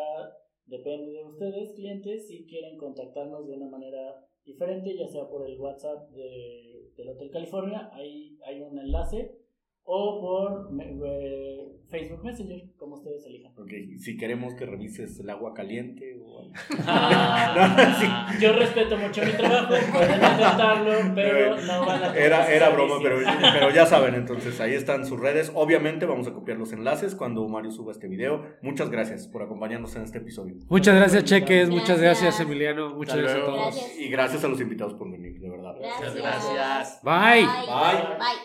depende 0.66 1.12
de 1.12 1.24
ustedes, 1.24 1.74
clientes, 1.74 2.26
si 2.26 2.46
quieren 2.46 2.78
contactarnos 2.78 3.46
de 3.46 3.52
una 3.52 3.68
manera 3.68 4.26
diferente, 4.44 4.96
ya 4.96 5.08
sea 5.08 5.28
por 5.28 5.48
el 5.48 5.58
WhatsApp 5.58 6.10
de, 6.10 6.90
del 6.96 7.08
Hotel 7.08 7.30
California, 7.30 7.90
ahí 7.92 8.38
hay 8.44 8.60
un 8.60 8.78
enlace, 8.78 9.43
o 9.84 10.20
por 10.20 10.72
me- 10.72 10.84
eh, 11.04 11.70
Facebook 11.90 12.24
Messenger, 12.24 12.60
como 12.76 12.94
ustedes 12.96 13.24
elijan. 13.26 13.52
Ok, 13.56 13.70
si 13.98 14.16
queremos 14.16 14.54
que 14.54 14.66
revises 14.66 15.20
el 15.20 15.30
agua 15.30 15.54
caliente 15.54 16.16
o 16.20 16.40
algo. 16.40 16.52
Ah, 16.86 18.32
Yo 18.40 18.52
respeto 18.54 18.96
mucho 18.96 19.22
mi 19.24 19.30
trabajo, 19.32 19.68
pueden 19.92 20.14
intentarlo, 20.14 20.92
pero 21.14 21.56
no 21.60 21.86
van 21.86 22.02
a 22.02 22.16
Era, 22.16 22.52
era 22.52 22.70
broma, 22.70 22.96
pero, 23.00 23.18
pero 23.52 23.70
ya 23.70 23.86
saben, 23.86 24.14
entonces 24.16 24.60
ahí 24.60 24.72
están 24.74 25.06
sus 25.06 25.20
redes. 25.20 25.52
Obviamente 25.54 26.04
vamos 26.06 26.26
a 26.26 26.32
copiar 26.32 26.58
los 26.58 26.72
enlaces 26.72 27.14
cuando 27.14 27.46
Mario 27.46 27.70
suba 27.70 27.92
este 27.92 28.08
video. 28.08 28.42
Muchas 28.62 28.90
gracias 28.90 29.28
por 29.28 29.42
acompañarnos 29.42 29.94
en 29.94 30.02
este 30.02 30.18
episodio. 30.18 30.56
Muchas 30.68 30.96
gracias, 30.96 31.24
Cheques. 31.24 31.68
Muchas 31.70 32.00
Gracias. 32.00 32.40
Emiliano. 32.40 32.94
Muchas 32.94 33.18
gracias 33.18 33.42
a 33.42 33.44
todos. 33.44 33.60
Gracias. 33.76 33.98
Y 34.00 34.08
gracias 34.08 34.42
a 34.44 34.48
los 34.48 34.60
invitados 34.60 34.94
por 34.94 35.10
venir, 35.12 35.38
de 35.38 35.48
verdad. 35.48 35.74
Gracias. 35.78 36.14
gracias. 36.16 37.00
Bye. 37.04 37.44
Bye. 37.44 38.16
Bye. 38.18 38.36